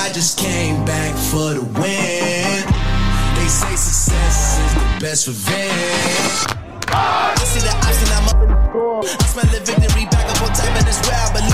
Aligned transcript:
I 0.00 0.08
just 0.08 0.38
came 0.38 0.82
back 0.86 1.12
for 1.28 1.52
the 1.52 1.60
win. 1.76 2.64
They 3.36 3.48
say 3.52 3.76
success 3.76 4.56
is 4.56 4.72
the 4.72 4.88
best 4.96 5.28
revenge. 5.28 6.56
I 6.88 7.36
see 7.44 7.60
the 7.60 7.68
option, 7.84 8.08
I'm 8.16 8.32
up 8.32 8.40
in 8.40 8.48
the 8.48 8.56
score. 8.72 9.04
I 9.04 9.26
smell 9.28 9.44
the 9.52 9.60
victory 9.60 10.08
back 10.08 10.24
up 10.32 10.40
on 10.40 10.56
top, 10.56 10.72
and 10.72 10.88
it's 10.88 11.04
where 11.04 11.20
I. 11.20 11.28
Back 11.36 11.44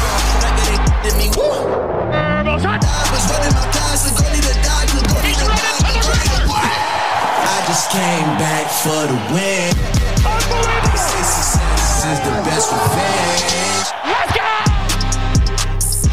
it 0.62 0.78
ain't 0.78 0.86
did 1.02 1.14
me. 1.18 1.26
Woo. 1.34 1.42
I 1.42 2.46
was 2.46 3.26
running 3.26 3.50
my 3.50 3.66
class, 3.74 4.06
the 4.06 4.14
goalie 4.14 4.38
to 4.38 4.54
die, 4.62 4.94
the 4.94 5.02
goalie 5.10 5.34
the 5.34 5.50
goalie 5.50 6.06
to 6.06 6.46
die. 6.46 6.70
I 7.50 7.58
just 7.66 7.90
came 7.90 8.30
back 8.38 8.70
for 8.70 9.10
the 9.10 9.18
win. 9.34 9.74
They 9.74 10.94
say 10.94 11.18
success 11.34 12.14
is 12.14 12.18
the 12.22 12.30
best 12.46 12.70
revenge. 12.70 13.95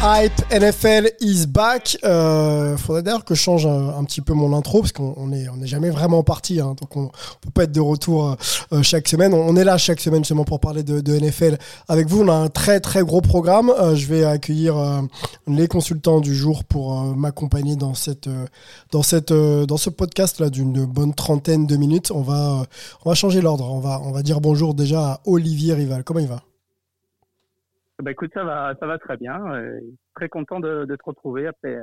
Hype 0.06 0.38
NFL 0.50 1.12
is 1.20 1.46
back. 1.46 1.96
Euh, 2.04 2.76
faudrait 2.76 3.02
d'ailleurs 3.02 3.24
que 3.24 3.34
je 3.34 3.40
change 3.40 3.64
un, 3.64 4.04
petit 4.04 4.20
peu 4.20 4.34
mon 4.34 4.54
intro 4.54 4.80
parce 4.80 4.92
qu'on 4.92 5.14
on 5.16 5.32
est 5.32 5.48
on 5.48 5.56
n'est 5.56 5.66
jamais 5.66 5.88
vraiment 5.88 6.22
parti, 6.22 6.60
hein, 6.60 6.74
donc 6.78 6.94
on, 6.94 7.04
on 7.04 7.10
peut 7.40 7.50
pas 7.54 7.64
être 7.64 7.72
de 7.72 7.80
retour 7.80 8.36
euh, 8.72 8.82
chaque 8.82 9.08
semaine. 9.08 9.32
On 9.32 9.56
est 9.56 9.64
là 9.64 9.78
chaque 9.78 10.00
semaine 10.00 10.20
justement 10.20 10.44
pour 10.44 10.60
parler 10.60 10.82
de, 10.82 11.00
NFL 11.18 11.56
avec 11.88 12.06
vous. 12.08 12.20
On 12.20 12.28
a 12.28 12.34
un 12.34 12.48
très 12.48 12.80
très 12.80 13.02
gros 13.02 13.22
programme. 13.22 13.70
Euh, 13.70 13.94
je 13.94 14.06
vais 14.06 14.24
accueillir 14.24 14.76
euh, 14.76 15.00
les 15.46 15.68
consultants 15.68 16.20
du 16.20 16.34
jour 16.34 16.64
pour 16.64 17.00
euh, 17.00 17.14
m'accompagner 17.14 17.76
dans 17.76 17.94
cette 17.94 18.26
euh, 18.26 18.44
dans 18.92 19.02
cette 19.02 19.30
euh, 19.30 19.64
dans 19.64 19.78
ce 19.78 19.88
podcast 19.88 20.38
là 20.38 20.50
d'une 20.50 20.84
bonne 20.84 21.14
trentaine 21.14 21.66
de 21.66 21.76
minutes. 21.76 22.10
On 22.10 22.20
va 22.20 22.60
euh, 22.60 22.64
on 23.06 23.08
va 23.08 23.14
changer 23.14 23.40
l'ordre. 23.40 23.72
On 23.72 23.80
va 23.80 24.02
on 24.04 24.12
va 24.12 24.22
dire 24.22 24.42
bonjour 24.42 24.74
déjà 24.74 25.00
à 25.00 25.20
Olivier 25.24 25.72
Rival. 25.72 26.04
Comment 26.04 26.20
il 26.20 26.28
va? 26.28 26.42
Bah 28.02 28.10
écoute, 28.10 28.30
ça 28.34 28.44
va, 28.44 28.74
ça 28.80 28.86
va 28.86 28.98
très 28.98 29.16
bien. 29.16 29.40
Euh, 29.54 29.80
très 30.14 30.28
content 30.28 30.60
de, 30.60 30.84
de 30.84 30.96
te 30.96 31.02
retrouver 31.04 31.46
après, 31.46 31.78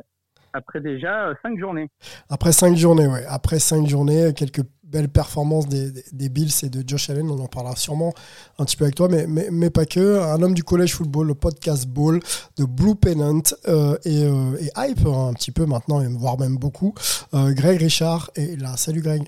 après 0.53 0.81
déjà 0.81 1.27
euh, 1.27 1.33
cinq 1.41 1.57
journées. 1.57 1.89
Après 2.29 2.51
cinq 2.51 2.75
journées, 2.75 3.07
ouais. 3.07 3.25
Après 3.27 3.59
cinq 3.59 3.87
journées, 3.87 4.33
quelques 4.35 4.63
belles 4.83 5.07
performances 5.07 5.69
des, 5.69 5.89
des, 5.89 6.03
des 6.11 6.27
Bills 6.27 6.51
et 6.63 6.69
de 6.69 6.83
Josh 6.85 7.09
Allen. 7.09 7.31
On 7.31 7.39
en 7.39 7.47
parlera 7.47 7.77
sûrement 7.77 8.13
un 8.59 8.65
petit 8.65 8.75
peu 8.75 8.83
avec 8.83 8.95
toi, 8.95 9.07
mais, 9.09 9.25
mais, 9.25 9.47
mais 9.51 9.69
pas 9.69 9.85
que. 9.85 10.19
Un 10.19 10.41
homme 10.41 10.53
du 10.53 10.65
collège 10.65 10.93
football, 10.95 11.27
le 11.27 11.35
podcast 11.35 11.87
Ball 11.87 12.19
de 12.57 12.65
Blue 12.65 12.95
Pennant 12.95 13.41
euh, 13.69 13.95
et, 14.03 14.25
euh, 14.25 14.57
et 14.59 14.69
Hype 14.75 15.05
hein, 15.05 15.29
un 15.29 15.33
petit 15.33 15.51
peu 15.51 15.65
maintenant, 15.65 16.01
et 16.01 16.07
voire 16.09 16.37
même 16.37 16.57
beaucoup. 16.57 16.93
Euh, 17.33 17.53
Greg 17.53 17.79
Richard 17.79 18.31
est 18.35 18.59
là. 18.59 18.75
Salut 18.75 19.01
Greg. 19.01 19.23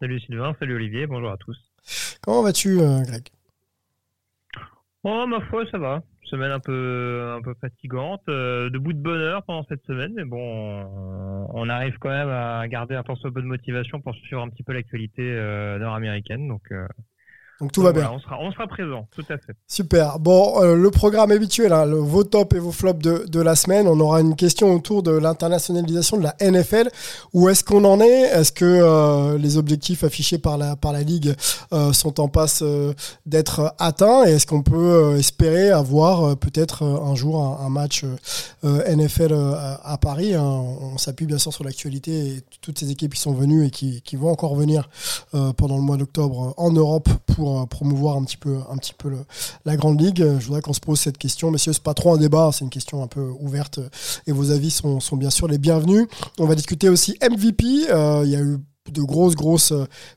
Salut 0.00 0.18
Sylvain, 0.20 0.54
salut 0.58 0.76
Olivier, 0.76 1.06
bonjour 1.06 1.30
à 1.30 1.36
tous. 1.36 1.58
Comment 2.22 2.42
vas-tu, 2.42 2.80
euh, 2.80 3.02
Greg? 3.02 3.28
Oh, 5.04 5.26
ma 5.26 5.40
foi, 5.42 5.64
ça 5.70 5.78
va. 5.78 6.02
Semaine 6.24 6.50
un 6.50 6.60
peu, 6.60 7.32
un 7.36 7.40
peu 7.42 7.54
fatigante, 7.60 8.22
euh, 8.28 8.68
debout 8.68 8.92
de 8.92 8.98
bonheur 9.00 9.42
pendant 9.44 9.64
cette 9.68 9.84
semaine, 9.86 10.12
mais 10.14 10.24
bon, 10.24 10.38
on, 11.54 11.68
arrive 11.68 11.96
quand 11.98 12.10
même 12.10 12.28
à 12.28 12.66
garder 12.68 12.94
un 12.96 13.02
peu 13.02 13.14
de 13.40 13.46
motivation 13.46 14.00
pour 14.00 14.14
suivre 14.16 14.42
un 14.42 14.48
petit 14.50 14.62
peu 14.62 14.72
l'actualité 14.72 15.22
euh, 15.22 15.78
nord-américaine, 15.78 16.48
donc. 16.48 16.72
Donc 17.60 17.72
tout 17.72 17.82
va 17.82 17.90
voilà, 17.90 18.08
bien. 18.08 18.16
On 18.16 18.20
sera, 18.20 18.38
on 18.40 18.52
sera 18.52 18.68
présent, 18.68 19.08
tout 19.10 19.24
à 19.28 19.36
fait. 19.36 19.52
Super. 19.66 20.20
Bon, 20.20 20.62
euh, 20.62 20.76
le 20.76 20.90
programme 20.92 21.32
habituel, 21.32 21.72
hein, 21.72 21.86
le, 21.86 21.96
vos 21.96 22.22
tops 22.22 22.54
et 22.54 22.60
vos 22.60 22.70
flops 22.70 23.02
de, 23.02 23.24
de, 23.26 23.40
la 23.40 23.56
semaine. 23.56 23.88
On 23.88 23.98
aura 23.98 24.20
une 24.20 24.36
question 24.36 24.72
autour 24.72 25.02
de 25.02 25.10
l'internationalisation 25.10 26.18
de 26.18 26.22
la 26.22 26.36
NFL. 26.40 26.88
Où 27.34 27.48
est-ce 27.48 27.64
qu'on 27.64 27.84
en 27.84 28.00
est? 28.00 28.22
Est-ce 28.30 28.52
que 28.52 28.64
euh, 28.64 29.38
les 29.38 29.56
objectifs 29.56 30.04
affichés 30.04 30.38
par 30.38 30.56
la, 30.56 30.76
par 30.76 30.92
la 30.92 31.02
Ligue 31.02 31.34
euh, 31.72 31.92
sont 31.92 32.20
en 32.20 32.28
passe 32.28 32.60
euh, 32.62 32.94
d'être 33.26 33.74
atteints? 33.80 34.24
Et 34.24 34.34
est-ce 34.34 34.46
qu'on 34.46 34.62
peut 34.62 35.16
espérer 35.18 35.70
avoir 35.70 36.36
peut-être 36.36 36.84
un 36.84 37.16
jour 37.16 37.42
un, 37.42 37.66
un 37.66 37.70
match 37.70 38.04
NFL 38.62 39.32
à, 39.32 39.80
à, 39.82 39.98
Paris? 39.98 40.34
Hein 40.34 40.44
On 40.44 40.96
s'appuie 40.96 41.26
bien 41.26 41.38
sûr 41.38 41.52
sur 41.52 41.64
l'actualité 41.64 42.12
et 42.12 42.42
toutes 42.60 42.78
ces 42.78 42.92
équipes 42.92 43.14
qui 43.14 43.20
sont 43.20 43.34
venues 43.34 43.66
et 43.66 43.70
qui, 43.70 44.00
qui 44.02 44.14
vont 44.14 44.30
encore 44.30 44.54
venir 44.54 44.88
pendant 45.56 45.76
le 45.76 45.82
mois 45.82 45.96
d'octobre 45.96 46.54
en 46.56 46.70
Europe 46.70 47.08
pour 47.34 47.47
promouvoir 47.66 48.16
un 48.16 48.24
petit 48.24 48.36
peu, 48.36 48.58
un 48.70 48.76
petit 48.76 48.94
peu 48.96 49.12
la 49.64 49.76
grande 49.76 50.00
ligue. 50.00 50.24
Je 50.38 50.46
voudrais 50.46 50.60
qu'on 50.60 50.72
se 50.72 50.80
pose 50.80 51.00
cette 51.00 51.18
question, 51.18 51.50
messieurs. 51.50 51.72
C'est 51.72 51.82
pas 51.82 51.94
trop 51.94 52.14
un 52.14 52.18
débat, 52.18 52.50
c'est 52.52 52.64
une 52.64 52.70
question 52.70 53.02
un 53.02 53.06
peu 53.06 53.30
ouverte 53.40 53.80
et 54.26 54.32
vos 54.32 54.50
avis 54.50 54.70
sont, 54.70 55.00
sont 55.00 55.16
bien 55.16 55.30
sûr 55.30 55.48
les 55.48 55.58
bienvenus. 55.58 56.06
On 56.38 56.46
va 56.46 56.54
discuter 56.54 56.88
aussi 56.88 57.16
MVP. 57.22 57.90
Euh, 57.90 58.22
il 58.24 58.30
y 58.30 58.36
a 58.36 58.40
eu 58.40 58.58
de 58.90 59.02
grosses 59.02 59.34
grosses 59.34 59.72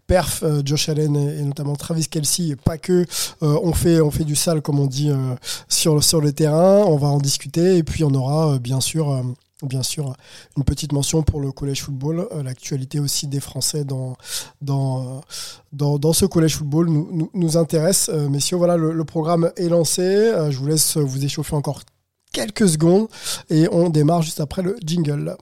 perfs 0.07 0.43
euh, 0.43 0.61
Josh 0.63 0.89
Allen 0.89 1.15
et, 1.15 1.43
notamment 1.43 1.75
Travis 1.75 2.07
Kelsey 2.07 2.55
pas 2.55 2.77
que 2.77 3.05
euh, 3.43 3.59
on 3.63 3.73
fait 3.73 4.01
on 4.01 4.11
fait 4.11 4.23
du 4.23 4.35
sale 4.35 4.61
comme 4.61 4.79
on 4.79 4.87
dit 4.87 5.09
euh, 5.09 5.35
sur 5.67 6.03
sur 6.03 6.21
le 6.21 6.31
terrain 6.31 6.83
on 6.85 6.97
va 6.97 7.07
en 7.07 7.19
discuter 7.19 7.77
et 7.77 7.83
puis 7.83 8.03
on 8.03 8.13
aura 8.13 8.59
bien 8.59 8.81
sûr 8.81 9.23
bien 9.67 9.83
sûr 9.83 10.15
une 10.57 10.63
petite 10.63 10.91
mention 10.91 11.23
pour 11.23 11.41
le 11.41 11.51
collège 11.51 11.81
football, 11.83 12.27
euh, 12.31 12.43
l'actualité 12.43 12.99
aussi 12.99 13.27
des 13.27 13.39
Français 13.39 13.83
dans, 13.83 14.15
dans, 14.61 15.21
dans, 15.71 15.97
dans 15.97 16.13
ce 16.13 16.25
collège 16.25 16.55
football 16.55 16.89
nous, 16.89 17.29
nous, 17.33 17.57
intéresse. 17.57 18.09
Euh, 18.13 18.29
messieurs, 18.29 18.57
voilà, 18.57 18.77
le, 18.77 19.03
programme 19.03 19.51
est 19.57 19.69
lancé. 19.69 20.01
Euh, 20.01 20.51
je 20.51 20.57
vous 20.57 20.67
laisse 20.67 20.97
vous 20.97 21.25
échauffer 21.25 21.55
encore 21.55 21.81
quelques 22.31 22.69
secondes 22.69 23.07
et 23.49 23.67
on 23.71 23.89
démarre 23.89 24.21
juste 24.21 24.39
après 24.39 24.61
le 24.61 24.77
jingle. 24.85 25.35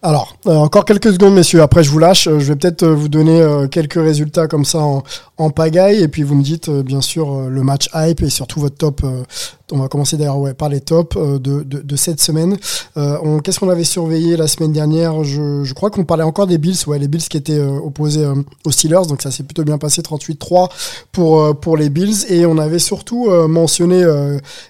Alors, 0.00 0.36
euh, 0.46 0.54
encore 0.54 0.84
quelques 0.84 1.12
secondes, 1.12 1.34
messieurs. 1.34 1.60
Après, 1.60 1.82
je 1.82 1.90
vous 1.90 1.98
lâche. 1.98 2.24
Je 2.26 2.52
vais 2.52 2.54
peut-être 2.54 2.84
euh, 2.84 2.94
vous 2.94 3.08
donner 3.08 3.40
euh, 3.40 3.66
quelques 3.66 3.94
résultats 3.94 4.46
comme 4.46 4.64
ça 4.64 4.78
en, 4.78 5.50
pagaille. 5.50 6.02
Et 6.02 6.06
puis, 6.06 6.22
vous 6.22 6.36
me 6.36 6.42
dites, 6.42 6.68
euh, 6.68 6.84
bien 6.84 7.00
sûr, 7.00 7.32
euh, 7.32 7.48
le 7.48 7.62
match 7.64 7.88
hype 7.92 8.22
et 8.22 8.30
surtout 8.30 8.60
votre 8.60 8.76
top. 8.76 9.00
Euh, 9.02 9.24
on 9.72 9.78
va 9.78 9.88
commencer 9.88 10.16
d'ailleurs 10.16 10.54
par 10.54 10.68
les 10.68 10.80
tops 10.80 11.16
de, 11.16 11.38
de, 11.38 11.62
de, 11.62 11.96
cette 11.96 12.22
semaine. 12.22 12.56
Qu'est-ce 12.94 13.60
qu'on 13.60 13.68
avait 13.68 13.84
surveillé 13.84 14.38
la 14.38 14.48
semaine 14.48 14.72
dernière? 14.72 15.24
Je, 15.24 15.62
je, 15.62 15.74
crois 15.74 15.90
qu'on 15.90 16.04
parlait 16.04 16.24
encore 16.24 16.46
des 16.46 16.56
Bills. 16.56 16.78
Ouais, 16.86 16.98
les 16.98 17.06
Bills 17.06 17.28
qui 17.28 17.36
étaient 17.36 17.60
opposés 17.60 18.26
aux 18.64 18.70
Steelers. 18.70 19.06
Donc, 19.08 19.20
ça 19.20 19.30
s'est 19.30 19.42
plutôt 19.42 19.64
bien 19.64 19.76
passé. 19.76 20.00
38-3 20.00 20.70
pour, 21.12 21.60
pour 21.60 21.76
les 21.76 21.90
Bills. 21.90 22.24
Et 22.30 22.46
on 22.46 22.56
avait 22.56 22.78
surtout 22.78 23.28
mentionné 23.46 24.02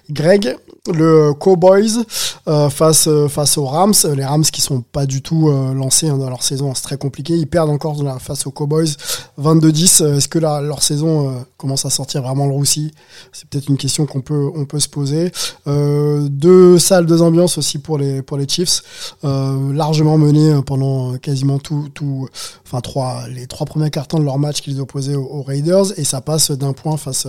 Greg 0.09 0.57
le 0.87 1.33
Cowboys 1.33 2.05
euh, 2.47 2.69
face 2.69 3.09
face 3.27 3.57
aux 3.57 3.65
Rams, 3.65 3.93
les 4.15 4.25
Rams 4.25 4.43
qui 4.43 4.61
sont 4.61 4.81
pas 4.81 5.05
du 5.05 5.21
tout 5.21 5.49
euh, 5.49 5.73
lancés 5.73 6.09
hein, 6.09 6.17
dans 6.17 6.29
leur 6.29 6.43
saison, 6.43 6.73
c'est 6.73 6.83
très 6.83 6.97
compliqué. 6.97 7.35
Ils 7.35 7.47
perdent 7.47 7.69
encore 7.69 7.97
face 8.19 8.47
aux 8.47 8.51
Cowboys 8.51 8.95
22-10. 9.39 10.17
Est-ce 10.17 10.27
que 10.27 10.39
la, 10.39 10.61
leur 10.61 10.81
saison 10.81 11.29
euh, 11.29 11.33
commence 11.57 11.85
à 11.85 11.89
sortir 11.89 12.21
vraiment 12.21 12.45
le 12.45 12.53
roussi? 12.53 12.91
C'est 13.31 13.47
peut-être 13.49 13.67
une 13.67 13.77
question 13.77 14.05
qu'on 14.05 14.21
peut 14.21 14.49
on 14.55 14.65
peut 14.65 14.79
se 14.79 14.89
poser. 14.89 15.31
deux 15.65 16.79
salles, 16.79 17.05
deux 17.05 17.21
ambiances 17.21 17.57
aussi 17.57 17.77
pour 17.79 17.97
les 17.97 18.21
pour 18.21 18.37
les 18.37 18.47
Chiefs, 18.47 19.15
largement 19.23 20.17
menées 20.17 20.61
pendant 20.65 21.17
quasiment 21.17 21.59
tout 21.59 21.89
tout, 21.93 22.27
enfin 22.65 22.81
trois 22.81 23.27
les 23.27 23.47
trois 23.47 23.65
premiers 23.65 23.89
cartons 23.89 24.19
de 24.19 24.25
leur 24.25 24.39
match 24.39 24.61
qu'ils 24.61 24.79
opposaient 24.79 25.15
aux, 25.15 25.25
aux, 25.25 25.43
Raiders 25.43 25.97
et 25.97 26.03
ça 26.03 26.21
passe 26.21 26.51
d'un 26.51 26.73
point 26.73 26.97
face 26.97 27.27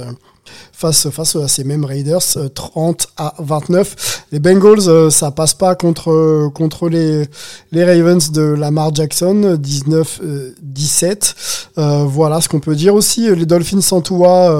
face 0.72 1.10
face 1.10 1.36
à 1.36 1.48
ces 1.48 1.64
mêmes 1.64 1.84
Raiders 1.84 2.38
30 2.54 3.08
à 3.16 3.34
29 3.38 4.26
les 4.32 4.38
Bengals 4.38 4.88
euh, 4.88 5.10
ça 5.10 5.30
passe 5.30 5.54
pas 5.54 5.74
contre 5.74 6.50
contre 6.54 6.88
les 6.88 7.24
les 7.72 7.84
Ravens 7.84 8.30
de 8.30 8.42
Lamar 8.42 8.94
Jackson 8.94 9.56
19 9.60 10.20
euh, 10.22 10.54
17 10.62 11.34
euh, 11.78 12.04
voilà 12.04 12.40
ce 12.40 12.48
qu'on 12.48 12.60
peut 12.60 12.74
dire 12.74 12.94
aussi. 12.94 13.34
Les 13.34 13.46
Dolphins 13.46 13.80
sans 13.80 14.00
Tua 14.00 14.54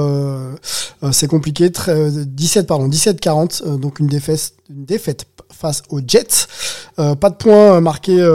c'est 1.11 1.27
compliqué. 1.27 1.71
Très, 1.71 2.11
17 2.11 2.67
pardon 2.67 2.87
17 2.87 3.19
40 3.19 3.63
donc 3.79 3.99
une 3.99 4.07
défaite 4.07 4.53
une 4.69 4.85
défaite 4.85 5.25
face 5.51 5.83
aux 5.89 5.99
Jets. 6.05 6.47
Pas 6.95 7.29
de 7.29 7.35
points 7.35 7.81
marqués 7.81 8.25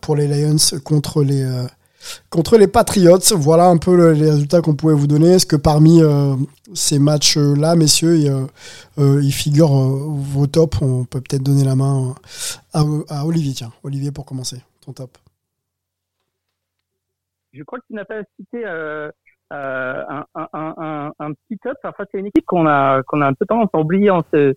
pour 0.00 0.16
les 0.16 0.26
Lions 0.28 0.56
contre 0.84 1.22
les 1.22 1.46
contre 2.28 2.56
les 2.56 2.68
Patriots. 2.68 3.18
Voilà 3.36 3.66
un 3.66 3.76
peu 3.76 3.96
le, 3.96 4.12
les 4.12 4.30
résultats 4.30 4.60
qu'on 4.60 4.74
pouvait 4.74 4.94
vous 4.94 5.06
donner. 5.06 5.32
Est-ce 5.34 5.46
que 5.46 5.56
parmi 5.56 6.02
euh, 6.02 6.34
ces 6.74 6.98
matchs-là, 6.98 7.76
messieurs, 7.76 8.16
il, 8.16 8.30
euh, 8.98 9.30
figure 9.30 9.72
euh, 9.72 10.06
vos 10.06 10.46
tops? 10.46 10.80
On 10.82 11.04
peut 11.04 11.20
peut-être 11.20 11.42
donner 11.42 11.64
la 11.64 11.76
main 11.76 12.14
à, 12.72 12.82
à, 13.08 13.24
Olivier. 13.24 13.52
Tiens, 13.54 13.72
Olivier, 13.82 14.12
pour 14.12 14.24
commencer, 14.24 14.62
ton 14.84 14.92
top. 14.92 15.18
Je 17.52 17.62
crois 17.64 17.78
que 17.80 17.84
tu 17.88 17.94
n'as 17.94 18.04
pas 18.04 18.22
cité 18.38 18.64
un, 18.64 19.12
petit 21.18 21.58
top. 21.58 21.76
Enfin, 21.84 22.04
c'est 22.10 22.18
une 22.18 22.26
équipe 22.26 22.46
qu'on 22.46 22.66
a, 22.66 23.02
qu'on 23.02 23.20
a 23.20 23.26
un 23.26 23.34
peu 23.34 23.44
tendance 23.46 23.70
à 23.72 23.78
oublier 23.78 24.10
en 24.10 24.22
ce 24.32 24.54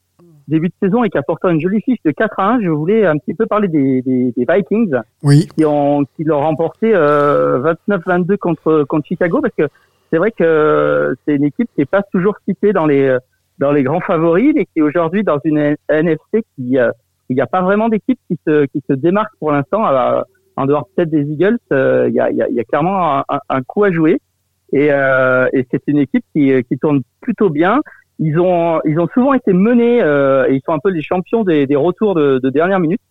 début 0.47 0.69
de 0.69 0.73
saison 0.81 1.03
et 1.03 1.09
qui 1.09 1.17
a 1.17 1.23
pourtant 1.23 1.49
une 1.49 1.59
jolie 1.59 1.81
fiche 1.81 1.99
de 2.03 2.11
4 2.11 2.39
à 2.39 2.53
1, 2.53 2.61
je 2.61 2.69
voulais 2.69 3.05
un 3.05 3.17
petit 3.17 3.33
peu 3.33 3.45
parler 3.45 3.67
des, 3.67 4.01
des, 4.01 4.33
des 4.35 4.45
Vikings 4.47 4.95
oui. 5.23 5.47
qui 5.55 5.65
ont 5.65 6.05
qui 6.15 6.23
l'ont 6.23 6.39
remporté 6.39 6.93
euh, 6.93 7.73
29-22 7.87 8.37
contre 8.37 8.83
contre 8.83 9.07
Chicago 9.07 9.41
parce 9.41 9.53
que 9.55 9.67
c'est 10.11 10.17
vrai 10.17 10.31
que 10.31 11.15
c'est 11.25 11.35
une 11.35 11.45
équipe 11.45 11.69
qui 11.75 11.81
est 11.81 11.89
pas 11.89 12.03
toujours 12.03 12.35
citée 12.47 12.73
dans 12.73 12.85
les 12.85 13.17
dans 13.59 13.71
les 13.71 13.83
grands 13.83 14.01
favoris 14.01 14.53
mais 14.55 14.65
qui 14.65 14.79
est 14.79 14.81
aujourd'hui 14.81 15.23
dans 15.23 15.39
une 15.43 15.75
NFC 15.89 16.43
qui 16.55 16.77
Il 17.29 17.35
n'y 17.35 17.41
a 17.41 17.47
pas 17.47 17.61
vraiment 17.61 17.89
d'équipe 17.89 18.19
qui 18.29 18.37
se, 18.45 18.65
qui 18.65 18.83
se 18.87 18.93
démarque 18.93 19.33
pour 19.39 19.51
l'instant, 19.51 19.83
en 20.55 20.65
dehors 20.65 20.87
peut-être 20.95 21.09
des 21.09 21.23
Eagles. 21.23 21.57
Il 21.71 22.13
y, 22.13 22.19
a, 22.19 22.29
y, 22.31 22.41
a, 22.41 22.49
y, 22.49 22.59
a, 22.59 22.63
clairement 22.63 23.19
un, 23.19 23.39
un, 23.49 23.61
coup 23.63 23.83
à 23.85 23.91
jouer. 23.91 24.19
Et, 24.71 24.87
et 24.87 25.67
c'est 25.71 25.83
une 25.87 25.99
équipe 25.99 26.25
qui, 26.35 26.51
qui 26.63 26.77
tourne 26.77 27.01
plutôt 27.21 27.49
bien. 27.49 27.81
Ils 28.25 28.39
ont, 28.39 28.79
ils 28.85 28.99
ont 28.99 29.07
souvent 29.13 29.33
été 29.33 29.51
menés, 29.51 29.97
et 29.97 30.53
ils 30.53 30.61
sont 30.65 30.73
un 30.73 30.79
peu 30.79 30.89
les 30.89 31.01
champions 31.01 31.43
des, 31.43 31.67
retours 31.75 32.15
de, 32.15 32.39
de 32.39 32.49
dernière 32.49 32.79
minute. 32.79 33.01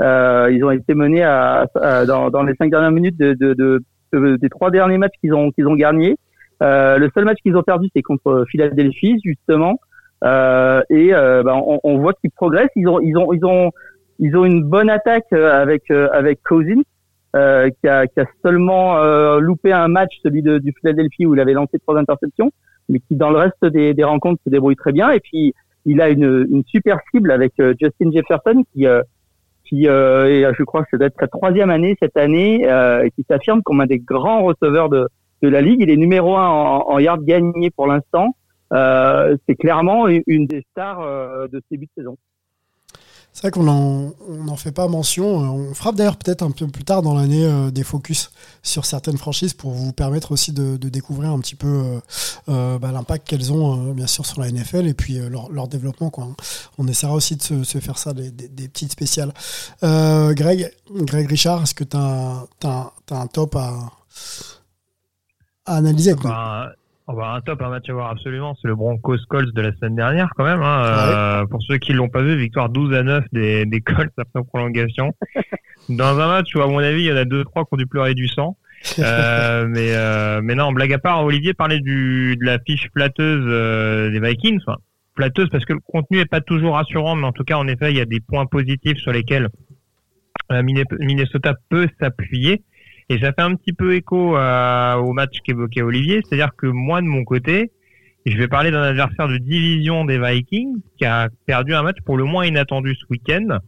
ils 0.00 0.62
ont 0.64 0.70
été 0.70 0.94
menés 0.94 1.22
dans, 1.22 2.42
les 2.44 2.54
cinq 2.54 2.70
dernières 2.70 2.92
minutes 2.92 3.18
de, 3.18 3.34
de, 3.34 3.54
de 3.54 3.82
des 4.12 4.48
trois 4.48 4.70
derniers 4.70 4.98
matchs 4.98 5.14
qu'ils 5.20 5.34
ont 5.34 5.50
qu'ils 5.50 5.66
ont 5.66 5.74
gagnés. 5.74 6.16
Euh, 6.62 6.98
le 6.98 7.10
seul 7.14 7.24
match 7.24 7.38
qu'ils 7.42 7.56
ont 7.56 7.62
perdu, 7.62 7.88
c'est 7.94 8.02
contre 8.02 8.44
Philadelphie, 8.50 9.18
justement. 9.24 9.80
Euh, 10.24 10.82
et 10.90 11.14
euh, 11.14 11.42
bah, 11.42 11.54
on, 11.82 11.98
voit 11.98 12.12
qu'ils 12.14 12.30
progressent. 12.30 12.70
Ils 12.76 12.86
ont, 12.88 13.00
ils 13.00 13.16
ont, 13.16 13.32
ils 13.32 13.44
ont, 13.44 13.70
ils 14.18 14.36
ont 14.36 14.44
une 14.44 14.62
bonne 14.62 14.90
attaque 14.90 15.32
avec 15.32 15.90
avec 15.90 16.42
Cousins, 16.42 16.82
qui 17.32 17.88
a, 17.88 18.06
qui, 18.06 18.20
a, 18.20 18.26
seulement 18.44 19.02
loupé 19.38 19.72
un 19.72 19.88
match, 19.88 20.12
celui 20.22 20.42
de, 20.42 20.58
du 20.58 20.74
Philadelphie 20.80 21.26
où 21.26 21.34
il 21.34 21.40
avait 21.40 21.54
lancé 21.54 21.78
trois 21.78 21.98
interceptions, 21.98 22.50
mais 22.90 23.00
qui 23.00 23.16
dans 23.16 23.30
le 23.30 23.38
reste 23.38 23.64
des, 23.64 23.94
des 23.94 24.04
rencontres 24.04 24.42
se 24.44 24.50
débrouille 24.50 24.76
très 24.76 24.92
bien. 24.92 25.10
Et 25.10 25.20
puis 25.20 25.54
il 25.86 26.02
a 26.02 26.10
une, 26.10 26.46
une 26.50 26.64
super 26.66 26.98
cible 27.10 27.30
avec 27.30 27.54
Justin 27.80 28.10
Jefferson 28.12 28.64
qui 28.74 28.86
qui 29.70 29.86
euh, 29.88 30.52
je 30.58 30.64
crois 30.64 30.82
que 30.82 30.88
c'est 30.90 30.98
d'être 30.98 31.14
sa 31.18 31.28
troisième 31.28 31.70
année 31.70 31.96
cette 32.02 32.16
année, 32.16 32.68
euh, 32.68 33.08
qui 33.14 33.24
s'affirme 33.30 33.62
comme 33.62 33.80
un 33.80 33.86
des 33.86 34.00
grands 34.00 34.42
receveurs 34.42 34.88
de, 34.88 35.08
de 35.42 35.48
la 35.48 35.60
ligue. 35.62 35.80
Il 35.80 35.90
est 35.90 35.96
numéro 35.96 36.36
un 36.36 36.48
en, 36.48 36.90
en 36.90 36.98
yards 36.98 37.22
gagnés 37.22 37.70
pour 37.70 37.86
l'instant. 37.86 38.34
Euh, 38.72 39.36
c'est 39.48 39.54
clairement 39.54 40.08
une 40.08 40.46
des 40.46 40.64
stars 40.72 41.00
euh, 41.00 41.46
de 41.48 41.58
ce 41.60 41.64
début 41.70 41.86
de 41.86 42.02
saison. 42.02 42.16
C'est 43.32 43.42
vrai 43.42 43.50
qu'on 43.52 43.62
n'en 43.62 44.56
fait 44.56 44.72
pas 44.72 44.88
mention. 44.88 45.26
On 45.26 45.72
fera 45.72 45.92
d'ailleurs 45.92 46.16
peut-être 46.16 46.42
un 46.42 46.50
peu 46.50 46.66
plus 46.66 46.84
tard 46.84 47.00
dans 47.02 47.14
l'année 47.14 47.44
euh, 47.44 47.70
des 47.70 47.84
focus 47.84 48.32
sur 48.62 48.84
certaines 48.84 49.16
franchises 49.16 49.54
pour 49.54 49.70
vous 49.70 49.92
permettre 49.92 50.32
aussi 50.32 50.52
de, 50.52 50.76
découvrir 50.76 51.30
un 51.30 51.38
petit 51.38 51.54
peu 51.54 52.00
bah, 52.46 52.92
l'impact 52.92 53.28
qu'elles 53.28 53.52
ont 53.52 53.92
bien 53.92 54.06
sûr 54.06 54.26
sur 54.26 54.40
la 54.40 54.50
NFL 54.50 54.86
et 54.86 54.94
puis 54.94 55.18
leur, 55.18 55.68
développement. 55.68 56.10
Quoi. 56.10 56.28
On 56.78 56.88
essaiera 56.88 57.14
aussi 57.14 57.36
de 57.36 57.42
se, 57.64 57.78
faire 57.78 57.98
ça, 57.98 58.12
des, 58.12 58.30
petites 58.68 58.92
spéciales. 58.92 59.32
Greg, 59.82 60.70
Greg 60.90 61.28
Richard, 61.28 61.62
est-ce 61.62 61.74
que 61.74 61.84
tu 61.84 61.96
as, 61.96 62.46
as, 62.64 62.92
un 63.10 63.26
top 63.28 63.56
à, 63.56 63.92
à 65.66 65.76
analyser. 65.76 66.14
Bah, 66.14 66.72
un 67.18 67.40
top, 67.40 67.62
un 67.62 67.70
match 67.70 67.88
à 67.88 67.92
voir 67.92 68.10
absolument, 68.10 68.56
c'est 68.60 68.68
le 68.68 68.74
Broncos 68.74 69.18
Colts 69.28 69.54
de 69.54 69.60
la 69.60 69.72
semaine 69.72 69.96
dernière 69.96 70.30
quand 70.36 70.44
même. 70.44 70.62
Hein. 70.62 70.84
Euh, 70.84 71.46
pour 71.46 71.62
ceux 71.62 71.78
qui 71.78 71.92
l'ont 71.92 72.08
pas 72.08 72.22
vu, 72.22 72.36
victoire 72.36 72.68
12 72.68 72.94
à 72.94 73.02
9 73.02 73.24
des, 73.32 73.66
des 73.66 73.80
Colts 73.80 74.12
après 74.18 74.42
prolongation. 74.44 75.14
Dans 75.88 76.20
un 76.20 76.26
match 76.28 76.54
où 76.54 76.60
à 76.60 76.66
mon 76.66 76.78
avis 76.78 77.02
il 77.02 77.06
y 77.06 77.12
en 77.12 77.16
a 77.16 77.24
deux 77.24 77.44
trois 77.44 77.64
qui 77.64 77.70
ont 77.72 77.76
dû 77.76 77.86
pleurer 77.86 78.14
du 78.14 78.28
sang. 78.28 78.56
euh, 78.98 79.66
mais 79.68 79.94
euh, 79.94 80.40
mais 80.42 80.54
non, 80.54 80.72
blague 80.72 80.92
à 80.92 80.98
part, 80.98 81.24
Olivier 81.24 81.54
parlait 81.54 81.80
du 81.80 82.36
de 82.36 82.44
la 82.44 82.58
fiche 82.58 82.88
flatteuse 82.92 83.44
euh, 83.46 84.10
des 84.10 84.20
Vikings. 84.20 84.60
Enfin, 84.66 84.78
flatteuse 85.16 85.48
parce 85.50 85.64
que 85.64 85.72
le 85.72 85.80
contenu 85.80 86.18
est 86.18 86.30
pas 86.30 86.40
toujours 86.40 86.74
rassurant, 86.74 87.16
mais 87.16 87.26
en 87.26 87.32
tout 87.32 87.44
cas 87.44 87.56
en 87.56 87.66
effet 87.66 87.90
il 87.90 87.96
y 87.96 88.00
a 88.00 88.06
des 88.06 88.20
points 88.20 88.46
positifs 88.46 88.98
sur 88.98 89.12
lesquels 89.12 89.48
Minnesota 90.50 91.54
peut 91.68 91.88
s'appuyer. 92.00 92.62
Et 93.10 93.18
ça 93.18 93.32
fait 93.32 93.42
un 93.42 93.54
petit 93.56 93.72
peu 93.72 93.94
écho 93.94 94.36
au 94.36 95.12
match 95.12 95.38
qu'évoquait 95.44 95.82
Olivier, 95.82 96.22
c'est-à-dire 96.24 96.52
que 96.56 96.66
moi 96.66 97.02
de 97.02 97.06
mon 97.06 97.24
côté, 97.24 97.70
je 98.24 98.36
vais 98.36 98.48
parler 98.48 98.70
d'un 98.70 98.82
adversaire 98.82 99.28
de 99.28 99.36
division 99.36 100.04
des 100.04 100.18
Vikings 100.18 100.76
qui 100.96 101.04
a 101.04 101.28
perdu 101.46 101.74
un 101.74 101.82
match 101.82 101.96
pour 102.04 102.16
le 102.16 102.24
moins 102.24 102.46
inattendu 102.46 102.94
ce 102.94 103.04
week-end. 103.10 103.58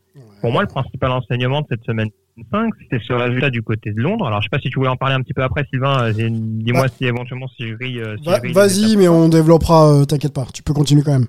Pour 0.41 0.53
moi, 0.53 0.63
le 0.63 0.69
principal 0.69 1.11
enseignement 1.11 1.63
de 1.63 1.67
cette 1.71 1.85
semaine 1.85 2.09
5, 2.51 2.73
c'était 2.81 3.03
ce 3.05 3.13
résultat 3.13 3.51
du 3.51 3.63
côté 3.63 3.93
de 3.93 4.01
Londres. 4.01 4.27
Alors, 4.27 4.41
je 4.41 4.47
sais 4.47 4.51
pas 4.51 4.59
si 4.59 4.71
tu 4.71 4.79
voulais 4.79 4.91
en 4.91 4.97
parler 4.97 5.15
un 5.15 5.21
petit 5.21 5.35
peu 5.35 5.43
après, 5.43 5.65
Sylvain. 5.71 6.05
Euh, 6.05 6.13
dis-moi 6.13 6.89
si 6.89 7.05
éventuellement 7.05 7.49
si 7.49 7.69
je 7.69 7.75
ris. 7.75 8.01
Euh, 8.01 8.17
vas-y, 8.53 8.97
mais 8.97 9.09
on 9.09 9.29
développera. 9.29 9.93
Euh, 9.93 10.05
t'inquiète 10.05 10.33
pas, 10.33 10.47
tu 10.53 10.63
peux 10.63 10.73
continuer 10.73 11.03
quand 11.03 11.13
même. 11.13 11.27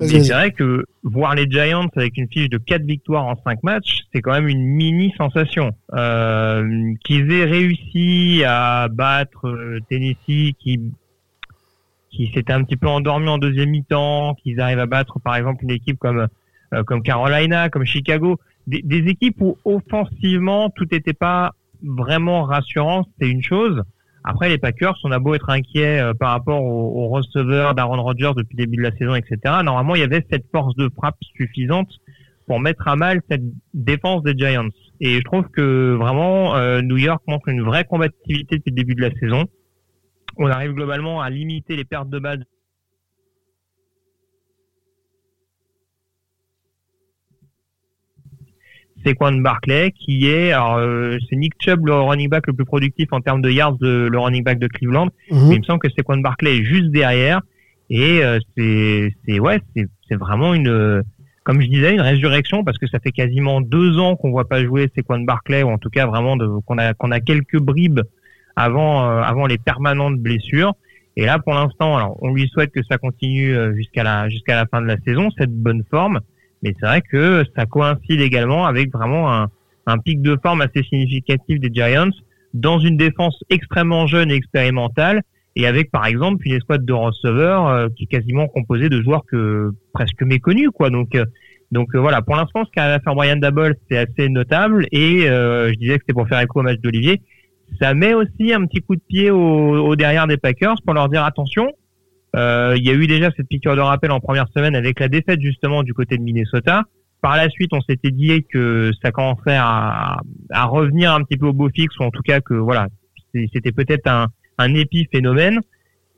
Mais 0.00 0.24
c'est 0.24 0.32
vrai 0.32 0.52
que 0.52 0.84
voir 1.02 1.34
les 1.34 1.46
Giants 1.48 1.88
avec 1.94 2.16
une 2.16 2.28
fiche 2.28 2.48
de 2.48 2.58
4 2.58 2.82
victoires 2.84 3.26
en 3.26 3.36
5 3.44 3.62
matchs, 3.62 4.00
c'est 4.12 4.22
quand 4.22 4.32
même 4.32 4.48
une 4.48 4.64
mini 4.64 5.12
sensation. 5.16 5.72
Euh, 5.92 6.94
qu'ils 7.04 7.30
aient 7.32 7.44
réussi 7.44 8.42
à 8.46 8.88
battre 8.88 9.46
euh, 9.48 9.80
Tennessee, 9.88 10.54
qui 10.58 10.80
qui 12.10 12.32
s'était 12.34 12.52
un 12.52 12.64
petit 12.64 12.76
peu 12.76 12.88
endormi 12.88 13.28
en 13.28 13.38
deuxième 13.38 13.70
mi-temps, 13.70 14.34
qu'ils 14.34 14.60
arrivent 14.60 14.80
à 14.80 14.86
battre 14.86 15.20
par 15.20 15.36
exemple 15.36 15.62
une 15.62 15.70
équipe 15.70 15.98
comme 15.98 16.26
euh, 16.72 16.82
comme 16.84 17.02
Carolina, 17.02 17.68
comme 17.68 17.84
Chicago, 17.84 18.38
des, 18.66 18.82
des 18.82 19.08
équipes 19.10 19.40
où 19.40 19.58
offensivement 19.64 20.70
tout 20.70 20.86
n'était 20.90 21.12
pas 21.12 21.54
vraiment 21.82 22.44
rassurant, 22.44 23.06
c'est 23.20 23.28
une 23.28 23.42
chose. 23.42 23.82
Après, 24.24 24.48
les 24.48 24.58
Packers, 24.58 24.98
on 25.04 25.12
a 25.12 25.18
beau 25.18 25.34
être 25.34 25.48
inquiet 25.48 26.00
euh, 26.00 26.14
par 26.14 26.32
rapport 26.32 26.62
au, 26.62 27.08
receveur 27.08 27.74
d'Aaron 27.74 28.02
Rodgers 28.02 28.32
depuis 28.36 28.56
le 28.56 28.64
début 28.64 28.76
de 28.76 28.82
la 28.82 28.96
saison, 28.96 29.14
etc. 29.14 29.38
Normalement, 29.64 29.94
il 29.94 30.00
y 30.00 30.04
avait 30.04 30.24
cette 30.30 30.44
force 30.52 30.74
de 30.76 30.88
frappe 30.94 31.16
suffisante 31.36 31.90
pour 32.46 32.60
mettre 32.60 32.86
à 32.88 32.96
mal 32.96 33.22
cette 33.30 33.44
défense 33.72 34.22
des 34.22 34.34
Giants. 34.36 34.68
Et 35.00 35.14
je 35.14 35.22
trouve 35.22 35.48
que 35.48 35.94
vraiment, 35.94 36.56
euh, 36.56 36.82
New 36.82 36.98
York 36.98 37.22
montre 37.26 37.48
une 37.48 37.62
vraie 37.62 37.84
combativité 37.84 38.58
depuis 38.58 38.70
le 38.70 38.76
début 38.76 38.94
de 38.94 39.02
la 39.02 39.10
saison. 39.18 39.46
On 40.36 40.46
arrive 40.48 40.72
globalement 40.72 41.20
à 41.22 41.30
limiter 41.30 41.76
les 41.76 41.84
pertes 41.84 42.10
de 42.10 42.18
balles 42.18 42.44
Quan 49.14 49.32
Barclay, 49.40 49.92
qui 49.92 50.28
est, 50.28 50.52
alors, 50.52 50.76
euh, 50.76 51.16
c'est 51.28 51.36
Nick 51.36 51.54
Chubb, 51.58 51.86
le 51.86 51.94
running 51.94 52.28
back 52.28 52.46
le 52.46 52.52
plus 52.52 52.64
productif 52.64 53.08
en 53.12 53.20
termes 53.20 53.42
de 53.42 53.50
yards, 53.50 53.78
de, 53.78 54.08
le 54.10 54.18
running 54.18 54.44
back 54.44 54.58
de 54.58 54.66
Cleveland. 54.66 55.08
Mhm. 55.30 55.48
Mais 55.48 55.54
il 55.56 55.60
me 55.60 55.64
semble 55.64 55.80
que 55.80 56.02
Quan 56.02 56.18
Barclay 56.18 56.58
est 56.58 56.64
juste 56.64 56.90
derrière. 56.90 57.40
Et 57.88 58.22
euh, 58.22 58.38
c'est, 58.56 59.12
c'est 59.26 59.40
ouais, 59.40 59.60
c'est, 59.74 59.86
c'est 60.08 60.14
vraiment 60.14 60.54
une, 60.54 61.02
comme 61.42 61.60
je 61.60 61.66
disais, 61.66 61.92
une 61.92 62.00
résurrection 62.00 62.62
parce 62.62 62.78
que 62.78 62.86
ça 62.86 63.00
fait 63.00 63.10
quasiment 63.10 63.60
deux 63.60 63.98
ans 63.98 64.14
qu'on 64.16 64.30
voit 64.30 64.48
pas 64.48 64.64
jouer 64.64 64.88
Quan 65.06 65.20
Barclay 65.20 65.62
ou 65.62 65.70
en 65.70 65.78
tout 65.78 65.90
cas 65.90 66.06
vraiment 66.06 66.36
de, 66.36 66.46
qu'on 66.66 66.78
a 66.78 66.94
qu'on 66.94 67.10
a 67.10 67.18
quelques 67.20 67.58
bribes 67.58 68.00
avant 68.54 69.04
euh, 69.04 69.22
avant 69.22 69.46
les 69.46 69.58
permanentes 69.58 70.18
blessures. 70.18 70.74
Et 71.16 71.26
là, 71.26 71.40
pour 71.40 71.54
l'instant, 71.54 71.96
alors 71.96 72.16
on 72.22 72.32
lui 72.32 72.48
souhaite 72.48 72.70
que 72.70 72.82
ça 72.88 72.96
continue 72.96 73.56
jusqu'à 73.74 74.04
la 74.04 74.28
jusqu'à 74.28 74.54
la 74.54 74.66
fin 74.66 74.80
de 74.80 74.86
la 74.86 74.96
saison, 75.04 75.28
cette 75.36 75.52
bonne 75.52 75.82
forme. 75.90 76.20
Mais 76.62 76.74
c'est 76.78 76.86
vrai 76.86 77.00
que 77.02 77.44
ça 77.56 77.66
coïncide 77.66 78.20
également 78.20 78.66
avec 78.66 78.92
vraiment 78.92 79.32
un, 79.32 79.48
un 79.86 79.98
pic 79.98 80.22
de 80.22 80.36
forme 80.42 80.60
assez 80.60 80.82
significatif 80.82 81.60
des 81.60 81.70
Giants 81.72 82.10
dans 82.54 82.78
une 82.78 82.96
défense 82.96 83.42
extrêmement 83.50 84.06
jeune 84.06 84.30
et 84.30 84.34
expérimentale 84.34 85.22
et 85.56 85.66
avec 85.66 85.90
par 85.90 86.06
exemple 86.06 86.46
une 86.46 86.54
escouade 86.54 86.84
de 86.84 86.92
receveurs 86.92 87.66
euh, 87.68 87.88
qui 87.96 88.04
est 88.04 88.06
quasiment 88.06 88.48
composée 88.48 88.88
de 88.88 89.02
joueurs 89.02 89.24
que 89.26 89.70
presque 89.92 90.22
méconnus 90.22 90.70
quoi. 90.72 90.90
Donc 90.90 91.14
euh, 91.14 91.24
donc 91.72 91.94
euh, 91.94 91.98
voilà. 92.00 92.22
Pour 92.22 92.36
l'instant 92.36 92.64
ce 92.64 92.70
qu'a 92.70 92.98
faire 93.00 93.14
Brian 93.14 93.36
Dabble 93.36 93.76
c'est 93.88 93.98
assez 93.98 94.28
notable 94.28 94.86
et 94.92 95.22
je 95.22 95.74
disais 95.78 95.96
que 95.96 96.02
c'était 96.02 96.12
pour 96.12 96.28
faire 96.28 96.40
écho 96.40 96.60
au 96.60 96.62
match 96.62 96.80
d'Olivier. 96.80 97.20
Ça 97.80 97.94
met 97.94 98.14
aussi 98.14 98.52
un 98.52 98.66
petit 98.66 98.80
coup 98.80 98.96
de 98.96 99.02
pied 99.08 99.30
au, 99.30 99.38
au 99.38 99.94
derrière 99.94 100.26
des 100.26 100.36
Packers 100.36 100.82
pour 100.84 100.94
leur 100.94 101.08
dire 101.08 101.24
attention 101.24 101.72
euh, 102.36 102.74
il 102.76 102.84
y 102.84 102.90
a 102.90 102.94
eu 102.94 103.06
déjà 103.06 103.30
cette 103.36 103.48
piqûre 103.48 103.76
de 103.76 103.80
rappel 103.80 104.10
en 104.10 104.20
première 104.20 104.46
semaine 104.54 104.76
avec 104.76 105.00
la 105.00 105.08
défaite 105.08 105.40
justement 105.40 105.82
du 105.82 105.94
côté 105.94 106.16
de 106.16 106.22
Minnesota. 106.22 106.84
Par 107.22 107.36
la 107.36 107.50
suite, 107.50 107.70
on 107.72 107.80
s'était 107.82 108.10
dit 108.10 108.44
que 108.50 108.92
ça 109.02 109.10
commençait 109.10 109.56
à, 109.56 110.20
à, 110.50 110.64
revenir 110.64 111.12
un 111.12 111.22
petit 111.22 111.36
peu 111.36 111.46
au 111.46 111.52
beau 111.52 111.68
fixe, 111.68 111.98
ou 111.98 112.04
en 112.04 112.10
tout 112.10 112.22
cas 112.22 112.40
que 112.40 112.54
voilà, 112.54 112.86
c'était 113.34 113.72
peut-être 113.72 114.06
un, 114.06 114.28
un 114.56 114.74
épiphénomène. 114.74 115.60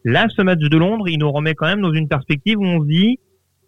Là, 0.05 0.27
ce 0.29 0.43
match 0.43 0.59
de 0.59 0.77
Londres, 0.77 1.09
il 1.09 1.19
nous 1.19 1.31
remet 1.31 1.55
quand 1.55 1.67
même 1.67 1.81
dans 1.81 1.93
une 1.93 2.09
perspective 2.09 2.59
où 2.59 2.65
on 2.65 2.83
se 2.83 2.87
dit 2.87 3.19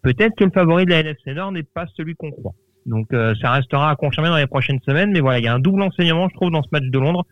peut-être 0.01 0.35
que 0.37 0.43
le 0.43 0.51
favori 0.51 0.85
de 0.85 0.91
la 0.91 0.99
NFC 0.99 1.33
Nord 1.33 1.51
n'est 1.51 1.63
pas 1.63 1.85
celui 1.97 2.15
qu'on 2.15 2.31
croit. 2.31 2.53
Donc 2.85 3.11
euh, 3.13 3.33
ça 3.41 3.51
restera 3.51 3.89
à 3.89 3.95
confirmer 3.95 4.29
dans 4.29 4.37
les 4.37 4.45
prochaines 4.45 4.79
semaines, 4.85 5.11
mais 5.11 5.19
voilà, 5.19 5.39
il 5.39 5.45
y 5.45 5.47
a 5.47 5.53
un 5.53 5.59
double 5.59 5.81
enseignement, 5.81 6.29
je 6.29 6.35
trouve, 6.35 6.51
dans 6.51 6.61
ce 6.61 6.69
match 6.71 6.83
de 6.83 6.99
Londres, 6.99 7.25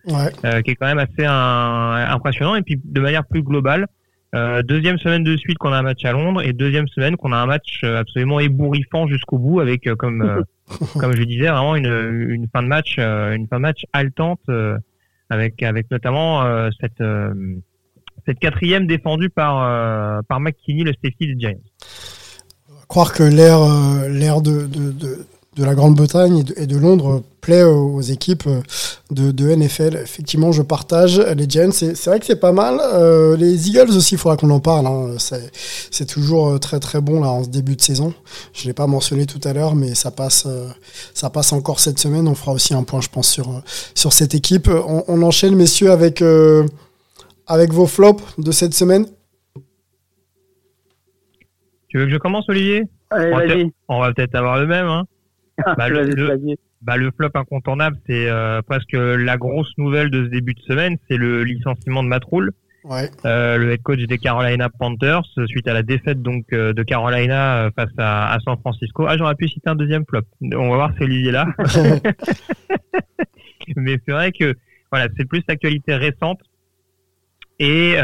euh, 0.45 0.61
qui 0.61 0.71
est 0.71 0.75
quand 0.75 0.87
même 0.87 0.99
assez 0.99 1.25
impressionnant. 1.25 2.55
Et 2.55 2.63
puis 2.63 2.79
de 2.83 2.99
manière 2.99 3.25
plus 3.25 3.43
globale, 3.43 3.87
euh, 4.33 4.63
deuxième 4.63 4.97
semaine 4.97 5.23
de 5.23 5.37
suite 5.37 5.57
qu'on 5.59 5.71
a 5.71 5.77
un 5.77 5.83
match 5.83 6.03
à 6.05 6.11
Londres 6.11 6.41
et 6.41 6.53
deuxième 6.53 6.87
semaine 6.87 7.17
qu'on 7.17 7.31
a 7.31 7.37
un 7.37 7.45
match 7.45 7.81
euh, 7.83 7.99
absolument 7.99 8.39
ébouriffant 8.39 9.07
jusqu'au 9.07 9.37
bout 9.37 9.59
avec 9.59 9.85
euh, 9.85 9.95
comme 9.95 10.43
comme 10.99 11.15
je 11.15 11.23
disais 11.23 11.49
vraiment 11.49 11.75
une, 11.75 12.29
une 12.29 12.47
fin 12.51 12.63
de 12.63 12.67
match 12.67 12.97
une 12.97 13.47
fin 13.47 13.57
de 13.57 13.61
match 13.61 13.85
haletante 13.93 14.41
avec 15.29 15.61
avec 15.61 15.91
notamment 15.91 16.43
cette 16.79 17.03
cette 18.25 18.39
quatrième 18.39 18.87
défendue 18.87 19.29
par 19.29 20.23
par 20.25 20.39
McKinney 20.39 20.83
le 20.83 20.93
safety 21.03 21.27
des 21.27 21.39
Giants. 21.39 21.59
Croire 22.87 23.13
que 23.13 23.23
l'ère 23.23 23.59
l'ère 24.09 24.41
de, 24.41 24.65
de, 24.67 24.91
de, 24.91 25.25
de, 25.55 25.63
la 25.63 25.75
Grande-Bretagne 25.75 26.43
et, 26.57 26.63
et, 26.63 26.67
de 26.67 26.77
Londres 26.77 27.23
plaît 27.41 27.63
aux, 27.63 28.01
équipes 28.01 28.47
de, 29.11 29.31
de, 29.31 29.55
NFL. 29.55 29.99
Effectivement, 30.01 30.51
je 30.51 30.61
partage 30.61 31.19
les 31.19 31.49
Giants. 31.49 31.71
C'est 31.71 32.05
vrai 32.05 32.19
que 32.19 32.25
c'est 32.25 32.39
pas 32.39 32.51
mal. 32.51 32.79
les 33.37 33.69
Eagles 33.69 33.95
aussi, 33.95 34.15
il 34.15 34.17
faudra 34.17 34.37
qu'on 34.37 34.49
en 34.49 34.59
parle. 34.59 34.87
Hein. 34.87 35.15
C'est 35.91 36.05
toujours 36.05 36.59
très 36.59 36.79
très 36.79 37.01
bon 37.01 37.21
là 37.21 37.27
en 37.27 37.43
ce 37.43 37.49
début 37.49 37.75
de 37.75 37.81
saison. 37.81 38.13
Je 38.53 38.67
l'ai 38.67 38.73
pas 38.73 38.87
mentionné 38.87 39.25
tout 39.25 39.41
à 39.43 39.53
l'heure, 39.53 39.75
mais 39.75 39.93
ça 39.95 40.11
passe, 40.11 40.47
ça 41.13 41.29
passe 41.29 41.53
encore 41.53 41.79
cette 41.79 41.99
semaine. 41.99 42.27
On 42.27 42.35
fera 42.35 42.53
aussi 42.53 42.73
un 42.73 42.83
point, 42.83 43.01
je 43.01 43.09
pense, 43.09 43.29
sur 43.29 43.61
sur 43.93 44.13
cette 44.13 44.35
équipe. 44.35 44.69
On, 44.69 45.03
on 45.07 45.21
enchaîne, 45.21 45.55
messieurs, 45.55 45.91
avec 45.91 46.23
avec 47.47 47.71
vos 47.71 47.87
flops 47.87 48.23
de 48.37 48.51
cette 48.51 48.73
semaine. 48.73 49.05
Tu 51.89 51.99
veux 51.99 52.05
que 52.05 52.11
je 52.11 52.17
commence, 52.17 52.49
Olivier? 52.49 52.85
On, 53.11 53.99
va 53.99 54.11
peut-être 54.13 54.33
avoir 54.33 54.57
le 54.57 54.65
même. 54.65 54.87
Hein. 54.87 55.03
Ah, 55.65 55.75
bah, 55.77 55.87
bah, 56.81 56.97
le, 56.97 57.11
flop 57.11 57.29
incontournable, 57.35 57.97
c'est 58.07 58.29
euh, 58.29 58.61
presque 58.61 58.93
la 58.93 59.37
grosse 59.37 59.71
nouvelle 59.77 60.09
de 60.09 60.25
ce 60.25 60.29
début 60.29 60.53
de 60.53 60.61
semaine, 60.61 60.97
c'est 61.07 61.17
le 61.17 61.43
licenciement 61.43 62.03
de 62.03 62.09
Matt 62.09 62.23
euh, 63.25 63.57
le 63.57 63.71
head 63.71 63.81
coach 63.81 63.99
des 63.99 64.17
Carolina 64.17 64.69
Panthers, 64.69 65.23
suite 65.47 65.69
à 65.69 65.73
la 65.73 65.83
défaite 65.83 66.21
donc 66.21 66.51
euh, 66.51 66.73
de 66.73 66.83
Carolina 66.83 67.69
face 67.77 67.93
à, 67.97 68.37
San 68.43 68.57
Francisco. 68.59 69.05
Ah, 69.07 69.15
j'aurais 69.17 69.35
pu 69.35 69.47
citer 69.47 69.69
un 69.69 69.75
deuxième 69.75 70.03
flop. 70.05 70.23
On 70.41 70.69
va 70.69 70.75
voir 70.75 70.91
si 70.97 71.03
Olivier 71.03 71.31
là. 71.31 71.47
Mais 73.77 73.97
c'est 74.05 74.11
vrai 74.11 74.33
que 74.33 74.53
voilà, 74.91 75.07
c'est 75.17 75.25
plus 75.25 75.41
l'actualité 75.47 75.95
récente 75.95 76.41
et 77.59 77.95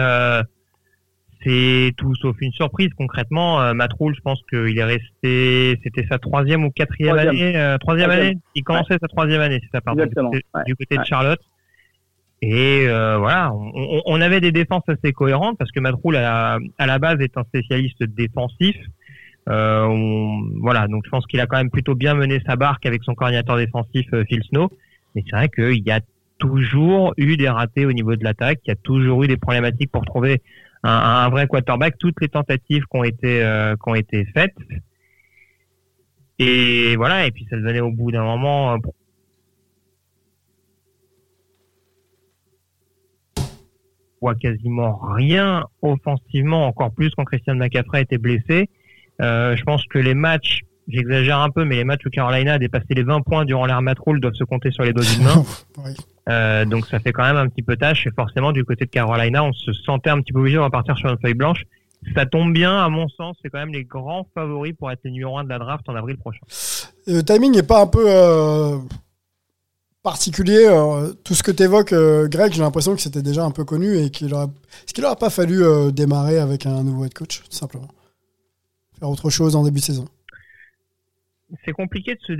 c'est 1.43 1.93
tout 1.97 2.13
sauf 2.15 2.35
une 2.41 2.51
surprise. 2.51 2.89
Concrètement, 2.97 3.61
euh, 3.61 3.73
Matroul, 3.73 4.13
je 4.15 4.21
pense 4.21 4.41
qu'il 4.49 4.77
est 4.77 4.83
resté, 4.83 5.79
c'était 5.83 6.05
sa 6.09 6.19
troisième 6.19 6.65
ou 6.65 6.71
quatrième 6.71 7.17
année, 7.17 7.55
euh, 7.55 7.77
troisième, 7.77 8.09
année. 8.09 8.37
Il 8.55 8.63
commençait 8.63 8.97
sa 9.01 9.07
troisième 9.07 9.41
année, 9.41 9.59
c'est 9.61 9.77
ça, 9.77 9.81
pardon, 9.81 10.05
du, 10.05 10.75
côté, 10.75 10.97
de 10.97 11.03
Charlotte. 11.05 11.39
Et 12.41 12.85
euh, 12.87 13.17
voilà, 13.17 13.53
on, 13.53 14.01
on, 14.05 14.21
avait 14.21 14.39
des 14.39 14.51
défenses 14.51 14.83
assez 14.87 15.11
cohérentes 15.11 15.57
parce 15.57 15.71
que 15.71 15.79
Matroul 15.81 16.15
à, 16.15 16.57
à 16.77 16.85
la 16.85 16.99
base 16.99 17.19
est 17.19 17.37
un 17.37 17.43
spécialiste 17.43 18.03
défensif. 18.03 18.75
Voilà, 19.45 20.87
donc 20.87 21.03
je 21.05 21.09
pense 21.09 21.25
qu'il 21.25 21.39
a 21.39 21.47
quand 21.47 21.57
même 21.57 21.71
plutôt 21.71 21.95
bien 21.95 22.13
mené 22.13 22.39
sa 22.45 22.55
barque 22.55 22.85
avec 22.85 23.03
son 23.03 23.15
coordinateur 23.15 23.57
défensif 23.57 24.07
Phil 24.27 24.43
Snow. 24.43 24.69
Mais 25.15 25.23
c'est 25.27 25.35
vrai 25.35 25.49
qu'il 25.49 25.85
y 25.85 25.91
a 25.91 26.01
toujours 26.37 27.13
eu 27.17 27.35
des 27.35 27.49
ratés 27.49 27.85
au 27.85 27.91
niveau 27.91 28.15
de 28.15 28.23
l'attaque, 28.23 28.59
il 28.65 28.69
y 28.69 28.71
a 28.71 28.75
toujours 28.75 29.23
eu 29.23 29.27
des 29.27 29.37
problématiques 29.37 29.91
pour 29.91 30.05
trouver 30.05 30.41
un, 30.83 31.29
vrai 31.29 31.47
quarterback. 31.47 31.97
Toutes 31.97 32.19
les 32.21 32.29
tentatives 32.29 32.83
qui 32.83 32.97
ont 32.97 33.03
été 33.03 33.43
euh, 33.43 33.75
été 33.95 34.25
faites. 34.25 34.55
Et 36.39 36.95
voilà, 36.95 37.27
et 37.27 37.31
puis 37.31 37.45
ça 37.49 37.57
devenait 37.57 37.81
au 37.81 37.91
bout 37.91 38.11
d'un 38.11 38.23
moment. 38.23 38.73
Euh, 38.73 38.77
voit 44.21 44.35
quasiment 44.35 44.99
rien 45.13 45.65
offensivement, 45.81 46.67
encore 46.67 46.91
plus 46.91 47.09
quand 47.11 47.25
Christian 47.25 47.55
McCaffrey 47.55 48.01
était 48.01 48.17
blessé. 48.17 48.69
Euh, 49.21 49.55
je 49.55 49.63
pense 49.63 49.85
que 49.85 49.97
les 49.97 50.13
matchs 50.13 50.61
j'exagère 50.89 51.39
un 51.39 51.49
peu, 51.49 51.63
mais 51.63 51.75
les 51.75 51.83
matchs 51.83 52.05
où 52.05 52.09
Carolina 52.09 52.53
a 52.53 52.59
dépassé 52.59 52.87
les 52.89 53.03
20 53.03 53.21
points 53.21 53.45
durant 53.45 53.81
Matroul 53.81 54.19
doivent 54.19 54.33
se 54.33 54.43
compter 54.43 54.71
sur 54.71 54.83
les 54.83 54.93
doigts 54.93 55.05
d'une 55.05 55.23
main. 55.23 55.45
euh, 56.29 56.65
donc 56.65 56.87
ça 56.87 56.99
fait 56.99 57.13
quand 57.13 57.23
même 57.23 57.37
un 57.37 57.47
petit 57.47 57.61
peu 57.61 57.77
tâche. 57.77 58.07
Et 58.07 58.11
forcément, 58.11 58.51
du 58.51 58.65
côté 58.65 58.85
de 58.85 58.89
Carolina, 58.89 59.43
on 59.43 59.53
se 59.53 59.71
sentait 59.73 60.09
un 60.09 60.19
petit 60.21 60.33
peu 60.33 60.39
obligé 60.39 60.57
de 60.57 60.61
repartir 60.61 60.97
sur 60.97 61.09
une 61.09 61.19
feuille 61.19 61.33
blanche. 61.33 61.63
Ça 62.15 62.25
tombe 62.25 62.53
bien, 62.53 62.77
à 62.77 62.89
mon 62.89 63.09
sens, 63.09 63.35
c'est 63.41 63.49
quand 63.49 63.59
même 63.59 63.73
les 63.73 63.83
grands 63.83 64.25
favoris 64.33 64.73
pour 64.77 64.89
être 64.89 65.01
les 65.03 65.11
numéro 65.11 65.37
1 65.37 65.43
de 65.43 65.49
la 65.49 65.59
draft 65.59 65.87
en 65.89 65.95
avril 65.95 66.17
prochain. 66.17 66.39
Le 67.07 67.21
timing 67.21 67.53
n'est 67.53 67.63
pas 67.63 67.81
un 67.81 67.87
peu 67.87 68.05
euh, 68.07 68.77
particulier. 70.01 70.65
Euh, 70.65 71.11
tout 71.23 71.35
ce 71.35 71.43
que 71.43 71.51
tu 71.51 71.63
évoques, 71.63 71.91
euh, 71.91 72.27
Greg, 72.27 72.53
j'ai 72.53 72.61
l'impression 72.61 72.95
que 72.95 73.01
c'était 73.01 73.21
déjà 73.21 73.43
un 73.43 73.51
peu 73.51 73.65
connu 73.65 73.97
et 73.97 74.09
qu'il 74.11 74.33
aurait... 74.33 74.45
Est-ce 74.45 74.93
qu'il 74.93 75.03
n'aurait 75.03 75.17
pas 75.17 75.29
fallu 75.29 75.61
démarrer 75.91 76.39
avec 76.39 76.65
un 76.65 76.83
nouveau 76.83 77.05
head 77.05 77.13
coach, 77.13 77.43
tout 77.43 77.55
simplement? 77.55 77.89
Faire 78.97 79.09
autre 79.09 79.29
chose 79.29 79.55
en 79.55 79.63
début 79.63 79.79
de 79.79 79.85
saison 79.85 80.05
c'est 81.65 81.71
compliqué 81.71 82.15
de 82.15 82.19
se 82.21 82.33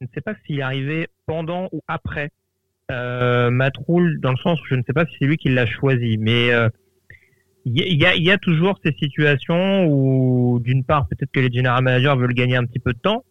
je 0.00 0.04
ne 0.04 0.08
sais 0.14 0.20
pas 0.20 0.34
s'il 0.44 0.58
est 0.58 0.62
arrivé 0.62 1.08
pendant 1.26 1.68
ou 1.72 1.80
après 1.88 2.30
euh, 2.90 3.50
Matroul, 3.50 4.20
dans 4.20 4.30
le 4.30 4.36
sens 4.36 4.60
où 4.60 4.64
je 4.68 4.74
ne 4.74 4.82
sais 4.86 4.92
pas 4.92 5.06
si 5.06 5.16
c'est 5.18 5.26
lui 5.26 5.38
qui 5.38 5.48
l'a 5.48 5.66
choisi, 5.66 6.18
mais 6.18 6.52
euh, 6.52 6.68
il 7.64 8.00
y, 8.00 8.06
a, 8.06 8.14
y, 8.14 8.30
a, 8.30 8.38
toujours 8.38 8.78
ces 8.84 8.92
situations 8.92 9.86
où, 9.86 10.60
d'une 10.60 10.84
part, 10.84 11.08
peut-être 11.08 11.32
que 11.32 11.40
les 11.40 11.50
general 11.52 11.82
managers 11.82 12.14
veulent 12.16 12.32
gagner 12.32 12.54
un 12.54 12.64
petit 12.64 12.78
peu 12.78 12.92
de 12.92 12.98
temps 12.98 13.24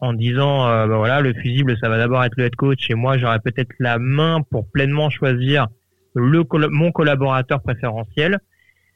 en 0.00 0.14
disant, 0.14 0.66
euh, 0.66 0.86
bah 0.86 0.96
voilà, 0.96 1.20
le 1.20 1.34
fusible, 1.34 1.76
ça 1.78 1.90
va 1.90 1.98
d'abord 1.98 2.24
être 2.24 2.36
le 2.38 2.44
head 2.44 2.56
coach 2.56 2.90
et 2.90 2.94
moi, 2.94 3.18
j'aurai 3.18 3.38
peut-être 3.40 3.72
la 3.78 3.98
main 3.98 4.40
pour 4.50 4.66
pleinement 4.70 5.10
choisir 5.10 5.68
le, 6.14 6.42
mon 6.70 6.90
collaborateur 6.90 7.60
préférentiel. 7.60 8.38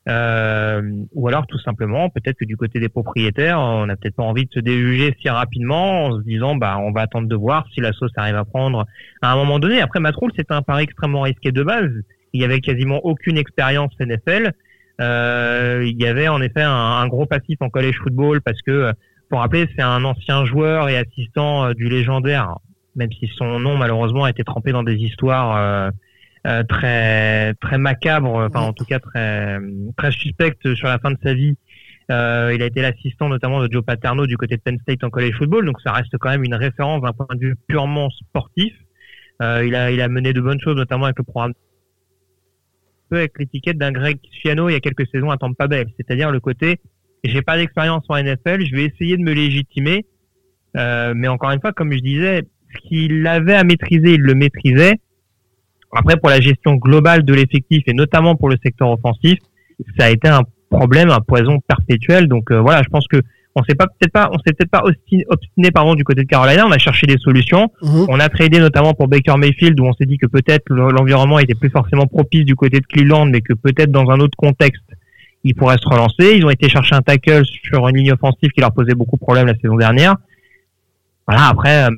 Euh, 0.08 0.82
ou 1.14 1.26
alors 1.26 1.46
tout 1.48 1.58
simplement, 1.58 2.08
peut-être 2.10 2.36
que 2.36 2.44
du 2.44 2.56
côté 2.56 2.78
des 2.78 2.88
propriétaires, 2.88 3.58
on 3.58 3.86
n'a 3.86 3.96
peut-être 3.96 4.14
pas 4.14 4.22
envie 4.22 4.46
de 4.46 4.52
se 4.52 4.60
déjuger 4.60 5.16
si 5.20 5.28
rapidement 5.28 6.04
en 6.04 6.18
se 6.18 6.22
disant 6.22 6.54
bah 6.54 6.78
on 6.78 6.92
va 6.92 7.00
attendre 7.00 7.26
de 7.26 7.34
voir 7.34 7.66
si 7.74 7.80
la 7.80 7.92
sauce 7.92 8.12
arrive 8.16 8.36
à 8.36 8.44
prendre 8.44 8.86
à 9.20 9.32
un 9.32 9.36
moment 9.36 9.58
donné. 9.58 9.80
Après 9.80 9.98
Matroul, 9.98 10.30
c'est 10.36 10.52
un 10.52 10.62
pari 10.62 10.84
extrêmement 10.84 11.22
risqué 11.22 11.50
de 11.50 11.62
base. 11.62 11.90
Il 12.32 12.40
y 12.40 12.44
avait 12.44 12.60
quasiment 12.60 13.00
aucune 13.04 13.36
expérience 13.36 13.92
NFL. 13.98 14.52
Euh, 15.00 15.84
il 15.86 16.00
y 16.00 16.06
avait 16.06 16.28
en 16.28 16.40
effet 16.40 16.62
un, 16.62 16.70
un, 16.70 17.06
gros 17.08 17.26
passif 17.26 17.56
en 17.60 17.68
college 17.68 17.98
football 18.02 18.40
parce 18.40 18.62
que, 18.62 18.92
pour 19.28 19.40
rappeler, 19.40 19.68
c'est 19.76 19.82
un 19.82 20.04
ancien 20.04 20.44
joueur 20.44 20.88
et 20.88 20.96
assistant 20.96 21.66
euh, 21.66 21.74
du 21.74 21.88
légendaire, 21.88 22.56
même 22.94 23.12
si 23.12 23.26
son 23.36 23.58
nom 23.58 23.76
malheureusement 23.76 24.24
a 24.24 24.30
été 24.30 24.44
trempé 24.44 24.72
dans 24.72 24.82
des 24.82 24.94
histoires 24.94 25.56
euh, 25.56 25.90
euh, 26.46 26.62
très 26.62 27.54
très 27.54 27.78
macabre, 27.78 28.32
enfin 28.32 28.60
en 28.60 28.72
tout 28.72 28.84
cas 28.84 28.98
très 28.98 29.58
très 29.96 30.10
suspecte 30.10 30.74
sur 30.74 30.88
la 30.88 30.98
fin 30.98 31.10
de 31.10 31.18
sa 31.22 31.34
vie. 31.34 31.56
Euh, 32.10 32.52
il 32.54 32.62
a 32.62 32.66
été 32.66 32.82
l'assistant 32.82 33.28
notamment 33.28 33.60
de 33.60 33.72
Joe 33.72 33.84
Paterno 33.84 34.26
du 34.26 34.36
côté 34.36 34.56
de 34.56 34.62
Penn 34.62 34.78
State 34.80 35.02
en 35.02 35.10
college 35.10 35.36
football, 35.36 35.66
donc 35.66 35.80
ça 35.80 35.92
reste 35.92 36.16
quand 36.18 36.30
même 36.30 36.44
une 36.44 36.54
référence 36.54 37.02
d'un 37.02 37.12
point 37.12 37.34
de 37.34 37.40
vue 37.40 37.56
purement 37.66 38.10
sportif. 38.10 38.72
Euh, 39.42 39.64
il 39.66 39.74
a 39.74 39.90
il 39.90 40.00
a 40.00 40.08
mené 40.08 40.32
de 40.32 40.40
bonnes 40.40 40.60
choses, 40.60 40.76
notamment 40.76 41.04
avec 41.06 41.18
le 41.18 41.24
programme 41.24 41.52
peu 43.10 43.18
avec 43.18 43.38
l'étiquette 43.38 43.78
d'un 43.78 43.92
Greg 43.92 44.18
Schiano 44.32 44.68
il 44.68 44.72
y 44.72 44.76
a 44.76 44.80
quelques 44.80 45.06
saisons 45.12 45.30
à 45.30 45.36
Tampa 45.36 45.68
Bay, 45.68 45.84
c'est-à-dire 45.96 46.30
le 46.30 46.40
côté 46.40 46.80
j'ai 47.28 47.42
pas 47.42 47.56
d'expérience 47.56 48.04
en 48.08 48.16
NFL, 48.16 48.64
je 48.64 48.74
vais 48.74 48.84
essayer 48.84 49.16
de 49.16 49.22
me 49.22 49.32
légitimer, 49.32 50.06
euh, 50.76 51.12
mais 51.14 51.28
encore 51.28 51.50
une 51.50 51.60
fois, 51.60 51.72
comme 51.72 51.92
je 51.92 51.98
disais, 51.98 52.42
ce 52.74 52.88
qu'il 52.88 53.26
avait 53.26 53.54
à 53.54 53.64
maîtriser, 53.64 54.14
il 54.14 54.20
le 54.20 54.34
maîtrisait. 54.34 55.00
Après, 55.92 56.16
pour 56.16 56.30
la 56.30 56.40
gestion 56.40 56.74
globale 56.74 57.24
de 57.24 57.34
l'effectif 57.34 57.82
et 57.86 57.92
notamment 57.92 58.36
pour 58.36 58.48
le 58.48 58.56
secteur 58.62 58.90
offensif, 58.90 59.38
ça 59.98 60.06
a 60.06 60.10
été 60.10 60.28
un 60.28 60.42
problème, 60.70 61.10
un 61.10 61.20
poison 61.20 61.60
perpétuel. 61.60 62.28
Donc 62.28 62.50
euh, 62.50 62.60
voilà, 62.60 62.82
je 62.82 62.88
pense 62.88 63.06
que 63.06 63.20
on 63.58 63.62
s'est 63.64 63.74
pas 63.74 63.86
peut-être 63.86 64.12
pas, 64.12 64.28
on 64.32 64.38
s'est 64.38 64.52
peut-être 64.52 64.70
pas 64.70 64.82
obstiné, 64.84 65.70
pardon 65.70 65.94
du 65.94 66.04
côté 66.04 66.22
de 66.22 66.28
Carolina. 66.28 66.66
On 66.66 66.72
a 66.72 66.78
cherché 66.78 67.06
des 67.06 67.16
solutions. 67.16 67.70
Mhm. 67.82 68.06
On 68.08 68.20
a 68.20 68.28
tradé 68.28 68.58
notamment 68.58 68.92
pour 68.92 69.08
Baker 69.08 69.36
Mayfield 69.38 69.80
où 69.80 69.84
on 69.84 69.94
s'est 69.94 70.04
dit 70.04 70.18
que 70.18 70.26
peut-être 70.26 70.64
l'environnement 70.68 71.38
était 71.38 71.54
plus 71.54 71.70
forcément 71.70 72.06
propice 72.06 72.44
du 72.44 72.54
côté 72.54 72.80
de 72.80 72.86
Cleveland, 72.86 73.26
mais 73.26 73.40
que 73.40 73.54
peut-être 73.54 73.90
dans 73.90 74.10
un 74.10 74.20
autre 74.20 74.36
contexte, 74.36 74.84
il 75.42 75.54
pourrait 75.54 75.78
se 75.78 75.88
relancer. 75.88 76.36
Ils 76.36 76.44
ont 76.44 76.50
été 76.50 76.68
chercher 76.68 76.96
un 76.96 77.00
tackle 77.00 77.44
sur 77.46 77.88
une 77.88 77.96
ligne 77.96 78.12
offensive 78.12 78.50
qui 78.50 78.60
leur 78.60 78.72
posait 78.72 78.94
beaucoup 78.94 79.16
de 79.16 79.22
problèmes 79.22 79.46
la 79.46 79.54
saison 79.54 79.76
dernière. 79.76 80.16
Voilà, 81.26 81.48
après, 81.48 81.84
euh, 81.84 81.90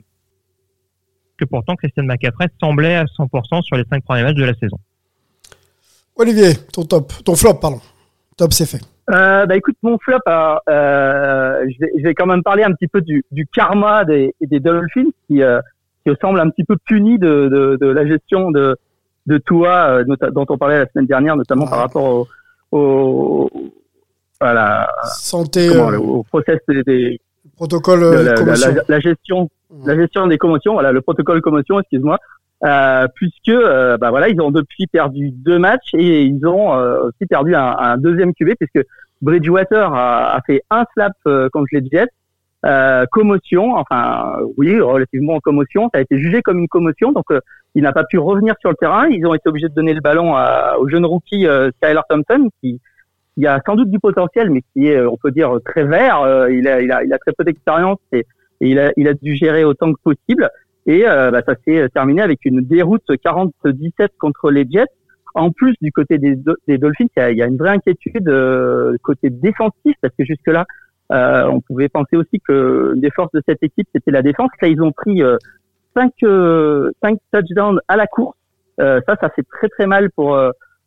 que 1.38 1.44
pourtant 1.44 1.76
Christian 1.76 2.04
McCaffrey 2.04 2.48
semblait 2.60 2.96
à 2.96 3.04
100% 3.04 3.62
sur 3.62 3.76
les 3.76 3.84
cinq 3.90 4.04
premiers 4.04 4.22
matchs 4.22 4.36
de 4.36 4.44
la 4.44 4.54
saison. 4.54 4.78
Olivier, 6.16 6.54
ton 6.72 6.84
top, 6.84 7.12
ton 7.24 7.36
flop, 7.36 7.54
pardon. 7.54 7.80
Top, 8.36 8.52
c'est 8.52 8.66
fait. 8.66 8.80
Euh, 9.10 9.46
bah 9.46 9.56
écoute, 9.56 9.76
mon 9.82 9.98
flop, 9.98 10.18
euh, 10.28 10.56
euh, 10.68 11.66
je, 11.66 11.78
vais, 11.80 11.92
je, 11.96 12.02
vais, 12.02 12.14
quand 12.14 12.26
même 12.26 12.42
parler 12.42 12.62
un 12.62 12.72
petit 12.72 12.88
peu 12.88 13.00
du, 13.00 13.24
du 13.30 13.46
karma 13.46 14.04
des, 14.04 14.34
des 14.40 14.60
Dolphins 14.60 15.10
qui, 15.26 15.42
euh, 15.42 15.60
qui 16.04 16.12
semble 16.20 16.40
un 16.40 16.50
petit 16.50 16.64
peu 16.64 16.76
puni 16.84 17.18
de, 17.18 17.48
de, 17.48 17.78
de 17.80 17.86
la 17.86 18.06
gestion 18.06 18.50
de, 18.50 18.76
de 19.26 19.38
Tua, 19.38 19.90
euh, 19.90 20.04
dont 20.32 20.46
on 20.48 20.58
parlait 20.58 20.78
la 20.78 20.86
semaine 20.90 21.06
dernière, 21.06 21.36
notamment 21.36 21.66
par 21.66 21.78
rapport 21.78 22.04
au, 22.04 22.28
au, 22.76 23.50
à 24.40 24.52
la 24.52 24.90
santé, 25.04 25.68
comment, 25.68 25.96
au 25.96 26.22
process 26.24 26.58
des, 26.68 27.20
protocole 27.56 28.00
la, 28.00 28.34
la, 28.34 28.82
la, 28.88 29.00
gestion 29.00 29.48
la 29.84 29.96
gestion 29.96 30.26
des 30.26 30.38
commotions, 30.38 30.72
voilà, 30.72 30.92
le 30.92 31.00
protocole 31.00 31.40
commotion, 31.40 31.80
excuse-moi, 31.80 32.18
euh, 32.64 33.06
puisque 33.14 33.48
euh, 33.48 33.96
bah 33.98 34.10
voilà, 34.10 34.28
ils 34.28 34.40
ont 34.40 34.50
depuis 34.50 34.86
perdu 34.86 35.30
deux 35.30 35.58
matchs 35.58 35.94
et 35.94 36.22
ils 36.22 36.44
ont 36.46 36.74
euh, 36.74 37.04
aussi 37.04 37.26
perdu 37.28 37.54
un, 37.54 37.76
un, 37.78 37.96
deuxième 37.98 38.34
QB 38.34 38.54
puisque 38.58 38.86
Bridgewater 39.22 39.92
a, 39.92 40.34
a 40.34 40.40
fait 40.42 40.62
un 40.70 40.84
slap 40.92 41.12
euh, 41.26 41.48
contre 41.52 41.68
les 41.72 41.86
Jets, 41.90 42.08
commotion, 43.12 43.76
enfin 43.76 44.36
oui, 44.56 44.80
relativement 44.80 45.38
commotion, 45.38 45.88
ça 45.92 45.98
a 45.98 46.02
été 46.02 46.18
jugé 46.18 46.42
comme 46.42 46.58
une 46.58 46.68
commotion, 46.68 47.12
donc 47.12 47.26
il 47.76 47.82
n'a 47.82 47.92
pas 47.92 48.02
pu 48.02 48.18
revenir 48.18 48.56
sur 48.60 48.70
le 48.70 48.76
terrain. 48.76 49.06
Ils 49.06 49.24
ont 49.26 49.34
été 49.34 49.48
obligés 49.48 49.68
de 49.68 49.74
donner 49.74 49.94
le 49.94 50.00
ballon 50.00 50.34
à, 50.34 50.74
au 50.78 50.88
jeune 50.88 51.06
rookie 51.06 51.46
Skylar 51.76 52.04
Thompson 52.08 52.48
qui 52.60 52.80
qui 53.38 53.46
a 53.46 53.62
sans 53.64 53.76
doute 53.76 53.90
du 53.90 54.00
potentiel, 54.00 54.50
mais 54.50 54.62
qui 54.72 54.88
est, 54.88 55.00
on 55.00 55.16
peut 55.16 55.30
dire, 55.30 55.58
très 55.64 55.84
vert. 55.84 56.48
il, 56.50 56.66
a, 56.66 56.80
il, 56.80 56.90
a, 56.90 57.04
il 57.04 57.12
a 57.12 57.18
très 57.18 57.32
peu 57.32 57.44
d'expérience 57.44 57.98
et, 58.12 58.26
il, 58.60 58.78
a, 58.80 58.90
il 58.96 59.06
a 59.06 59.14
dû 59.14 59.36
gérer 59.36 59.64
autant 59.64 59.92
que 59.92 60.00
possible. 60.02 60.50
Et 60.86 61.02
bah, 61.04 61.42
ça 61.46 61.54
s'est 61.64 61.88
terminé 61.90 62.22
avec 62.22 62.44
une 62.44 62.62
déroute 62.62 63.04
40-17 63.08 64.08
contre 64.18 64.50
les 64.50 64.66
Jets. 64.68 64.86
En 65.34 65.52
plus, 65.52 65.74
du 65.80 65.92
côté 65.92 66.18
des, 66.18 66.36
des 66.66 66.78
Dolphins, 66.78 67.06
il 67.16 67.36
y, 67.36 67.42
a, 67.42 67.46
une 67.46 67.58
vraie 67.58 67.70
inquiétude 67.70 68.28
côté 69.02 69.30
défensif, 69.30 69.94
parce 70.00 70.14
que 70.18 70.24
jusque-là, 70.24 70.66
euh, 71.12 71.44
on 71.44 71.60
pouvait 71.60 71.88
penser 71.88 72.16
aussi 72.16 72.40
que 72.40 72.92
des 72.96 73.10
forces 73.10 73.32
de 73.32 73.42
cette 73.46 73.62
équipe, 73.62 73.88
c'était 73.94 74.10
la 74.10 74.22
défense. 74.22 74.50
Là, 74.60 74.68
ils 74.68 74.82
ont 74.82 74.92
pris 74.92 75.22
5 75.94 76.12
euh, 76.24 76.90
cinq 77.02 77.18
touchdowns 77.32 77.80
à 77.88 77.96
la 77.96 78.06
course. 78.06 78.36
ça, 78.78 79.00
ça 79.06 79.30
fait 79.30 79.44
très 79.50 79.68
très 79.68 79.86
mal 79.86 80.10
pour 80.10 80.38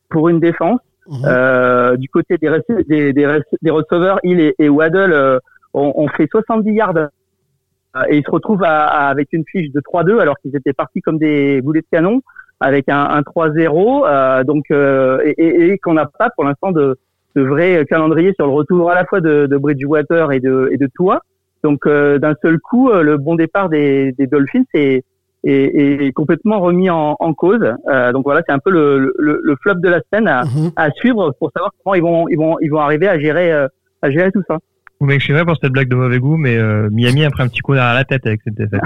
pour 0.09 0.29
une 0.29 0.39
défense. 0.39 0.79
Mhm. 1.07 1.21
Euh, 1.25 1.97
du 1.97 2.09
côté 2.09 2.37
des, 2.37 2.49
des, 2.87 3.13
des, 3.13 3.41
des 3.61 3.71
receveurs, 3.71 4.19
il 4.23 4.39
et, 4.39 4.55
et 4.59 4.69
Waddle 4.69 5.13
euh, 5.13 5.39
ont, 5.73 6.07
fait 6.09 6.27
70 6.29 6.71
yards 6.73 6.95
euh, 6.95 8.03
et 8.09 8.17
ils 8.17 8.23
se 8.23 8.29
retrouvent 8.29 8.63
avec 8.63 9.29
une 9.33 9.43
fiche 9.45 9.71
de 9.71 9.81
3-2 9.81 10.19
alors 10.19 10.37
qu'ils 10.39 10.55
étaient 10.55 10.73
partis 10.73 11.01
comme 11.01 11.17
des 11.17 11.61
boulets 11.61 11.81
de 11.81 11.87
canon 11.91 12.21
avec 12.59 12.87
un, 12.87 13.03
un 13.03 13.21
3-0 13.21 14.43
donc 14.43 14.65
et, 14.69 15.71
et, 15.71 15.77
qu'on 15.79 15.95
n'a 15.95 16.05
pas 16.05 16.29
pour 16.29 16.43
l'instant 16.43 16.71
de, 16.71 16.97
de 17.35 17.41
vrai 17.41 17.85
calendrier 17.89 18.33
sur 18.35 18.45
le 18.45 18.53
retour 18.53 18.91
à 18.91 18.95
la 18.95 19.05
fois 19.05 19.19
de, 19.19 19.47
de 19.47 19.57
Bridgewater 19.57 20.31
et 20.31 20.39
de, 20.39 20.69
et 20.71 20.77
de 20.77 20.87
Tua. 20.95 21.21
Donc 21.63 21.87
d'un 21.87 22.35
seul 22.41 22.59
coup, 22.59 22.91
le 22.91 23.17
bon 23.17 23.35
départ 23.35 23.69
des, 23.69 24.13
des 24.13 24.27
Dolphins, 24.27 24.63
c'est 24.73 25.03
est, 25.43 26.13
complètement 26.13 26.59
remis 26.59 26.89
en, 26.89 27.15
en 27.19 27.33
cause. 27.33 27.73
Euh, 27.87 28.11
donc 28.11 28.23
voilà, 28.23 28.41
c'est 28.45 28.53
un 28.53 28.59
peu 28.59 28.71
le, 28.71 29.13
le, 29.17 29.39
le, 29.43 29.55
flop 29.61 29.75
de 29.75 29.89
la 29.89 30.01
scène 30.11 30.27
à, 30.27 30.43
mhm. 30.43 30.71
à, 30.75 30.91
suivre 30.91 31.33
pour 31.39 31.51
savoir 31.55 31.71
comment 31.83 31.95
ils 31.95 32.01
vont 32.01 32.27
ils 32.29 32.37
vont 32.37 32.57
ils 32.61 32.69
vont 32.69 32.79
arriver 32.79 33.07
à 33.07 33.19
gérer 33.19 33.51
euh, 33.51 33.67
à 34.01 34.09
gérer 34.09 34.31
tout 34.31 34.43
ça. 34.47 34.57
Suis 35.19 35.33
vrai 35.33 35.45
pour 35.45 35.57
cette 35.61 35.71
blague 35.71 35.89
de 35.89 35.95
mauvais 35.95 36.19
goût, 36.19 36.37
mais 36.37 36.57
euh, 36.57 36.87
Miami 36.91 37.25
a 37.25 37.31
pris 37.31 37.41
un 37.41 37.47
petit 37.47 37.61
coup 37.61 37.73
derrière 37.73 37.95
la 37.95 38.05
tête 38.05 38.25
avec 38.27 38.41
cette 38.43 38.53
défaite. 38.53 38.81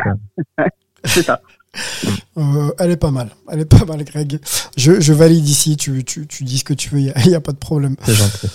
c'est 1.03 1.24
ça. 1.24 1.41
Euh, 2.38 2.72
elle 2.79 2.91
est 2.91 2.98
pas 2.98 3.12
mal. 3.12 3.29
Elle 3.50 3.62
est 3.62 3.65
pas 3.65 3.86
mal, 3.86 4.03
Greg. 4.03 4.39
Je, 4.75 5.00
je 5.00 5.13
valide 5.13 5.48
ici. 5.48 5.77
Tu, 5.77 6.03
tu, 6.03 6.27
tu, 6.27 6.44
dis 6.44 6.58
ce 6.58 6.63
que 6.63 6.74
tu 6.74 6.89
veux. 6.89 7.00
Il 7.00 7.13
n'y 7.27 7.36
a, 7.36 7.39
pas 7.39 7.53
de 7.53 7.58
problème. 7.58 7.96
Gentil. 8.05 8.48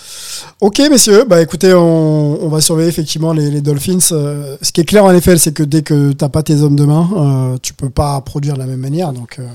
Ok, 0.59 0.79
messieurs. 0.89 1.25
Bah, 1.27 1.41
écoutez, 1.41 1.73
on, 1.73 2.43
on 2.43 2.47
va 2.47 2.61
surveiller 2.61 2.89
effectivement 2.89 3.33
les, 3.33 3.49
les 3.49 3.61
Dolphins. 3.61 3.97
Euh, 4.11 4.55
ce 4.61 4.71
qui 4.71 4.81
est 4.81 4.85
clair 4.85 5.03
en 5.05 5.11
effet, 5.11 5.37
c'est 5.37 5.53
que 5.53 5.63
dès 5.63 5.81
que 5.81 6.11
t'as 6.11 6.29
pas 6.29 6.43
tes 6.43 6.61
hommes 6.61 6.75
de 6.75 6.85
main, 6.85 7.09
euh, 7.15 7.57
tu 7.61 7.73
peux 7.73 7.89
pas 7.89 8.21
produire 8.21 8.53
de 8.53 8.59
la 8.59 8.65
même 8.67 8.79
manière. 8.79 9.13
Donc, 9.13 9.39
euh, 9.39 9.47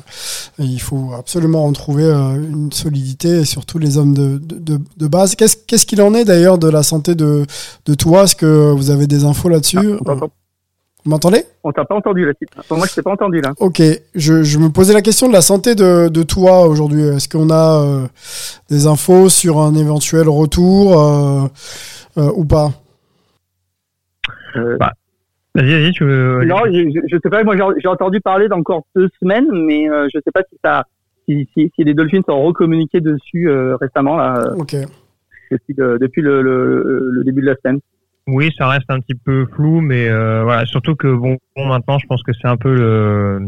il 0.58 0.80
faut 0.80 1.12
absolument 1.16 1.64
en 1.64 1.73
trouver 1.73 2.04
une 2.04 2.73
solidité 2.73 3.28
et 3.40 3.44
surtout 3.44 3.78
les 3.78 3.96
hommes 3.96 4.14
de, 4.14 4.40
de, 4.42 4.80
de 4.96 5.06
base. 5.06 5.37
Qu'est-ce 5.37 5.56
qu'est-ce 5.56 5.87
qu'il 5.87 6.02
en 6.02 6.14
est 6.14 6.25
d'ailleurs 6.25 6.58
de 6.58 6.68
la 6.68 6.82
santé 6.82 7.14
de, 7.14 7.46
de 7.87 7.94
toi? 7.94 8.25
Est-ce 8.25 8.37
que 8.37 8.73
vous 8.73 8.90
avez 8.90 9.06
des 9.06 9.25
infos 9.25 9.49
là-dessus? 9.49 9.78
Ah, 10.06 10.14
vous 11.06 11.12
m'entendez? 11.12 11.44
On 11.62 11.70
t'a 11.70 11.84
pas 11.84 11.94
entendu 11.94 12.26
là. 12.26 12.32
Pour 12.66 12.78
moi, 12.78 12.86
je 12.88 12.94
t'ai 12.96 13.02
pas 13.02 13.12
entendu 13.12 13.40
là. 13.40 13.52
Ok, 13.60 13.80
je, 14.16 14.42
je, 14.42 14.58
me 14.58 14.70
posais 14.70 14.92
la 14.92 15.02
question 15.02 15.28
de 15.28 15.32
la 15.32 15.40
santé 15.40 15.76
de, 15.76 16.08
de 16.08 16.22
toi 16.25 16.66
aujourd'hui. 16.66 17.02
Est-ce 17.02 17.28
qu'on 17.28 17.48
a 17.48 17.80
euh, 17.80 18.06
des 18.68 18.88
infos 18.88 19.28
sur 19.28 19.60
un 19.60 19.75
éventuel 19.76 20.28
retour 20.28 21.00
euh, 21.00 21.46
euh, 22.18 22.32
ou 22.34 22.44
pas? 22.44 22.70
Bah, 24.80 24.94
Vas-y, 25.54 25.80
vas-y, 25.80 25.92
tu 25.92 26.04
veux. 26.04 26.44
Non, 26.44 26.64
je, 26.66 27.00
je 27.06 27.16
sais 27.22 27.30
pas. 27.30 27.44
Moi, 27.44 27.54
j'ai 27.78 27.88
entendu 27.88 28.20
parler 28.20 28.48
d'encore 28.48 28.82
deux 28.96 29.08
semaines, 29.20 29.46
mais 29.52 29.86
je 30.12 30.18
sais 30.25 30.32
pas 30.34 30.42
si 30.50 30.58
ça, 30.64 30.82
si, 31.28 31.48
si, 31.54 31.70
si 31.76 31.84
les 31.84 31.94
Dolphins 31.94 32.22
ont 32.26 32.42
recommuniqué 32.42 33.00
dessus 33.00 33.48
récemment 33.80 34.16
là. 34.16 34.54
Ok. 34.58 34.75
Depuis, 35.52 35.75
depuis 35.75 36.22
le, 36.22 36.42
le, 36.42 37.10
le 37.12 37.22
début 37.22 37.42
de 37.42 37.46
la 37.46 37.54
semaine. 37.62 37.78
Oui, 38.28 38.52
ça 38.59 38.66
reste 38.66 38.87
un 38.90 38.99
petit 38.99 39.14
peu 39.14 39.47
flou, 39.54 39.80
mais 39.80 40.09
euh, 40.09 40.42
voilà, 40.42 40.66
surtout 40.66 40.97
que 40.97 41.06
bon, 41.06 41.38
maintenant, 41.56 41.99
je 42.00 42.06
pense 42.09 42.25
que 42.25 42.33
c'est 42.33 42.49
un 42.49 42.56
peu 42.56 42.75
le, 42.75 43.40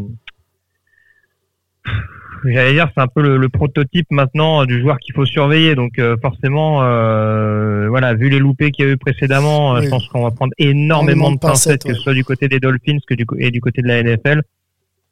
j'allais 2.45 2.75
dire, 2.75 2.89
c'est 2.95 3.01
un 3.01 3.09
peu 3.09 3.37
le, 3.37 3.49
prototype 3.49 4.07
maintenant 4.13 4.65
du 4.67 4.81
joueur 4.81 4.99
qu'il 4.99 5.17
faut 5.17 5.25
surveiller. 5.25 5.75
Donc 5.75 5.99
euh, 5.99 6.17
forcément, 6.23 6.85
euh, 6.85 7.89
voilà, 7.89 8.15
vu 8.15 8.29
les 8.29 8.39
loupés 8.39 8.71
qu'il 8.71 8.85
y 8.85 8.89
a 8.89 8.93
eu 8.93 8.97
précédemment, 8.97 9.81
je 9.83 9.89
pense 9.89 10.07
qu'on 10.09 10.23
va 10.23 10.31
prendre 10.31 10.53
énormément 10.59 11.33
de 11.33 11.39
pincettes, 11.39 11.83
que 11.83 11.95
ce 11.95 12.01
soit 12.01 12.15
du 12.15 12.23
côté 12.23 12.47
des 12.47 12.61
Dolphins 12.61 12.99
que 13.05 13.15
du 13.15 13.27
et 13.39 13.51
du 13.51 13.61
côté 13.61 13.83
de 13.83 13.89
la 13.89 14.01
NFL. 14.01 14.43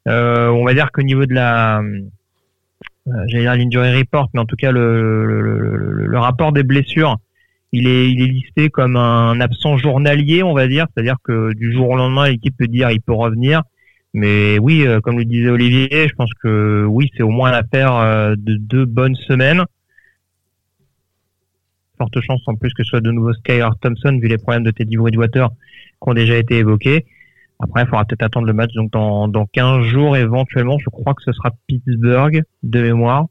on 0.05 0.63
va 0.63 0.73
dire 0.75 0.93
qu'au 0.93 1.01
niveau 1.01 1.25
de 1.25 1.33
la, 1.33 1.81
j'allais 3.25 3.43
dire 3.43 3.55
l'injury 3.55 3.97
report, 3.97 4.29
mais 4.33 4.39
en 4.39 4.45
tout 4.45 4.55
cas 4.55 4.71
le, 4.71 5.25
le, 5.25 6.07
le 6.07 6.19
rapport 6.19 6.53
des 6.53 6.63
blessures 6.63 7.17
il 7.71 7.87
est, 7.87 8.09
il 8.11 8.21
est 8.21 8.27
listé 8.27 8.69
comme 8.69 8.95
un 8.95 9.39
absent 9.41 9.77
journalier, 9.77 10.43
on 10.43 10.53
va 10.53 10.67
dire, 10.67 10.85
c'est-à-dire 10.93 11.17
que 11.23 11.53
du 11.53 11.73
jour 11.73 11.89
au 11.89 11.97
lendemain, 11.97 12.29
l'équipe 12.29 12.55
peut 12.57 12.67
dire 12.67 12.91
il 12.91 13.01
peut 13.01 13.13
revenir. 13.13 13.63
Mais 14.13 14.57
oui, 14.59 14.87
euh, 14.87 14.99
comme 15.01 15.17
le 15.17 15.25
disait 15.25 15.49
Olivier, 15.49 16.07
je 16.07 16.15
pense 16.15 16.33
que 16.41 16.85
oui, 16.87 17.11
c'est 17.15 17.23
au 17.23 17.29
moins 17.29 17.51
l'affaire 17.51 17.95
euh, 17.95 18.35
de 18.37 18.55
deux 18.55 18.85
bonnes 18.85 19.15
semaines. 19.15 19.63
Forte 21.97 22.19
chance 22.21 22.41
en 22.47 22.55
plus 22.55 22.73
que 22.73 22.83
ce 22.83 22.89
soit 22.89 23.01
de 23.01 23.11
nouveau 23.11 23.33
Skylar 23.33 23.77
Thompson, 23.79 24.17
vu 24.21 24.27
les 24.27 24.37
problèmes 24.37 24.63
de 24.63 24.71
Teddy 24.71 24.97
Bridgewater 24.97 25.49
qui 25.49 26.09
ont 26.09 26.13
déjà 26.13 26.37
été 26.37 26.57
évoqués. 26.57 27.05
Après, 27.59 27.81
il 27.81 27.85
faudra 27.87 28.05
peut-être 28.05 28.23
attendre 28.23 28.45
le 28.45 28.53
match 28.53 28.71
donc 28.73 28.91
dans, 28.91 29.27
dans 29.27 29.45
15 29.47 29.83
jours 29.85 30.15
éventuellement. 30.15 30.77
Je 30.77 30.89
crois 30.89 31.13
que 31.15 31.23
ce 31.23 31.31
sera 31.31 31.51
Pittsburgh 31.67 32.43
de 32.63 32.81
mémoire. 32.81 33.25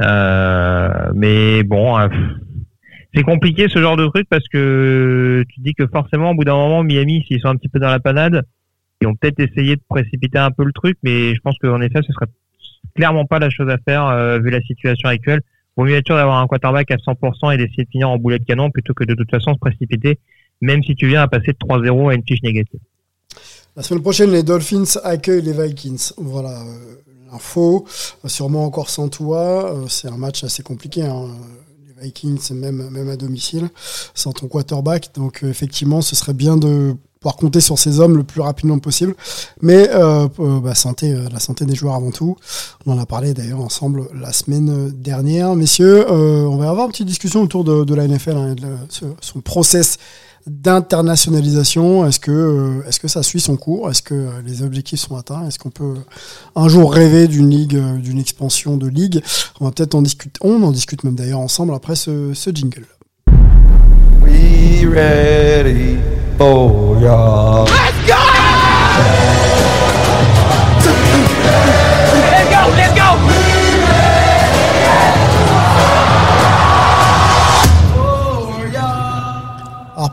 Euh, 0.00 1.10
mais 1.14 1.62
bon, 1.62 1.96
c'est 3.14 3.22
compliqué 3.22 3.68
ce 3.68 3.80
genre 3.80 3.96
de 3.96 4.06
truc 4.06 4.28
parce 4.28 4.46
que 4.48 5.44
tu 5.48 5.60
dis 5.60 5.74
que 5.74 5.86
forcément 5.86 6.30
au 6.30 6.34
bout 6.34 6.44
d'un 6.44 6.54
moment 6.54 6.82
Miami 6.82 7.24
s'ils 7.26 7.40
sont 7.40 7.48
un 7.48 7.56
petit 7.56 7.68
peu 7.68 7.78
dans 7.78 7.88
la 7.90 8.00
panade 8.00 8.42
ils 9.00 9.08
ont 9.08 9.14
peut-être 9.14 9.40
essayé 9.40 9.76
de 9.76 9.82
précipiter 9.88 10.38
un 10.38 10.50
peu 10.50 10.64
le 10.64 10.72
truc 10.72 10.96
mais 11.02 11.34
je 11.34 11.40
pense 11.40 11.56
qu'en 11.58 11.80
effet 11.80 12.00
ce 12.06 12.12
serait 12.12 12.26
clairement 12.94 13.24
pas 13.24 13.38
la 13.38 13.50
chose 13.50 13.68
à 13.68 13.78
faire 13.78 14.06
euh, 14.06 14.38
vu 14.38 14.50
la 14.50 14.60
situation 14.62 15.08
actuelle. 15.08 15.40
Vaut 15.76 15.84
mieux 15.84 15.94
être 15.94 16.06
sûr 16.06 16.16
d'avoir 16.16 16.38
un 16.38 16.46
quarterback 16.46 16.90
à 16.90 16.96
100% 16.96 17.54
et 17.54 17.56
d'essayer 17.56 17.84
de 17.84 17.90
finir 17.90 18.10
en 18.10 18.18
boulet 18.18 18.38
de 18.38 18.44
canon 18.44 18.70
plutôt 18.70 18.94
que 18.94 19.04
de 19.04 19.14
toute 19.14 19.30
façon 19.30 19.54
se 19.54 19.58
précipiter 19.58 20.18
même 20.60 20.82
si 20.82 20.94
tu 20.94 21.06
viens 21.06 21.22
à 21.22 21.28
passer 21.28 21.52
de 21.52 21.58
3-0 21.58 22.10
à 22.10 22.14
une 22.14 22.22
fiche 22.26 22.42
négative. 22.42 22.80
La 23.76 23.82
semaine 23.82 24.02
prochaine 24.02 24.30
les 24.30 24.42
Dolphins 24.42 24.98
accueillent 25.04 25.42
les 25.42 25.52
Vikings. 25.52 26.12
Voilà 26.18 26.60
euh, 26.60 26.96
l'info. 27.30 27.86
Sûrement 28.26 28.64
encore 28.64 28.90
sans 28.90 29.08
toi. 29.08 29.74
Euh, 29.74 29.86
c'est 29.88 30.08
un 30.08 30.18
match 30.18 30.44
assez 30.44 30.62
compliqué 30.62 31.02
hein 31.02 31.28
Vikings, 32.00 32.52
même, 32.52 32.88
même 32.90 33.08
à 33.08 33.16
domicile, 33.16 33.68
sans 34.14 34.32
ton 34.32 34.48
quarterback. 34.48 35.10
Donc, 35.14 35.42
euh, 35.42 35.48
effectivement, 35.48 36.00
ce 36.00 36.16
serait 36.16 36.34
bien 36.34 36.56
de 36.56 36.94
pouvoir 37.20 37.36
compter 37.36 37.60
sur 37.60 37.78
ces 37.78 38.00
hommes 38.00 38.16
le 38.16 38.24
plus 38.24 38.40
rapidement 38.40 38.78
possible. 38.78 39.14
Mais 39.60 39.90
euh, 39.90 40.26
euh, 40.38 40.60
bah, 40.60 40.74
santé, 40.74 41.14
la 41.30 41.38
santé 41.38 41.66
des 41.66 41.74
joueurs 41.74 41.94
avant 41.94 42.10
tout. 42.10 42.36
On 42.86 42.92
en 42.92 42.98
a 42.98 43.06
parlé 43.06 43.34
d'ailleurs 43.34 43.60
ensemble 43.60 44.08
la 44.14 44.32
semaine 44.32 44.90
dernière. 44.90 45.54
Messieurs, 45.54 46.10
on 46.10 46.56
va 46.56 46.70
avoir 46.70 46.86
une 46.86 46.92
petite 46.92 47.06
discussion 47.06 47.42
autour 47.42 47.64
de, 47.64 47.94
la 47.94 48.08
NFL, 48.08 48.36
hein, 48.36 48.54
de 48.54 49.14
son 49.20 49.40
process 49.40 49.98
d'internationalisation 50.46 52.06
Est-ce 52.06 52.20
que, 52.20 52.30
euh, 52.30 52.88
est-ce 52.88 53.00
que 53.00 53.08
ça 53.08 53.22
suit 53.22 53.40
son 53.40 53.56
cours? 53.56 53.90
Est-ce 53.90 54.02
que 54.02 54.14
euh, 54.14 54.42
les 54.44 54.62
objectifs 54.62 55.00
sont 55.00 55.16
atteints? 55.16 55.46
Est-ce 55.46 55.58
qu'on 55.58 55.70
peut 55.70 55.94
un 56.56 56.68
jour 56.68 56.92
rêver 56.92 57.28
d'une 57.28 57.50
ligue, 57.50 57.76
euh, 57.76 57.98
d'une 57.98 58.18
expansion 58.18 58.76
de 58.76 58.88
ligue? 58.88 59.22
On 59.60 59.66
va 59.66 59.70
peut-être 59.70 59.94
en 59.94 60.02
discuter. 60.02 60.38
On 60.42 60.62
en 60.62 60.72
discute 60.72 61.04
même 61.04 61.14
d'ailleurs 61.14 61.40
ensemble 61.40 61.74
après 61.74 61.96
ce, 61.96 62.32
ce 62.34 62.50
jingle. 62.50 62.86
We 64.22 64.86
ready 64.86 65.98
for 66.38 66.98
Let's 67.00 68.06
go! 68.06 68.19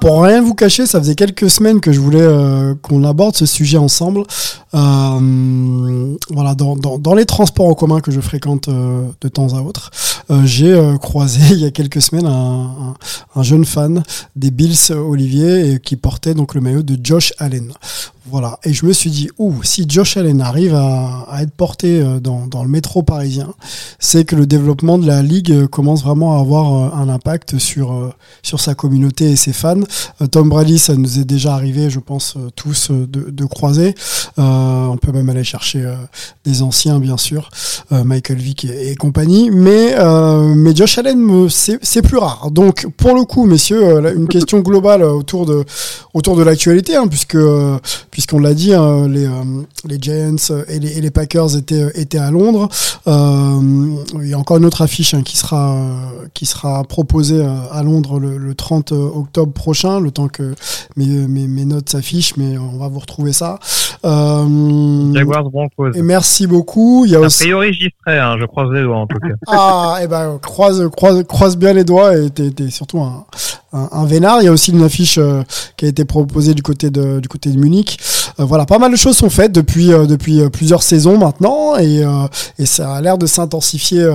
Pour 0.02 0.24
rien 0.24 0.42
vous 0.42 0.54
cacher, 0.54 0.86
ça 0.86 1.00
faisait 1.00 1.16
quelques 1.16 1.50
semaines 1.50 1.82
que 1.82 1.92
je 1.92 2.00
voulais 2.00 2.22
euh, 2.22 2.76
qu'on 2.82 3.04
aborde 3.04 3.36
ce 3.36 3.46
sujet 3.46 3.78
ensemble. 3.78 4.24
Euh, 4.74 6.16
voilà, 6.30 6.56
dans, 6.56 7.14
les 7.16 7.26
transports 7.26 7.68
en 7.68 7.74
commun 7.74 8.00
que 8.00 8.12
je 8.12 8.22
fréquente 8.22 8.68
euh, 8.68 9.04
de 9.22 9.28
temps 9.28 9.54
à 9.56 9.62
autre, 9.62 9.92
j'ai 10.44 10.78
croisé 11.02 11.40
il 11.52 11.60
y 11.60 11.66
a 11.66 11.72
quelques 11.72 12.02
semaines 12.02 12.28
un, 12.28 12.96
un, 13.36 13.44
jeune 13.44 13.66
fan 13.66 14.04
des 14.36 14.52
Bills 14.52 14.92
Olivier 14.92 15.72
et 15.72 15.80
qui 15.80 15.96
portait 15.96 16.34
donc 16.34 16.54
le 16.54 16.62
maillot 16.62 16.84
de 16.84 16.98
Josh 17.02 17.34
Allen. 17.40 17.72
Voilà. 18.30 18.60
Et 18.64 18.74
je 18.74 18.86
me 18.86 18.92
suis 18.92 19.10
dit, 19.10 19.30
ouh, 19.38 19.64
si 19.64 19.86
Josh 19.88 20.18
Allen 20.18 20.42
arrive 20.42 20.76
à, 20.76 21.26
être 21.42 21.52
porté 21.52 22.02
euh, 22.02 22.20
dans, 22.20 22.64
le 22.64 22.70
métro 22.70 23.02
parisien, 23.02 23.54
c'est 24.00 24.26
que 24.26 24.36
le 24.36 24.46
développement 24.46 24.98
de 24.98 25.08
la 25.08 25.22
ligue 25.22 25.52
euh, 25.52 25.68
commence 25.68 26.04
vraiment 26.04 26.36
à 26.36 26.42
avoir 26.42 26.74
euh, 26.74 27.02
un 27.02 27.08
impact 27.10 27.58
sur, 27.58 28.14
sa 28.44 28.76
communauté 28.76 29.32
et 29.32 29.36
ses 29.36 29.54
fans. 29.54 29.80
Tom 30.32 30.50
Brady, 30.50 30.80
ça 30.80 30.96
nous 30.96 31.20
est 31.20 31.26
déjà 31.26 31.54
arrivé, 31.54 31.90
je 31.90 32.00
pense, 32.00 32.38
tous 32.56 32.92
de, 32.92 33.46
croiser. 33.46 33.94
On 34.38 34.98
peut 35.00 35.12
même 35.12 35.30
aller 35.30 35.44
chercher 35.44 35.94
des 36.44 36.62
anciens, 36.64 37.00
bien 37.00 37.18
sûr, 37.18 37.50
Michael 37.92 38.38
Vick 38.38 38.66
et, 38.66 38.96
compagnie. 38.96 39.52
Mais, 39.52 39.96
mais 40.56 40.76
Josh 40.76 40.98
Allen, 40.98 41.48
c'est 41.50 42.02
plus 42.02 42.18
rare. 42.18 42.50
Donc, 42.52 42.88
pour 42.98 43.14
le 43.14 43.26
coup, 43.26 43.46
messieurs, 43.46 44.16
une 44.16 44.28
question 44.28 44.60
globale 44.60 45.04
autour 45.04 45.46
de, 45.46 45.64
autour 46.14 46.36
de 46.36 46.44
l'actualité, 46.44 46.96
hein, 46.96 47.08
puisque 47.08 47.38
puisqu'on 48.18 48.40
l'a 48.40 48.56
dit, 48.56 48.74
hein, 48.74 49.08
les, 49.08 49.28
euh, 49.28 49.30
les 49.88 50.00
Giants 50.02 50.36
et 50.70 50.80
les, 50.80 50.98
et 50.98 51.02
les, 51.02 51.12
Packers 51.12 51.56
étaient, 51.56 51.86
étaient 51.94 52.18
à 52.18 52.32
Londres. 52.32 52.68
Euh, 53.06 53.60
il 54.24 54.28
y 54.28 54.34
a 54.34 54.40
encore 54.40 54.58
une 54.58 54.66
autre 54.66 54.82
affiche 54.82 55.14
hein, 55.14 55.22
qui, 55.22 55.38
sera, 55.38 55.78
qui 56.34 56.48
sera 56.48 56.84
proposée 56.84 57.44
euh, 57.44 57.72
à 57.72 57.84
Londres 57.84 58.20
le, 58.20 58.40
le, 58.40 58.56
30 58.56 58.92
octobre 58.92 59.54
prochain, 59.54 60.00
le 60.00 60.10
temps 60.10 60.30
que 60.30 60.56
mes, 60.96 61.06
mes, 61.06 61.46
mes 61.46 61.66
notes 61.66 61.90
s'affichent, 61.90 62.36
mais 62.38 62.58
on 62.58 62.80
va 62.80 62.88
vous 62.88 62.98
retrouver 62.98 63.34
ça. 63.34 63.60
Euh, 64.04 65.14
Jaguars 65.14 65.50
Broncos. 65.52 65.92
Et 65.94 66.02
merci 66.02 66.48
beaucoup. 66.48 67.06
Il 67.06 67.12
y 67.12 67.16
a, 67.16 67.20
a 67.20 67.30
priori, 67.30 67.74
j'y 67.74 67.94
serai, 68.04 68.18
hein, 68.18 68.38
je 68.40 68.46
croise 68.46 68.72
les 68.72 68.82
doigts 68.82 68.98
en 68.98 69.06
tout 69.06 69.20
cas. 69.20 69.28
Ah, 69.48 69.98
et 70.00 70.06
eh 70.06 70.08
ben 70.08 70.40
croise, 70.42 70.90
croise, 70.90 71.24
croise 71.26 71.56
bien 71.56 71.74
les 71.74 71.84
doigts 71.84 72.18
et 72.18 72.30
t'es, 72.30 72.70
surtout 72.70 73.00
un, 73.00 73.26
un, 73.74 74.06
vénard. 74.06 74.42
Il 74.42 74.46
y 74.46 74.48
a 74.48 74.52
aussi 74.52 74.72
une 74.72 74.84
affiche 74.84 75.20
qui 75.76 75.86
a 75.86 75.88
été 75.88 76.06
proposée 76.06 76.54
du 76.54 76.64
côté 76.64 76.90
de, 76.90 77.20
du 77.20 77.28
côté 77.28 77.50
de 77.50 77.60
Munich. 77.60 78.00
Euh, 78.40 78.46
voilà, 78.46 78.66
pas 78.66 78.78
mal 78.78 78.92
de 78.92 78.98
choses 78.98 79.18
sont 79.18 79.30
faites 79.30 79.52
depuis 79.52 79.92
euh, 79.92 80.06
depuis 80.06 80.42
euh, 80.42 80.50
plusieurs 80.50 80.84
saisons 80.84 81.18
maintenant 81.18 81.78
et, 81.78 82.04
et 82.60 82.66
ça 82.66 82.94
a 82.94 83.02
l'air 83.02 83.18
de 83.18 83.26
s'intensifier 83.26 84.08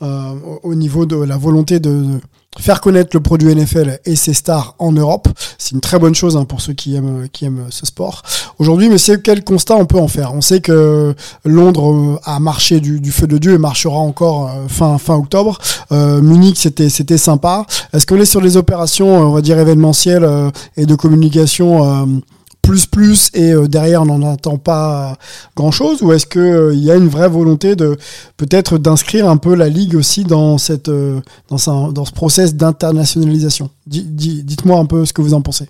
au 0.00 0.74
niveau 0.74 1.06
de 1.06 1.16
la 1.16 1.36
volonté 1.36 1.80
de, 1.80 2.20
faire 2.58 2.80
connaître 2.80 3.10
le 3.14 3.20
produit 3.20 3.54
NFL 3.54 4.00
et 4.04 4.16
ses 4.16 4.34
stars 4.34 4.74
en 4.78 4.92
Europe. 4.92 5.28
C'est 5.58 5.72
une 5.72 5.80
très 5.80 5.98
bonne 5.98 6.14
chose 6.14 6.36
hein, 6.36 6.44
pour 6.44 6.60
ceux 6.60 6.72
qui 6.72 6.96
aiment 6.96 7.28
qui 7.32 7.44
aiment 7.44 7.66
ce 7.70 7.86
sport. 7.86 8.22
Aujourd'hui, 8.58 8.88
monsieur, 8.88 9.16
quel 9.16 9.44
constat 9.44 9.76
on 9.76 9.86
peut 9.86 9.98
en 9.98 10.08
faire? 10.08 10.34
On 10.34 10.40
sait 10.40 10.60
que 10.60 11.14
Londres 11.44 12.20
a 12.24 12.40
marché 12.40 12.80
du, 12.80 13.00
du 13.00 13.12
feu 13.12 13.26
de 13.26 13.38
Dieu 13.38 13.54
et 13.54 13.58
marchera 13.58 13.98
encore 13.98 14.50
fin 14.68 14.98
fin 14.98 15.14
octobre. 15.14 15.58
Euh, 15.92 16.20
Munich, 16.20 16.56
c'était 16.58 16.88
c'était 16.88 17.18
sympa. 17.18 17.66
Est-ce 17.92 18.06
qu'on 18.06 18.16
est 18.16 18.24
sur 18.24 18.40
les 18.40 18.56
opérations, 18.56 19.08
on 19.08 19.32
va 19.32 19.42
dire 19.42 19.58
événementielles 19.58 20.28
et 20.76 20.86
de 20.86 20.94
communication 20.94 22.22
plus 22.66 22.86
plus 22.86 23.30
et 23.34 23.52
euh, 23.52 23.68
derrière 23.68 24.02
on 24.02 24.06
n'en 24.06 24.22
entend 24.22 24.58
pas 24.58 25.16
grand 25.54 25.70
chose 25.70 26.02
ou 26.02 26.12
est-ce 26.12 26.26
que 26.26 26.38
il 26.38 26.44
euh, 26.44 26.74
y 26.74 26.90
a 26.90 26.96
une 26.96 27.08
vraie 27.08 27.28
volonté 27.28 27.76
de 27.76 27.96
peut-être 28.36 28.78
d'inscrire 28.78 29.28
un 29.28 29.36
peu 29.36 29.54
la 29.54 29.68
ligue 29.68 29.94
aussi 29.94 30.24
dans 30.24 30.58
cette 30.58 30.88
euh, 30.88 31.20
dans, 31.48 31.92
dans 31.92 32.04
ce 32.04 32.12
process 32.12 32.54
d'internationalisation? 32.54 33.70
Dites-moi 33.86 34.78
un 34.78 34.86
peu 34.86 35.04
ce 35.04 35.12
que 35.12 35.22
vous 35.22 35.34
en 35.34 35.42
pensez. 35.42 35.68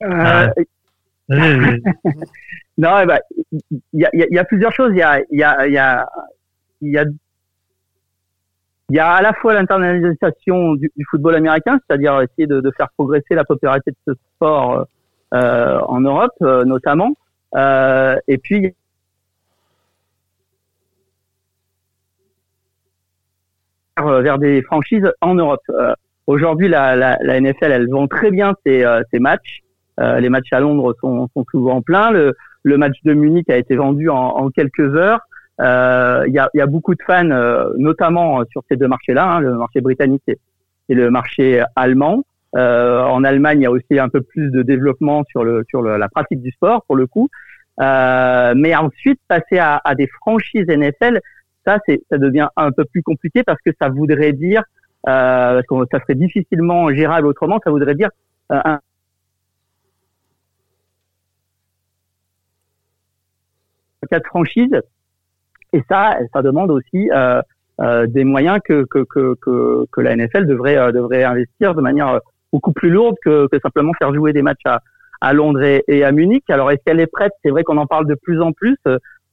non, 0.02 0.10
il 1.28 3.06
bah, 3.06 3.20
y, 3.92 4.04
a, 4.04 4.10
y, 4.14 4.38
a, 4.38 4.44
plusieurs 4.44 4.72
choses. 4.72 4.92
Il 4.92 4.98
y 4.98 5.02
a, 5.02 5.20
y, 5.30 5.42
a, 5.42 5.68
y, 5.68 5.76
a, 5.76 6.08
y 6.80 6.98
a 6.98 7.04
il 8.90 8.96
y 8.96 8.98
a 8.98 9.12
à 9.12 9.22
la 9.22 9.32
fois 9.32 9.54
l'internalisation 9.54 10.74
du, 10.74 10.90
du, 10.96 11.04
football 11.08 11.36
américain, 11.36 11.78
c'est-à-dire 11.86 12.20
essayer 12.20 12.46
de, 12.46 12.60
de, 12.60 12.70
faire 12.76 12.88
progresser 12.96 13.34
la 13.34 13.44
popularité 13.44 13.92
de 13.92 13.96
ce 14.08 14.14
sport 14.34 14.86
euh, 15.32 15.78
en 15.86 16.00
Europe 16.00 16.32
euh, 16.42 16.64
notamment, 16.64 17.12
euh, 17.54 18.16
et 18.26 18.38
puis 18.38 18.74
vers 23.96 24.38
des 24.38 24.62
franchises 24.62 25.08
en 25.20 25.34
Europe. 25.34 25.60
Euh, 25.68 25.94
aujourd'hui, 26.26 26.68
la, 26.68 26.96
la, 26.96 27.18
la, 27.20 27.40
NFL, 27.40 27.70
elle 27.70 27.88
vend 27.88 28.08
très 28.08 28.30
bien 28.30 28.54
ses, 28.64 28.82
euh, 28.82 29.02
ses 29.12 29.18
matchs. 29.20 29.60
les 29.98 30.30
matchs 30.30 30.52
à 30.52 30.60
Londres 30.60 30.96
sont, 31.00 31.28
sont 31.34 31.44
souvent 31.50 31.82
pleins. 31.82 32.10
Le, 32.10 32.34
le, 32.62 32.78
match 32.78 32.96
de 33.04 33.12
Munich 33.12 33.50
a 33.50 33.58
été 33.58 33.76
vendu 33.76 34.08
en, 34.08 34.16
en 34.16 34.48
quelques 34.48 34.96
heures. 34.96 35.20
Euh, 35.60 36.24
il 36.26 36.32
y, 36.32 36.38
a, 36.38 36.48
y, 36.54 36.60
a, 36.60 36.66
beaucoup 36.66 36.94
de 36.94 37.02
fans, 37.06 37.30
euh, 37.30 37.70
notamment 37.76 38.42
sur 38.50 38.62
ces 38.68 38.76
deux 38.76 38.88
marchés-là, 38.88 39.24
hein, 39.24 39.40
le 39.40 39.54
marché 39.56 39.80
britannique 39.80 40.22
et, 40.28 40.38
le 40.88 41.10
marché 41.10 41.62
allemand. 41.76 42.24
Euh, 42.56 43.02
en 43.04 43.22
Allemagne, 43.22 43.60
il 43.60 43.62
y 43.62 43.66
a 43.66 43.70
aussi 43.70 43.98
un 43.98 44.08
peu 44.08 44.22
plus 44.22 44.50
de 44.50 44.62
développement 44.62 45.22
sur 45.30 45.44
le 45.44 45.64
sur 45.68 45.82
le, 45.82 45.98
la 45.98 46.08
pratique 46.08 46.42
du 46.42 46.50
sport 46.50 46.82
pour 46.84 46.96
le 46.96 47.06
coup. 47.06 47.28
Euh, 47.80 48.54
mais 48.56 48.74
ensuite, 48.74 49.20
passer 49.28 49.58
à, 49.58 49.80
à, 49.84 49.94
des 49.94 50.08
franchises 50.08 50.66
NFL, 50.66 51.20
ça, 51.64 51.78
ça 52.10 52.18
devient 52.18 52.48
un 52.56 52.72
peu 52.72 52.84
plus 52.84 53.02
compliqué 53.02 53.44
parce 53.44 53.60
que 53.64 53.70
ça 53.80 53.88
voudrait 53.88 54.32
dire, 54.32 54.62
euh, 55.08 55.62
parce 55.62 55.66
que 55.66 55.74
ça 55.92 56.00
serait 56.00 56.16
difficilement 56.16 56.92
gérable 56.92 57.28
autrement, 57.28 57.60
ça 57.62 57.70
voudrait 57.70 57.94
dire 57.94 58.10
un, 58.50 58.80
quatre 64.10 64.26
franchises 64.26 64.80
et 65.72 65.82
ça, 65.88 66.16
ça 66.32 66.42
demande 66.42 66.70
aussi 66.70 67.10
euh, 67.12 67.40
euh, 67.80 68.06
des 68.06 68.24
moyens 68.24 68.58
que, 68.64 68.84
que, 68.84 69.04
que, 69.04 69.34
que, 69.40 69.86
que 69.90 70.00
la 70.00 70.16
NFL 70.16 70.46
devrait, 70.46 70.76
euh, 70.76 70.92
devrait 70.92 71.24
investir 71.24 71.74
de 71.74 71.80
manière 71.80 72.20
beaucoup 72.52 72.72
plus 72.72 72.90
lourde 72.90 73.16
que, 73.24 73.46
que 73.46 73.58
simplement 73.60 73.92
faire 73.98 74.12
jouer 74.14 74.32
des 74.32 74.42
matchs 74.42 74.64
à, 74.64 74.80
à 75.20 75.32
Londres 75.32 75.62
et, 75.62 75.84
et 75.88 76.04
à 76.04 76.12
Munich. 76.12 76.44
Alors, 76.48 76.70
est-ce 76.70 76.82
qu'elle 76.84 77.00
est 77.00 77.06
prête? 77.06 77.32
C'est 77.44 77.50
vrai 77.50 77.62
qu'on 77.62 77.78
en 77.78 77.86
parle 77.86 78.06
de 78.06 78.16
plus 78.16 78.40
en 78.40 78.52
plus. 78.52 78.76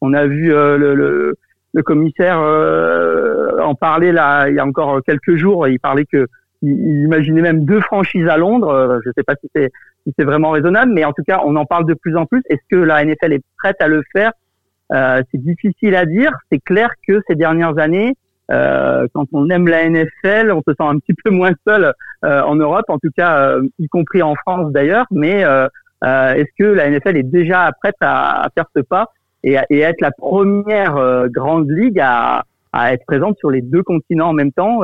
On 0.02 0.14
a 0.14 0.28
vu 0.28 0.50
le, 0.50 0.78
le, 0.78 1.36
le, 1.74 1.84
commissaire 1.84 2.38
en 2.38 3.74
parler 3.74 4.12
là 4.12 4.50
il 4.50 4.56
y 4.56 4.60
a 4.60 4.66
encore 4.66 5.02
quelques 5.04 5.36
jours. 5.36 5.68
Il 5.68 5.80
parlait 5.80 6.06
que 6.06 6.28
il 6.62 7.04
imaginait 7.06 7.42
même 7.42 7.66
deux 7.66 7.82
franchises 7.82 8.28
à 8.28 8.38
Londres. 8.38 9.00
Je 9.04 9.10
ne 9.10 9.14
sais 9.14 9.24
pas 9.24 9.36
si 9.42 9.50
c'est 9.56 9.72
si 10.08 10.14
c'est 10.18 10.26
vraiment 10.26 10.52
raisonnable, 10.52 10.94
mais 10.94 11.04
en 11.04 11.14
tout 11.14 11.24
cas, 11.28 11.42
on 11.44 11.56
en 11.56 11.66
parle 11.66 11.86
de 11.86 11.94
plus 11.94 12.16
en 12.16 12.26
plus. 12.26 12.42
Est-ce 12.50 12.62
que 12.70 12.78
la 12.78 13.04
NFL 13.04 13.34
est 13.34 13.44
prête 13.58 13.78
à 13.82 13.88
le 13.88 14.04
faire? 14.14 14.32
Euh, 14.94 15.22
c'est 15.32 15.42
difficile 15.42 15.96
à 15.96 16.06
dire. 16.06 16.32
C'est 16.52 16.60
clair 16.60 16.90
que 17.08 17.22
ces 17.28 17.36
dernières 17.36 17.78
années, 17.78 18.16
euh, 18.52 19.08
quand 19.14 19.26
on 19.34 19.50
aime 19.50 19.68
la 19.68 19.90
NFL, 19.90 20.52
on 20.52 20.62
se 20.62 20.74
sent 20.74 20.84
un 20.84 20.98
petit 21.00 21.14
peu 21.24 21.30
moins 21.32 21.52
seul 21.68 21.94
euh, 22.24 22.42
en 22.42 22.56
Europe, 22.56 22.86
en 22.88 22.98
tout 22.98 23.12
cas, 23.16 23.40
euh, 23.40 23.68
y 23.80 23.88
compris 23.88 24.22
en 24.22 24.36
France 24.36 24.72
d'ailleurs. 24.72 25.06
Mais 25.12 25.44
euh, 25.44 25.68
est-ce 26.02 26.52
que 26.58 26.64
la 26.64 26.90
NFL 26.90 27.18
est 27.18 27.24
déjà 27.24 27.72
prête 27.82 27.96
à, 28.02 28.44
à 28.44 28.50
faire 28.50 28.66
ce 28.76 28.82
pas 28.82 29.08
et, 29.44 29.58
et 29.70 29.80
être 29.80 30.02
la 30.02 30.12
première 30.12 31.28
grande 31.30 31.70
ligue 31.70 32.00
à, 32.00 32.44
à 32.72 32.94
être 32.94 33.06
présente 33.06 33.38
sur 33.38 33.52
les 33.52 33.62
deux 33.62 33.84
continents 33.84 34.30
en 34.30 34.34
même 34.34 34.52
temps? 34.52 34.82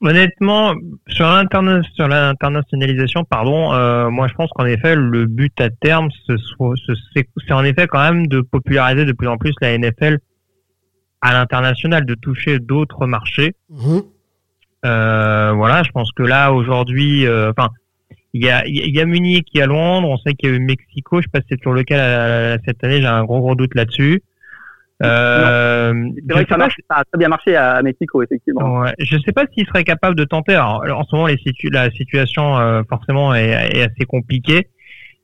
Honnêtement, 0.00 0.74
sur 1.08 1.26
l'internationalisation, 1.26 3.24
pardon, 3.24 3.72
euh, 3.72 4.10
moi 4.10 4.28
je 4.28 4.34
pense 4.34 4.48
qu'en 4.50 4.64
effet 4.64 4.94
le 4.94 5.26
but 5.26 5.60
à 5.60 5.70
terme, 5.70 6.08
c'est 6.28 7.52
en 7.52 7.64
effet 7.64 7.88
quand 7.88 8.00
même 8.00 8.28
de 8.28 8.40
populariser 8.40 9.04
de 9.04 9.12
plus 9.12 9.26
en 9.26 9.38
plus 9.38 9.52
la 9.60 9.76
NFL 9.76 10.18
à 11.20 11.32
l'international, 11.32 12.06
de 12.06 12.14
toucher 12.14 12.60
d'autres 12.60 13.06
marchés. 13.06 13.56
Mmh. 13.70 13.98
Euh, 14.84 15.52
voilà, 15.56 15.82
je 15.82 15.90
pense 15.90 16.12
que 16.12 16.22
là 16.22 16.52
aujourd'hui, 16.52 17.26
euh, 17.26 17.50
enfin, 17.50 17.70
il 18.34 18.44
y 18.44 18.50
a, 18.50 18.64
il 18.68 18.94
y 18.94 19.00
a 19.00 19.04
Munich, 19.04 19.48
il 19.52 19.58
y 19.58 19.62
a 19.62 19.66
Londres, 19.66 20.08
on 20.08 20.18
sait 20.18 20.34
qu'il 20.34 20.50
y 20.50 20.52
a 20.52 20.56
eu 20.56 20.60
Mexico, 20.60 21.20
je 21.20 21.22
sais 21.22 21.30
pas 21.32 21.40
si 21.40 21.46
c'est 21.50 21.56
toujours 21.56 21.74
le 21.74 21.82
cas 21.82 22.56
cette 22.64 22.84
année, 22.84 23.00
j'ai 23.00 23.06
un 23.06 23.24
gros 23.24 23.40
gros 23.40 23.56
doute 23.56 23.74
là-dessus. 23.74 24.22
Euh, 25.02 25.92
c'est 26.26 26.32
vrai 26.32 26.44
que 26.44 26.50
ça, 26.50 26.56
marche, 26.56 26.74
ça, 26.90 26.96
a 26.98 27.04
très 27.04 27.18
bien 27.18 27.28
marché 27.28 27.56
à 27.56 27.80
Mexico, 27.82 28.22
effectivement. 28.22 28.80
Ouais. 28.80 28.94
Je 28.98 29.16
ne 29.16 29.20
sais 29.20 29.32
pas 29.32 29.44
s'il 29.52 29.66
serait 29.66 29.84
capable 29.84 30.16
de 30.16 30.24
tenter. 30.24 30.54
Alors, 30.54 30.82
en 30.98 31.04
ce 31.04 31.14
moment, 31.14 31.26
les 31.26 31.38
situ 31.38 31.70
la 31.70 31.90
situation 31.90 32.58
euh, 32.58 32.82
forcément 32.88 33.34
est, 33.34 33.50
est, 33.50 33.82
assez 33.82 34.04
compliquée, 34.06 34.68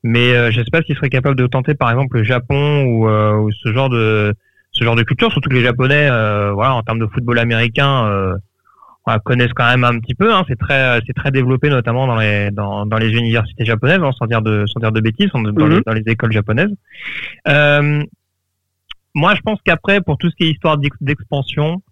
mais 0.02 0.34
euh, 0.34 0.50
je 0.50 0.60
ne 0.60 0.64
sais 0.64 0.70
pas 0.70 0.82
s'il 0.82 0.94
serait 0.94 1.10
capable 1.10 1.36
de 1.36 1.46
tenter, 1.46 1.74
par 1.74 1.90
exemple, 1.90 2.18
le 2.18 2.24
Japon 2.24 2.84
ou, 2.84 3.08
euh, 3.08 3.36
ou, 3.36 3.50
ce 3.52 3.72
genre 3.72 3.88
de 3.88 4.34
ce 4.72 4.84
genre 4.84 4.96
de 4.96 5.02
culture. 5.02 5.30
Surtout 5.32 5.50
que 5.50 5.54
les 5.54 5.64
Japonais, 5.64 6.08
voilà, 6.08 6.74
en 6.74 6.82
termes 6.82 7.00
de 7.00 7.06
football 7.06 7.38
américain, 7.38 8.36
voilà, 9.06 9.20
connaissent 9.20 9.52
quand 9.54 9.68
même 9.68 9.84
un 9.84 9.98
petit 9.98 10.14
peu. 10.14 10.32
Hein. 10.32 10.44
C'est 10.48 10.58
très 10.58 11.00
c'est 11.06 11.12
très 11.12 11.30
développé, 11.30 11.68
notamment 11.68 12.06
dans 12.06 12.16
les 12.16 12.50
dans, 12.50 12.86
dans 12.86 12.96
les 12.96 13.10
universités 13.10 13.64
japonaises, 13.64 14.00
hein, 14.02 14.12
sans 14.18 14.26
dire 14.26 14.40
de 14.40 14.64
sans 14.66 14.80
dire 14.80 14.92
de 14.92 15.00
bêtises, 15.00 15.30
dans, 15.34 15.42
mm-hmm. 15.42 15.68
les, 15.68 15.80
dans 15.82 15.92
les 15.92 16.02
écoles 16.06 16.32
japonaises. 16.32 16.72
Euh, 17.48 18.02
moi, 19.14 19.34
je 19.34 19.40
pense 19.42 19.58
qu'après, 19.64 20.00
pour 20.00 20.18
tout 20.18 20.30
ce 20.30 20.36
qui 20.36 20.44
est 20.44 20.50
histoire 20.50 20.78
d'expansion, 21.00 21.82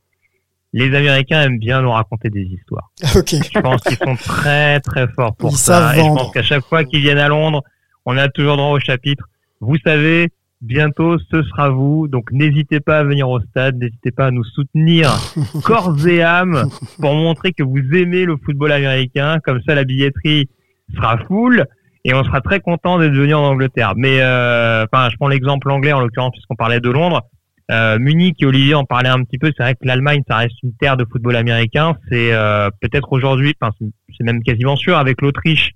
les 0.73 0.95
Américains 0.95 1.43
aiment 1.43 1.59
bien 1.59 1.83
nous 1.83 1.91
raconter 1.91 2.31
des 2.31 2.43
histoires. 2.43 2.91
Okay. 3.17 3.41
Je 3.55 3.61
pense 3.61 3.83
qu'ils 3.83 3.99
sont 3.99 4.17
très 4.17 4.81
très 4.81 5.07
forts 5.09 5.37
pour 5.37 5.57
ça. 5.57 5.97
Et 5.97 6.01
je 6.01 6.07
pense 6.07 6.33
qu'à 6.33 6.43
chaque 6.43 6.65
fois 6.65 6.85
qu'ils 6.85 7.01
viennent 7.01 7.19
à 7.19 7.29
Londres, 7.29 7.63
on 8.07 8.17
a 8.17 8.29
toujours 8.29 8.57
droit 8.57 8.71
au 8.71 8.81
chapitre. 8.81 9.29
Vous 9.61 9.77
savez, 9.85 10.31
bientôt 10.63 11.19
ce 11.19 11.43
sera 11.43 11.69
vous. 11.69 12.09
Donc 12.09 12.33
n'hésitez 12.33 12.81
pas 12.81 13.01
à 13.01 13.05
venir 13.05 13.29
au 13.29 13.39
stade, 13.41 13.77
n'hésitez 13.77 14.11
pas 14.11 14.27
à 14.27 14.31
nous 14.31 14.45
soutenir 14.45 15.13
corps 15.65 15.95
et 16.07 16.23
âme 16.23 16.69
pour 16.99 17.15
montrer 17.15 17.53
que 17.53 17.63
vous 17.63 17.83
aimez 17.93 18.25
le 18.25 18.37
football 18.43 18.73
américain. 18.73 19.39
Comme 19.45 19.61
ça, 19.67 19.75
la 19.75 19.85
billetterie 19.85 20.49
sera 20.95 21.19
full 21.19 21.67
et 22.05 22.15
on 22.15 22.25
sera 22.25 22.41
très 22.41 22.61
content 22.61 22.99
d'être 22.99 23.15
venu 23.15 23.35
en 23.35 23.45
Angleterre. 23.45 23.95
Mais 23.97 24.21
euh, 24.21 24.85
enfin, 24.85 25.09
je 25.11 25.17
prends 25.17 25.29
l'exemple 25.29 25.71
anglais 25.71 25.93
en 25.93 26.01
l'occurrence 26.01 26.33
puisqu'on 26.33 26.57
parlait 26.57 26.81
de 26.81 26.91
Londres. 26.91 27.23
Euh, 27.71 27.99
Munich 27.99 28.43
et 28.43 28.47
Olivier 28.47 28.75
en 28.75 28.85
parlaient 28.85 29.09
un 29.09 29.23
petit 29.23 29.39
peu. 29.39 29.53
C'est 29.57 29.63
vrai 29.63 29.75
que 29.75 29.87
l'Allemagne, 29.87 30.23
ça 30.29 30.37
reste 30.37 30.63
une 30.63 30.75
terre 30.75 30.97
de 30.97 31.07
football 31.11 31.37
américain. 31.37 31.97
C'est 32.11 32.33
euh, 32.33 32.69
peut-être 32.81 33.13
aujourd'hui, 33.13 33.55
enfin, 33.61 33.73
c'est 33.81 34.25
même 34.25 34.43
quasiment 34.43 34.77
sûr, 34.77 34.99
avec 34.99 35.23
l'Autriche, 35.23 35.73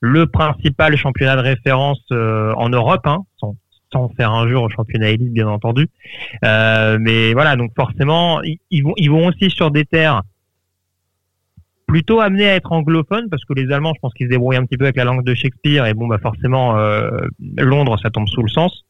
le 0.00 0.26
principal 0.26 0.96
championnat 0.96 1.36
de 1.36 1.42
référence 1.42 2.02
euh, 2.12 2.52
en 2.56 2.68
Europe, 2.68 3.06
hein, 3.06 3.20
sans, 3.38 3.56
sans, 3.92 4.08
faire 4.10 4.32
un 4.32 4.48
jour 4.48 4.64
au 4.64 4.68
championnat 4.68 5.10
élite, 5.10 5.32
bien 5.32 5.48
entendu. 5.48 5.88
Euh, 6.44 6.98
mais 7.00 7.32
voilà, 7.32 7.56
donc 7.56 7.72
forcément, 7.74 8.40
ils, 8.42 8.82
vont, 8.82 8.94
ils 8.96 9.10
vont 9.10 9.26
aussi 9.26 9.48
sur 9.50 9.70
des 9.70 9.84
terres 9.84 10.22
plutôt 11.92 12.20
amenés 12.20 12.48
à 12.48 12.54
être 12.54 12.72
anglophones 12.72 13.28
parce 13.30 13.44
que 13.44 13.52
les 13.52 13.70
Allemands, 13.70 13.92
je 13.94 14.00
pense 14.00 14.14
qu'ils 14.14 14.28
se 14.28 14.30
débrouillent 14.30 14.56
un 14.56 14.64
petit 14.64 14.78
peu 14.78 14.86
avec 14.86 14.96
la 14.96 15.04
langue 15.04 15.24
de 15.24 15.34
Shakespeare 15.34 15.84
et 15.84 15.92
bon, 15.92 16.06
bah 16.06 16.16
forcément, 16.22 16.74
Londres, 17.58 17.98
ça 18.02 18.08
tombe 18.08 18.26
sous 18.28 18.42
le 18.42 18.48
sens. 18.48 18.86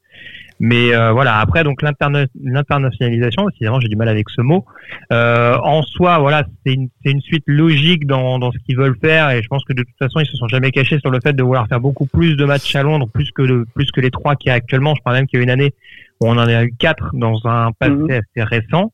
Mais 0.60 0.94
euh, 0.94 1.10
voilà, 1.10 1.40
après 1.40 1.64
donc 1.64 1.82
l'internationalisation, 1.82 3.48
évidemment 3.48 3.80
j'ai 3.80 3.88
du 3.88 3.96
mal 3.96 4.08
avec 4.08 4.30
ce 4.30 4.40
mot. 4.42 4.64
Euh, 5.12 5.56
en 5.60 5.82
soi, 5.82 6.20
voilà, 6.20 6.44
c'est 6.64 6.74
une, 6.74 6.88
une, 7.04 7.20
suite 7.20 7.42
logique 7.46 8.06
dans, 8.06 8.38
dans 8.38 8.52
ce 8.52 8.58
qu'ils 8.58 8.76
veulent 8.76 8.96
faire 9.00 9.30
et 9.30 9.42
je 9.42 9.48
pense 9.48 9.64
que 9.64 9.72
de 9.72 9.82
toute 9.82 9.98
façon 9.98 10.20
ils 10.20 10.26
se 10.26 10.36
sont 10.36 10.46
jamais 10.46 10.70
cachés 10.70 11.00
sur 11.00 11.10
le 11.10 11.18
fait 11.20 11.32
de 11.32 11.42
vouloir 11.42 11.66
faire 11.66 11.80
beaucoup 11.80 12.06
plus 12.06 12.36
de 12.36 12.44
matchs 12.44 12.76
à 12.76 12.84
Londres, 12.84 13.08
plus 13.12 13.32
que 13.32 13.42
le, 13.42 13.66
plus 13.74 13.90
que 13.90 14.00
les 14.00 14.12
trois 14.12 14.36
qu'il 14.36 14.50
y 14.50 14.52
a 14.52 14.54
actuellement. 14.54 14.94
Je 14.94 15.02
parle 15.02 15.16
même 15.16 15.26
qu'il 15.26 15.38
y 15.38 15.40
a 15.40 15.42
une 15.42 15.50
année 15.50 15.74
où 16.20 16.28
on 16.28 16.38
en 16.38 16.46
a 16.46 16.62
eu 16.62 16.72
quatre 16.78 17.10
dans 17.14 17.44
un 17.44 17.72
passé 17.72 17.92
mhm. 17.94 18.10
assez 18.12 18.44
récent. 18.44 18.92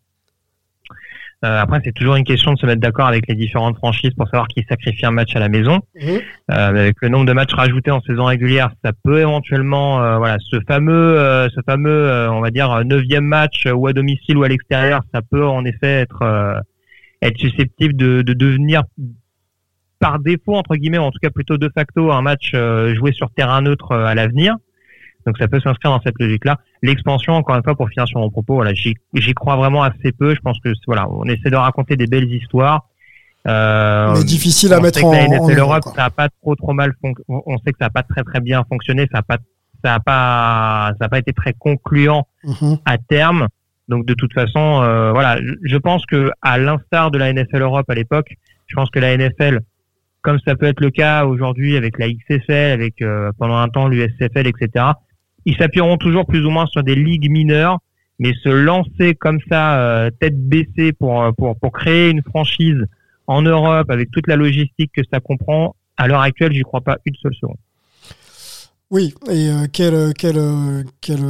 Euh, 1.44 1.60
après, 1.60 1.80
c'est 1.84 1.92
toujours 1.92 2.16
une 2.16 2.24
question 2.24 2.52
de 2.52 2.58
se 2.58 2.66
mettre 2.66 2.80
d'accord 2.80 3.06
avec 3.06 3.28
les 3.28 3.36
différentes 3.36 3.76
franchises 3.76 4.10
pour 4.16 4.26
savoir 4.26 4.48
qui 4.48 4.64
sacrifie 4.68 5.06
un 5.06 5.12
match 5.12 5.36
à 5.36 5.38
la 5.38 5.48
maison. 5.48 5.80
Mhm. 5.94 6.08
Euh, 6.10 6.20
avec 6.48 6.96
le 7.00 7.08
nombre 7.08 7.26
de 7.26 7.32
matchs 7.32 7.54
rajoutés 7.54 7.92
en 7.92 8.00
saison 8.00 8.24
régulière, 8.24 8.70
ça 8.84 8.92
peut 9.04 9.20
éventuellement, 9.20 10.02
euh, 10.02 10.16
voilà, 10.18 10.38
ce 10.40 10.56
fameux, 10.66 10.92
euh, 10.92 11.48
ce 11.50 11.60
fameux, 11.64 12.28
on 12.30 12.40
va 12.40 12.50
dire 12.50 12.84
neuvième 12.84 13.24
match 13.24 13.66
ou 13.72 13.86
à 13.86 13.92
domicile 13.92 14.36
ou 14.36 14.42
à 14.42 14.48
l'extérieur, 14.48 15.02
ça 15.14 15.22
peut 15.22 15.46
en 15.46 15.64
effet 15.64 16.00
être 16.00 16.62
être 17.20 17.36
susceptible 17.38 17.96
de, 17.96 18.22
de, 18.22 18.32
devenir 18.32 18.82
par 19.98 20.20
défaut 20.20 20.54
entre 20.54 20.76
guillemets, 20.76 20.98
ou 20.98 21.02
en 21.02 21.10
tout 21.10 21.18
cas 21.20 21.30
plutôt 21.30 21.56
de 21.56 21.68
facto, 21.72 22.12
un 22.12 22.22
match 22.22 22.52
joué 22.94 23.12
sur 23.12 23.30
terrain 23.30 23.60
neutre 23.62 23.94
à 23.94 24.14
l'avenir. 24.14 24.56
Donc 25.28 25.36
ça 25.36 25.46
peut 25.46 25.60
s'inscrire 25.60 25.90
dans 25.90 26.00
cette 26.00 26.18
logique-là. 26.18 26.56
L'expansion, 26.80 27.34
encore 27.34 27.54
une 27.54 27.62
fois, 27.62 27.74
pour 27.74 27.86
finir 27.90 28.08
sur 28.08 28.18
mon 28.18 28.30
propos, 28.30 28.54
voilà, 28.54 28.72
j'y 28.72 29.34
crois 29.34 29.56
vraiment 29.56 29.82
assez 29.82 30.10
peu. 30.10 30.34
Je 30.34 30.40
pense 30.40 30.58
que 30.58 30.70
voilà, 30.86 31.06
on 31.10 31.24
essaie 31.24 31.50
de 31.50 31.56
raconter 31.56 31.96
des 31.96 32.06
belles 32.06 32.32
histoires. 32.32 32.86
Euh, 33.46 34.14
mais 34.14 34.24
difficile 34.24 34.72
à 34.72 34.80
mettre 34.80 35.04
en, 35.04 35.12
en 35.12 35.48
Europe, 35.50 35.84
ça 35.94 36.06
a 36.06 36.10
pas 36.10 36.30
trop 36.40 36.56
trop 36.56 36.72
mal. 36.72 36.94
On 37.28 37.58
sait 37.58 37.72
que 37.72 37.78
ça 37.78 37.86
a 37.86 37.90
pas 37.90 38.04
très 38.04 38.24
très 38.24 38.40
bien 38.40 38.64
fonctionné. 38.70 39.06
Ça 39.12 39.18
a 39.18 39.22
pas 39.22 39.36
ça 39.84 39.96
a 39.96 40.00
pas 40.00 40.94
ça 40.98 41.04
a 41.04 41.08
pas 41.10 41.18
été 41.18 41.34
très 41.34 41.52
concluant 41.52 42.26
mhm. 42.44 42.78
à 42.86 42.96
terme. 42.96 43.48
Donc 43.88 44.06
de 44.06 44.14
toute 44.14 44.32
façon, 44.32 44.80
euh, 44.82 45.12
voilà, 45.12 45.38
je 45.62 45.76
pense 45.76 46.06
que 46.06 46.30
à 46.40 46.56
l'instar 46.56 47.10
de 47.10 47.18
la 47.18 47.34
NFL 47.34 47.60
Europe 47.60 47.90
à 47.90 47.94
l'époque, 47.94 48.32
je 48.66 48.74
pense 48.76 48.88
que 48.88 48.98
la 48.98 49.14
NFL, 49.14 49.60
comme 50.22 50.38
ça 50.46 50.56
peut 50.56 50.66
être 50.66 50.80
le 50.80 50.90
cas 50.90 51.26
aujourd'hui 51.26 51.76
avec 51.76 51.98
la 51.98 52.08
XFL, 52.08 52.72
avec 52.72 53.02
euh, 53.02 53.30
pendant 53.38 53.58
un 53.58 53.68
temps 53.68 53.88
l'USFL, 53.88 54.46
etc 54.46 54.86
ils 55.48 55.56
s'appuieront 55.56 55.96
toujours 55.96 56.26
plus 56.26 56.44
ou 56.44 56.50
moins 56.50 56.66
sur 56.66 56.82
des 56.82 56.94
ligues 56.94 57.30
mineures, 57.30 57.78
mais 58.18 58.34
se 58.44 58.50
lancer 58.50 59.14
comme 59.14 59.38
ça, 59.50 59.80
euh, 59.80 60.10
tête 60.20 60.38
baissée 60.38 60.92
pour, 60.92 61.22
euh, 61.22 61.32
pour, 61.32 61.58
pour 61.58 61.72
créer 61.72 62.10
une 62.10 62.22
franchise 62.22 62.84
en 63.26 63.40
Europe 63.40 63.90
avec 63.90 64.10
toute 64.10 64.26
la 64.26 64.36
logistique 64.36 64.92
que 64.94 65.00
ça 65.10 65.20
comprend, 65.20 65.74
à 65.96 66.06
l'heure 66.06 66.20
actuelle, 66.20 66.52
j'y 66.52 66.60
crois 66.60 66.82
pas 66.82 66.98
une 67.06 67.14
seule 67.14 67.34
seconde. 67.34 67.56
Oui, 68.90 69.14
et 69.30 69.48
euh, 69.48 69.66
quel, 69.72 70.12
quel, 70.18 70.36
quel, 71.00 71.20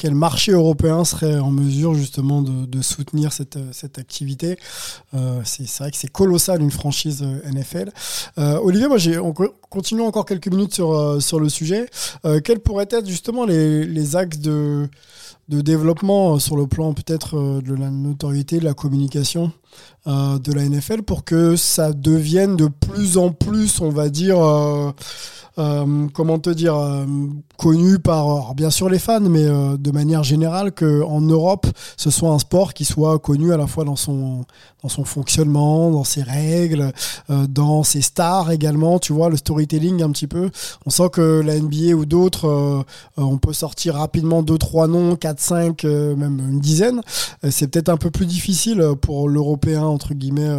quel 0.00 0.14
marché 0.14 0.52
européen 0.52 1.04
serait 1.04 1.38
en 1.38 1.50
mesure 1.50 1.92
justement 1.92 2.40
de, 2.40 2.80
soutenir 2.80 3.34
cette, 3.34 3.58
cette 3.72 3.98
activité 3.98 4.56
euh, 5.12 5.42
C'est 5.44 5.68
vrai 5.78 5.90
que 5.90 5.98
c'est 5.98 6.10
colossal 6.10 6.62
une 6.62 6.70
franchise 6.70 7.22
NFL. 7.22 7.92
Euh, 8.38 8.58
Olivier, 8.62 8.88
moi 8.88 8.96
continuons 9.68 10.06
encore 10.06 10.24
quelques 10.24 10.48
minutes 10.48 10.72
sur, 10.72 11.38
le 11.38 11.48
sujet. 11.50 11.86
quels 12.44 12.60
pourraient 12.60 12.88
être 12.90 13.06
justement 13.06 13.44
les, 13.44 14.16
axes 14.16 14.38
de 14.38 14.88
développement 15.48 16.38
sur 16.38 16.56
le 16.56 16.66
plan 16.66 16.94
peut-être 16.94 17.60
de 17.60 17.74
la 17.74 17.90
notoriété, 17.90 18.58
de 18.58 18.64
la 18.64 18.74
communication? 18.74 19.52
De 20.06 20.52
la 20.52 20.68
NFL 20.68 21.02
pour 21.02 21.24
que 21.24 21.56
ça 21.56 21.92
devienne 21.92 22.56
de 22.56 22.68
plus 22.68 23.18
en 23.18 23.30
plus, 23.32 23.80
on 23.80 23.90
va 23.90 24.08
dire, 24.08 24.38
euh, 25.60 26.06
comment 26.14 26.38
te 26.38 26.50
dire, 26.50 26.76
euh, 26.76 27.04
connu 27.58 27.98
par 27.98 28.54
bien 28.54 28.70
sûr 28.70 28.88
les 28.88 28.98
fans, 28.98 29.20
mais 29.20 29.44
euh, 29.44 29.76
de 29.76 29.90
manière 29.90 30.22
générale 30.22 30.72
qu'en 30.72 31.20
Europe, 31.20 31.66
ce 31.96 32.08
soit 32.10 32.30
un 32.30 32.38
sport 32.38 32.72
qui 32.72 32.84
soit 32.84 33.18
connu 33.18 33.52
à 33.52 33.56
la 33.56 33.66
fois 33.66 33.84
dans 33.84 33.96
son 33.96 34.44
dans 34.82 34.88
son 34.88 35.04
fonctionnement, 35.04 35.90
dans 35.90 36.04
ses 36.04 36.22
règles, 36.22 36.90
dans 37.28 37.82
ses 37.82 38.00
stars 38.00 38.50
également. 38.50 38.98
Tu 38.98 39.12
vois, 39.12 39.28
le 39.28 39.36
storytelling 39.36 40.02
un 40.02 40.10
petit 40.10 40.26
peu. 40.26 40.48
On 40.86 40.90
sent 40.90 41.10
que 41.12 41.42
la 41.42 41.60
NBA 41.60 41.92
ou 41.94 42.06
d'autres, 42.06 42.86
on 43.18 43.36
peut 43.36 43.52
sortir 43.52 43.96
rapidement 43.96 44.42
deux 44.42 44.56
trois 44.56 44.86
noms, 44.86 45.16
quatre 45.16 45.40
cinq, 45.40 45.84
même 45.84 46.40
une 46.48 46.60
dizaine. 46.60 47.02
C'est 47.50 47.68
peut-être 47.68 47.90
un 47.90 47.98
peu 47.98 48.10
plus 48.10 48.24
difficile 48.24 48.82
pour 49.02 49.28
entre 49.68 50.14
guillemets 50.14 50.50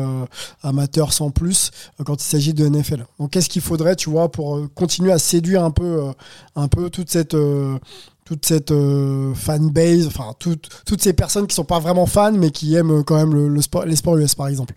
amateur 0.63 1.13
sans 1.13 1.31
plus 1.31 1.71
quand 2.05 2.21
il 2.21 2.25
s'agit 2.25 2.53
de 2.53 2.67
NFL. 2.67 3.05
Donc 3.19 3.31
qu'est-ce 3.31 3.49
qu'il 3.49 3.61
faudrait, 3.61 3.95
tu 3.95 4.09
vois, 4.09 4.31
pour 4.31 4.59
continuer 4.73 5.11
à 5.11 5.17
séduire 5.17 5.63
un 5.63 5.71
peu, 5.71 5.83
euh, 5.83 6.11
un 6.55 6.67
peu 6.67 6.89
toute 6.89 7.09
cette 7.09 7.33
euh, 7.33 7.77
toute 8.25 8.45
cette 8.45 8.71
euh, 8.71 9.33
fanbase, 9.33 10.07
enfin 10.07 10.33
toutes, 10.39 10.69
toutes 10.85 11.01
ces 11.01 11.13
personnes 11.13 11.47
qui 11.47 11.55
sont 11.55 11.65
pas 11.65 11.79
vraiment 11.79 12.05
fans 12.05 12.31
mais 12.31 12.51
qui 12.51 12.75
aiment 12.75 13.03
quand 13.03 13.17
même 13.17 13.33
le, 13.33 13.61
sport, 13.61 13.85
les 13.85 13.95
sports 13.95 14.17
US 14.17 14.35
par 14.35 14.47
exemple? 14.47 14.73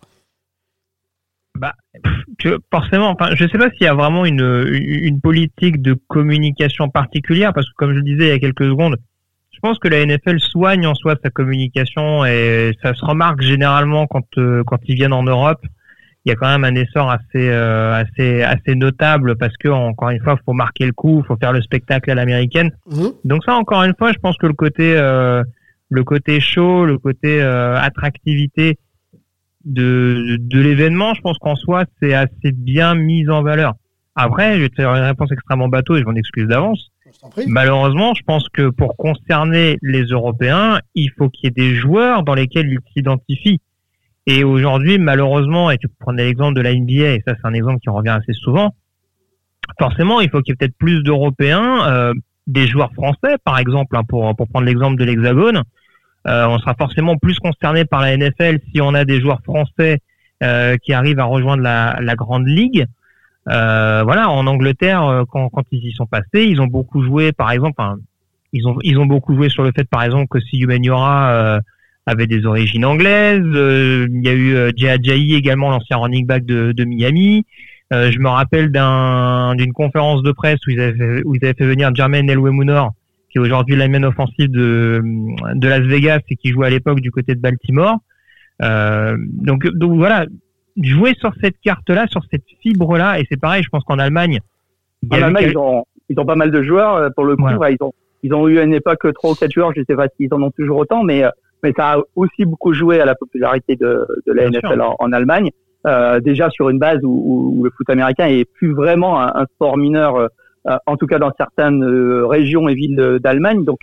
Bah, 1.57 1.73
forcément, 2.73 3.11
enfin, 3.11 3.33
je 3.37 3.47
sais 3.47 3.59
pas 3.59 3.71
s'il 3.71 3.83
y 3.83 3.87
a 3.87 3.95
vraiment 3.95 4.25
une, 4.25 4.67
une 4.73 5.21
politique 5.21 5.83
de 5.83 5.95
communication 6.09 6.89
particulière 6.89 7.53
parce 7.55 7.69
que 7.69 7.75
comme 7.77 7.93
je 7.93 7.99
le 7.99 8.03
disais 8.03 8.25
il 8.25 8.31
y 8.31 8.33
a 8.33 8.41
quelques 8.41 8.65
secondes, 8.65 8.97
je 8.97 9.14
pense 9.65 9.79
que 9.79 9.89
la 9.89 10.05
NFL 10.05 10.39
soigne 10.41 10.87
en 10.87 10.95
soi 10.95 11.17
sa 11.23 11.31
communication 11.31 12.25
et 12.25 12.77
ça 12.83 12.95
se 12.95 13.05
remarque 13.05 13.41
généralement 13.41 14.07
quand 14.07 14.29
quand 14.67 14.79
ils 14.87 14.95
viennent 14.95 15.13
en 15.13 15.25
Europe 15.25 15.65
il 16.25 16.31
y 16.31 16.33
a 16.33 16.37
quand 16.37 16.49
même 16.49 16.65
un 16.65 16.75
essor 16.75 17.11
assez 17.11 17.51
euh, 17.51 17.93
assez 17.93 18.43
assez 18.43 18.75
notable 18.75 19.37
parce 19.37 19.57
que 19.59 19.69
encore 19.69 20.09
une 20.11 20.21
fois, 20.21 20.39
faut 20.45 20.55
marquer 20.55 20.87
le 20.87 20.93
coup, 20.93 21.23
faut 21.27 21.37
faire 21.37 21.53
le 21.53 21.61
spectacle 21.61 22.11
à 22.11 22.15
l'américaine. 22.15 22.71
Mhm. 22.91 23.13
Donc 23.25 23.45
ça, 23.45 23.55
encore 23.55 23.83
une 23.83 23.95
fois, 23.99 24.13
je 24.13 24.19
pense 24.19 24.37
que 24.39 24.47
le 24.47 24.55
côté 24.55 24.97
euh, 24.97 25.43
le 25.91 26.05
côté 26.05 26.41
show, 26.41 26.87
le 26.87 26.99
côté 26.99 27.43
euh, 27.43 27.79
attractivité 27.79 28.79
de 29.67 30.39
de 30.41 30.61
l'événement, 30.61 31.13
je 31.13 31.21
pense 31.21 31.37
qu'en 31.39 31.57
soi, 31.57 31.85
c'est 32.01 32.15
assez 32.15 32.53
bien 32.53 32.95
mis 32.95 33.29
en 33.29 33.43
valeur. 33.43 33.75
Après, 34.17 34.57
je 34.57 34.63
vais 34.63 34.69
te 34.71 34.77
faire 34.77 34.95
une 34.95 35.05
réponse 35.05 35.31
extrêmement 35.31 35.69
bateau 35.69 35.97
et 35.97 36.01
je 36.01 36.05
m'en 36.05 36.15
excuse 36.15 36.47
d'avance. 36.49 36.91
Malheureusement, 37.47 38.15
je 38.15 38.23
pense 38.23 38.49
que 38.49 38.71
pour 38.71 38.97
concerner 38.97 39.79
les 39.83 40.05
Européens, 40.05 40.81
il 40.95 41.11
faut 41.17 41.29
qu'il 41.29 41.45
y 41.45 41.47
ait 41.49 41.51
des 41.51 41.75
joueurs 41.75 42.23
dans 42.23 42.35
lesquels 42.35 42.69
ils 42.69 42.79
s'identifient. 42.93 43.61
Et 44.27 44.45
aujourd'hui, 44.45 44.99
malheureusement, 44.99 45.71
et 45.71 45.79
tu 45.79 45.89
prenais 45.89 46.25
l'exemple 46.25 46.55
de 46.55 46.63
la 46.63 46.75
NBA, 46.75 47.15
et 47.15 47.23
ça 47.27 47.35
c'est 47.35 47.47
un 47.47 47.53
exemple 47.53 47.81
qui 47.81 47.91
revient 47.91 48.11
assez 48.11 48.33
souvent, 48.33 48.75
forcément, 49.79 50.21
il 50.21 50.31
faut 50.31 50.41
qu'il 50.41 50.53
y 50.53 50.55
ait 50.55 50.57
peut-être 50.57 50.77
plus 50.77 51.03
d'Européens, 51.03 51.89
euh, 51.89 52.15
des 52.47 52.67
joueurs 52.67 52.93
français, 52.93 53.37
par 53.45 53.59
exemple, 53.59 53.97
hein, 53.97 54.03
pour, 54.09 54.35
pour 54.37 54.49
prendre 54.49 54.67
l'exemple 54.67 54.97
de 54.97 55.05
l'Hexagone. 55.05 55.63
Euh, 56.27 56.47
on 56.47 56.59
sera 56.59 56.75
forcément 56.75 57.17
plus 57.17 57.39
concerné 57.39 57.85
par 57.85 58.01
la 58.01 58.17
NFL 58.17 58.59
si 58.73 58.81
on 58.81 58.95
a 58.95 59.05
des 59.05 59.21
joueurs 59.21 59.43
français 59.43 59.99
euh, 60.43 60.77
qui 60.83 60.93
arrivent 60.93 61.19
à 61.19 61.25
rejoindre 61.25 61.63
la, 61.63 61.99
la 62.01 62.15
grande 62.15 62.47
ligue. 62.47 62.87
Euh, 63.49 64.03
voilà, 64.05 64.31
en 64.31 64.47
Angleterre, 64.47 65.05
euh, 65.05 65.25
quand, 65.29 65.49
quand 65.51 65.65
ils 65.71 65.87
y 65.87 65.93
sont 65.93 66.07
passés, 66.07 66.45
ils 66.45 66.61
ont 66.61 66.67
beaucoup 66.67 67.03
joué, 67.03 67.33
par 67.33 67.51
exemple, 67.51 67.83
ils 68.53 68.67
ont 68.67 68.79
ils 68.83 68.99
ont 68.99 69.07
beaucoup 69.07 69.35
joué 69.35 69.49
sur 69.49 69.63
le 69.63 69.73
fait, 69.77 69.85
par 69.85 70.03
exemple, 70.03 70.29
que 70.29 70.41
si 70.41 70.59
Humaniora 70.59 71.61
avait 72.07 72.27
des 72.27 72.47
origines 72.47 72.85
anglaises. 72.85 73.43
Euh, 73.45 74.07
il 74.11 74.25
y 74.25 74.29
a 74.29 74.33
eu 74.33 74.55
euh, 74.55 74.71
Jay 74.77 75.31
également, 75.31 75.71
l'ancien 75.71 75.97
running 75.97 76.27
back 76.27 76.45
de, 76.45 76.73
de 76.73 76.85
Miami. 76.85 77.47
Euh, 77.93 78.11
je 78.11 78.19
me 78.19 78.29
rappelle 78.29 78.71
d'un, 78.71 79.55
d'une 79.57 79.73
conférence 79.73 80.23
de 80.23 80.33
presse 80.33 80.59
où 80.67 80.71
ils 80.71 80.81
avaient 80.81 80.97
fait, 80.97 81.23
où 81.25 81.35
ils 81.35 81.45
avaient 81.45 81.55
fait 81.55 81.67
venir 81.67 81.95
Jermaine 81.95 82.29
Elwemunor, 82.29 82.93
qui 83.31 83.39
est 83.39 83.41
aujourd'hui 83.41 83.77
la 83.77 83.89
main 83.89 84.03
offensive 84.03 84.51
de, 84.51 85.03
de 85.55 85.69
Las 85.69 85.83
Vegas 85.83 86.21
et 86.29 86.37
qui 86.37 86.51
jouait 86.51 86.67
à 86.67 86.71
l'époque 86.71 87.01
du 87.01 87.11
côté 87.11 87.35
de 87.35 87.41
Baltimore. 87.41 87.99
Euh, 88.63 89.17
donc, 89.19 89.67
donc 89.75 89.97
voilà, 89.97 90.27
jouer 90.81 91.15
sur 91.19 91.33
cette 91.41 91.59
carte-là, 91.63 92.07
sur 92.09 92.23
cette 92.31 92.45
fibre-là, 92.63 93.21
et 93.21 93.27
c'est 93.31 93.41
pareil, 93.41 93.63
je 93.63 93.69
pense 93.69 93.85
qu'en 93.85 93.99
Allemagne, 93.99 94.41
en 95.11 95.23
Allemagne, 95.23 95.49
ils, 95.51 95.59
ont, 95.59 95.85
ils 96.09 96.19
ont 96.19 96.25
pas 96.25 96.35
mal 96.35 96.51
de 96.51 96.63
joueurs 96.63 97.11
pour 97.15 97.25
le 97.25 97.37
coup. 97.37 97.49
ils 97.49 97.83
ont 97.83 97.93
ils 98.23 98.33
ont 98.33 98.49
eu 98.49 98.59
à 98.59 98.63
une 98.63 98.73
époque 98.73 99.07
trois 99.13 99.33
ou 99.33 99.35
quatre 99.35 99.53
joueurs, 99.53 99.73
je 99.77 99.83
sais 99.87 99.95
pas 99.95 100.07
s'ils 100.17 100.33
en 100.33 100.41
ont 100.41 100.51
toujours 100.51 100.79
autant, 100.79 101.03
mais 101.03 101.25
mais 101.65 101.73
ça 101.77 101.95
a 101.95 101.99
aussi 102.15 102.45
beaucoup 102.45 102.75
joué 102.75 103.01
à 103.01 103.07
la 103.07 103.15
popularité 103.15 103.75
de, 103.75 104.07
de 104.27 104.33
la 104.33 104.49
NFL 104.49 104.81
en, 104.81 105.13
Allemagne. 105.13 105.51
Euh, 105.87 106.21
déjà 106.21 106.51
sur 106.51 106.69
une 106.69 106.79
base 106.79 107.01
où, 107.03 107.55
où, 107.59 107.65
le 107.65 107.71
foot 107.71 107.89
américain 107.91 108.27
est 108.27 108.45
plus 108.45 108.73
vraiment 108.73 109.21
un, 109.21 109.47
sport 109.55 109.77
mineur, 109.77 110.17
euh, 110.17 110.29
en 110.87 110.97
tout 110.97 111.07
cas 111.07 111.19
dans 111.19 111.33
certaines 111.37 111.83
euh, 111.83 112.27
régions 112.27 112.69
et 112.69 112.75
villes 112.75 113.19
d'Allemagne. 113.21 113.65
Donc 113.65 113.81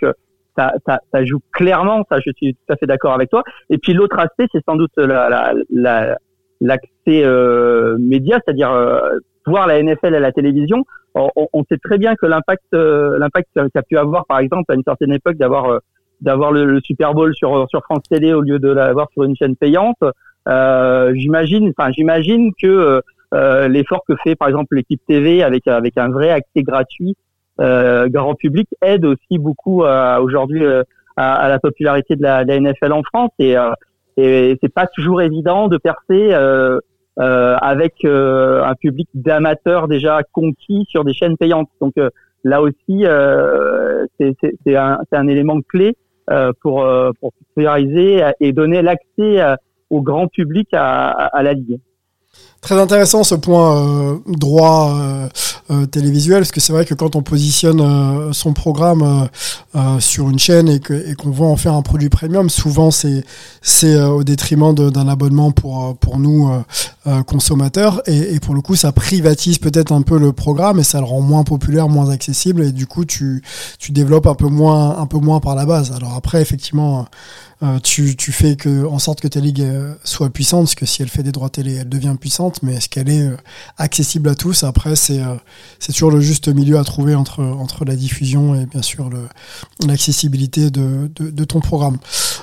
ça, 0.56 0.72
ça, 0.86 1.00
ça, 1.12 1.24
joue 1.24 1.40
clairement, 1.52 2.04
ça 2.08 2.18
je 2.24 2.30
suis 2.36 2.54
tout 2.54 2.72
à 2.72 2.76
fait 2.76 2.86
d'accord 2.86 3.14
avec 3.14 3.30
toi. 3.30 3.42
Et 3.68 3.78
puis 3.78 3.94
l'autre 3.94 4.18
aspect, 4.18 4.46
c'est 4.52 4.64
sans 4.64 4.76
doute 4.76 4.92
l'accès 4.96 5.54
la, 5.70 6.06
la, 6.06 6.18
euh, 7.08 7.96
média, 7.98 8.40
c'est-à-dire 8.44 8.72
voir 9.46 9.66
la 9.66 9.82
NFL 9.82 10.14
à 10.14 10.20
la 10.20 10.32
télévision. 10.32 10.84
On, 11.14 11.28
on 11.52 11.64
sait 11.64 11.78
très 11.78 11.98
bien 11.98 12.14
que 12.16 12.26
l'impact 12.26 12.72
l'impact 12.72 13.48
qu'a 13.74 13.82
pu 13.82 13.98
avoir, 13.98 14.26
par 14.26 14.38
exemple, 14.38 14.72
à 14.72 14.74
une 14.74 14.84
certaine 14.84 15.12
époque, 15.12 15.36
d'avoir 15.36 15.80
d'avoir 16.22 16.52
le, 16.52 16.80
Super 16.80 17.14
Bowl 17.14 17.34
sur 17.34 17.66
sur 17.68 17.82
France 17.82 18.04
Télé 18.08 18.32
au 18.32 18.40
lieu 18.40 18.58
de 18.58 18.68
l'avoir 18.68 19.08
sur 19.12 19.24
une 19.24 19.36
chaîne 19.36 19.56
payante. 19.56 19.98
Euh, 20.48 21.12
j'imagine, 21.14 21.72
enfin 21.76 21.90
j'imagine 21.92 22.52
que 22.60 22.66
euh, 22.66 23.00
euh, 23.34 23.68
l'effort 23.68 24.02
que 24.06 24.14
fait 24.24 24.34
par 24.34 24.48
exemple 24.48 24.74
l'équipe 24.74 25.00
TV 25.06 25.42
avec 25.42 25.68
avec 25.68 25.96
un 25.96 26.08
vrai 26.08 26.30
accès 26.30 26.62
gratuit 26.62 27.16
euh, 27.60 28.08
grand 28.08 28.34
public 28.34 28.68
aide 28.82 29.04
aussi 29.04 29.38
beaucoup 29.38 29.82
aujourd'hui 29.84 30.64
à, 31.16 31.48
la 31.48 31.58
popularité 31.58 32.16
de 32.16 32.22
la, 32.22 32.44
NFL 32.44 32.92
en 32.92 33.02
France 33.02 33.30
et 33.38 33.54
et 34.16 34.58
c'est 34.62 34.72
pas 34.72 34.86
toujours 34.86 35.22
évident 35.22 35.68
de 35.68 35.78
percer 35.78 36.32
avec 37.16 38.04
un 38.04 38.74
public 38.80 39.08
d'amateurs 39.14 39.88
déjà 39.88 40.22
conquis 40.32 40.84
sur 40.88 41.04
des 41.04 41.14
chaînes 41.14 41.36
payantes. 41.36 41.70
Donc 41.80 41.94
là 42.44 42.62
aussi, 42.62 43.04
c'est 44.18 44.76
un, 44.76 44.98
un 45.12 45.26
élément 45.28 45.60
clé 45.60 45.96
euh, 46.30 46.52
pour, 46.62 46.84
euh, 46.84 47.10
pour 47.20 47.32
populariser 47.32 48.22
et 48.38 48.52
donner 48.52 48.80
l'accès 48.80 49.40
euh, 49.40 49.56
au 49.90 50.02
grand 50.02 50.28
public 50.28 50.68
à, 50.72 51.08
à 51.10 51.42
la 51.42 51.52
Ligue. 51.52 51.80
Très 52.62 52.78
intéressant 52.78 53.24
ce 53.24 53.34
point 53.34 53.76
euh, 53.76 54.18
droit 54.28 54.94
euh, 54.94 55.28
euh, 55.72 55.86
télévisuel, 55.86 56.42
parce 56.42 56.52
que 56.52 56.60
c'est 56.60 56.72
vrai 56.72 56.84
que 56.84 56.94
quand 56.94 57.16
on 57.16 57.22
positionne 57.22 58.32
son 58.32 58.52
programme 58.52 59.28
sur 59.98 60.30
une 60.30 60.38
chaîne 60.38 60.68
et 60.68 60.78
qu'on 60.78 60.94
et 60.94 61.16
veut 61.34 61.44
en 61.44 61.56
faire 61.56 61.74
un 61.74 61.82
produit 61.82 62.08
premium, 62.08 62.48
souvent 62.48 62.92
c'est 62.92 63.24
c'est 63.62 64.00
au 64.00 64.22
détriment 64.22 64.74
d'un 64.74 65.08
abonnement 65.08 65.50
pour 65.50 65.96
pour 65.96 66.20
nous 66.20 66.50
consommateurs, 67.26 68.00
et, 68.06 68.34
et, 68.34 68.38
pour 68.38 68.54
le 68.54 68.60
coup 68.60 68.76
ça 68.76 68.92
privatise 68.92 69.58
peut-être 69.58 69.90
un 69.90 70.02
peu 70.02 70.18
le 70.18 70.32
programme 70.32 70.78
et 70.78 70.84
ça 70.84 70.98
le 71.00 71.06
rend 71.06 71.20
moins 71.20 71.42
populaire, 71.42 71.88
moins 71.88 72.10
accessible, 72.10 72.62
et 72.62 72.72
du 72.72 72.86
coup 72.86 73.04
tu 73.04 73.42
tu 73.78 73.92
développes 73.92 74.26
un 74.26 74.34
peu 74.34 74.48
moins 74.48 74.98
un 74.98 75.06
peu 75.06 75.18
moins 75.18 75.40
par 75.40 75.56
la 75.56 75.66
base. 75.66 75.90
Alors 75.92 76.14
après 76.14 76.40
effectivement 76.42 77.06
euh, 77.62 77.78
tu, 77.78 78.16
tu, 78.16 78.32
fais 78.32 78.56
que, 78.56 78.84
en 78.86 78.98
sorte 78.98 79.20
que 79.20 79.28
ta 79.28 79.38
ligue 79.38 79.62
euh, 79.62 79.94
soit 80.02 80.30
puissante, 80.30 80.64
parce 80.64 80.74
que 80.74 80.84
si 80.84 81.00
elle 81.00 81.08
fait 81.08 81.22
des 81.22 81.30
droits 81.30 81.48
télé, 81.48 81.74
elle 81.74 81.88
devient 81.88 82.16
puissante, 82.20 82.51
mais 82.62 82.74
est-ce 82.74 82.88
qu'elle 82.88 83.08
est 83.08 83.22
euh, 83.22 83.36
accessible 83.78 84.28
à 84.28 84.34
tous? 84.34 84.64
Après, 84.64 84.96
c'est 84.96 85.20
c'est 85.78 85.92
toujours 85.92 86.10
le 86.10 86.20
juste 86.20 86.48
milieu 86.48 86.78
à 86.78 86.84
trouver 86.84 87.14
entre, 87.14 87.42
entre 87.42 87.84
la 87.84 87.96
diffusion 87.96 88.54
et 88.54 88.66
bien 88.66 88.82
sûr 88.82 89.08
l'accessibilité 89.86 90.70
de, 90.70 91.10
de, 91.18 91.44
ton 91.44 91.60
programme. 91.60 91.98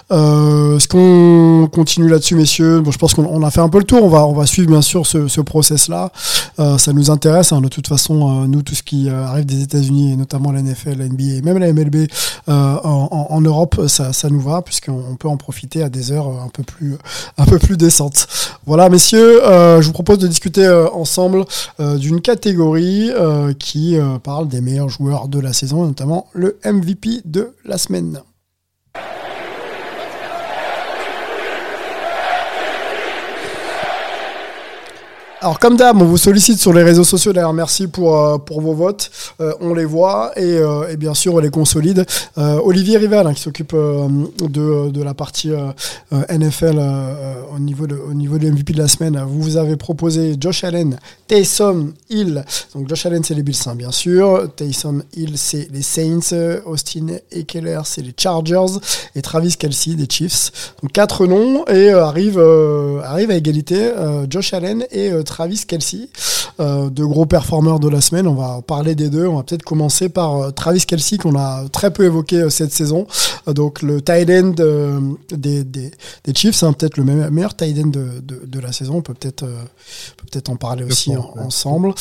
Est-ce 0.10 0.88
qu'on 0.88 1.68
continue 1.72 2.10
là-dessus, 2.10 2.36
messieurs? 2.36 2.82
Bon, 2.82 2.92
Je 2.92 2.98
pense 2.98 3.14
qu'on 3.14 3.44
a 3.44 3.52
fait 3.52 3.62
un 3.62 3.70
peu 3.70 3.80
le 3.80 3.84
tour. 3.84 4.04
On 4.04 4.10
va, 4.10 4.26
on 4.26 4.34
va 4.34 4.46
suivre 4.46 4.70
bien 4.70 4.82
sûr 4.82 5.06
ce, 5.06 5.28
ce 5.28 5.42
process-là. 5.42 6.12
ça 6.58 6.94
nous 6.94 7.10
intéresse. 7.10 7.52
Hein, 7.52 7.62
de 7.62 7.68
toute 7.68 7.88
façon, 7.88 8.48
nous, 8.48 8.62
tout 8.62 8.76
ce 8.76 8.84
qui 8.84 9.10
arrive 9.10 9.46
des 9.46 9.62
États-Unis, 9.62 10.14
et 10.14 10.16
notamment 10.16 10.52
la 10.52 10.62
NFL, 10.62 10.98
la 10.98 11.08
NBA 11.08 11.24
et 11.38 11.42
même 11.42 11.58
la 11.58 11.72
MLB 11.74 12.08
en, 12.48 13.42
Europe, 13.42 13.88
ça, 13.88 14.14
ça 14.14 14.30
nous 14.30 14.42
va, 14.42 14.62
puisqu'on 14.62 15.04
on 15.10 15.16
peut 15.16 15.30
en 15.30 15.38
profiter 15.38 15.84
à 15.84 15.90
des 15.90 16.12
heures 16.12 16.28
un 16.28 16.50
peu 16.50 16.64
plus, 16.64 16.98
un 17.38 17.46
peu 17.46 17.60
plus 17.60 17.78
décentes. 17.78 18.28
Voilà, 18.66 18.90
messieurs, 18.90 19.44
euh, 19.46 19.82
je 19.82 19.88
vous 19.88 19.94
propose 20.04 20.20
de 20.20 20.28
discuter 20.28 20.66
euh, 20.66 20.90
ensemble 20.92 21.44
euh, 21.82 21.98
d'une 21.98 22.22
catégorie 22.22 23.12
qui 23.60 23.98
parle 24.24 24.48
des 24.48 24.62
meilleurs 24.62 24.90
joueurs 24.90 25.28
de 25.28 25.40
la 25.40 25.54
saison, 25.54 25.86
notamment 25.86 26.28
le 26.34 26.58
MVP 26.64 27.22
de 27.26 27.54
la 27.66 27.78
semaine. 27.78 28.22
Alors 35.42 35.58
comme 35.58 35.78
d'hab, 35.78 36.02
on 36.02 36.06
vous 36.06 36.18
sollicite 36.18 36.60
sur 36.60 36.74
les 36.74 36.84
réseaux 36.84 37.06
sociaux. 37.06 37.32
D'ailleurs, 37.32 37.54
merci 37.54 37.88
pour 37.88 38.18
euh, 38.18 38.38
pour 38.38 38.60
vos 38.60 38.74
votes. 38.74 39.10
Euh, 39.40 39.54
on 39.62 39.74
les 39.74 39.86
voit 39.86 40.34
et, 40.36 40.44
euh, 40.44 40.90
et, 40.90 40.98
bien 40.98 41.14
sûr 41.14 41.36
on 41.36 41.40
les 41.40 41.50
consolide. 41.50 42.06
Olivier 42.36 42.98
Rival 42.98 43.26
hein, 43.26 43.34
qui 43.34 43.42
s'occupe 43.42 43.74
de, 43.74 44.90
de 44.90 45.04
la 45.04 45.14
partie 45.14 45.52
NFL 46.12 46.80
au 47.54 47.60
niveau 47.60 47.88
de 47.88 47.96
au 47.96 48.14
niveau 48.14 48.38
du 48.38 48.52
MVP 48.52 48.74
de 48.74 48.80
la 48.80 48.88
semaine. 48.88 49.22
Vous 49.28 49.42
vous 49.42 49.58
avez 49.58 49.78
proposé 49.78 50.36
Josh 50.40 50.64
Allen, 50.64 51.00
Taysom 51.28 51.94
Hill. 52.10 52.44
Donc 52.76 52.90
Josh 52.90 53.06
Allen 53.06 53.24
c'est 53.24 53.34
les 53.34 53.44
Bills 53.44 53.56
hein, 53.66 53.76
bien 53.76 53.92
sûr. 53.92 54.50
Taysom 54.56 55.04
Hill 55.16 55.38
c'est 55.38 55.68
les 55.72 55.82
Saints. 55.82 56.36
Austin 56.66 57.08
Eckler 57.32 57.80
c'est 57.86 58.02
les 58.02 58.14
Chargers 58.18 58.80
et 59.16 59.22
Travis 59.22 59.56
Kelsey 59.58 59.96
des 59.96 60.08
Chiefs. 60.10 60.74
Donc 60.82 60.92
quatre 60.92 61.28
noms 61.28 61.66
et 61.68 61.92
arrive 61.92 62.40
arrive 62.40 63.32
à 63.32 63.36
égalité 63.36 63.92
Josh 64.30 64.54
Allen 64.54 64.86
et 64.92 65.12
Travis 65.30 65.62
Kelsey, 65.68 66.10
euh, 66.60 66.90
deux 66.90 67.06
gros 67.06 67.28
performeurs 67.28 67.80
de 67.80 67.88
la 67.88 68.02
semaine. 68.02 68.28
On 68.28 68.34
va 68.34 68.62
parler 68.66 68.96
des 68.96 69.10
deux. 69.10 69.28
On 69.28 69.38
va 69.38 69.44
peut-être 69.44 69.64
commencer 69.64 70.10
par 70.10 70.38
euh, 70.38 70.50
Travis 70.50 70.86
Kelsey 70.88 71.18
qu'on 71.20 71.36
a 71.36 71.70
très 71.72 71.92
peu 71.92 72.04
évoqué 72.04 72.38
euh, 72.38 72.50
cette 72.50 72.74
saison. 72.74 73.06
donc 73.48 73.84
le 73.84 74.02
tight 74.02 74.28
end 74.30 74.56
des, 75.32 75.64
des, 75.64 75.92
Chiefs, 76.34 76.56
c'est 76.56 76.66
hein, 76.66 76.74
peut-être 76.74 76.98
le 76.98 77.04
meilleur 77.04 77.56
tight 77.56 77.78
end 77.78 77.88
de, 77.88 78.22
de, 78.24 78.60
la 78.60 78.72
saison. 78.72 78.96
On 78.98 79.02
peut 79.02 79.14
peut-être 79.14 79.46
peut 80.32 80.42
en 80.52 80.56
parler 80.56 80.84
aussi 80.84 81.12
ensemble. 81.38 81.94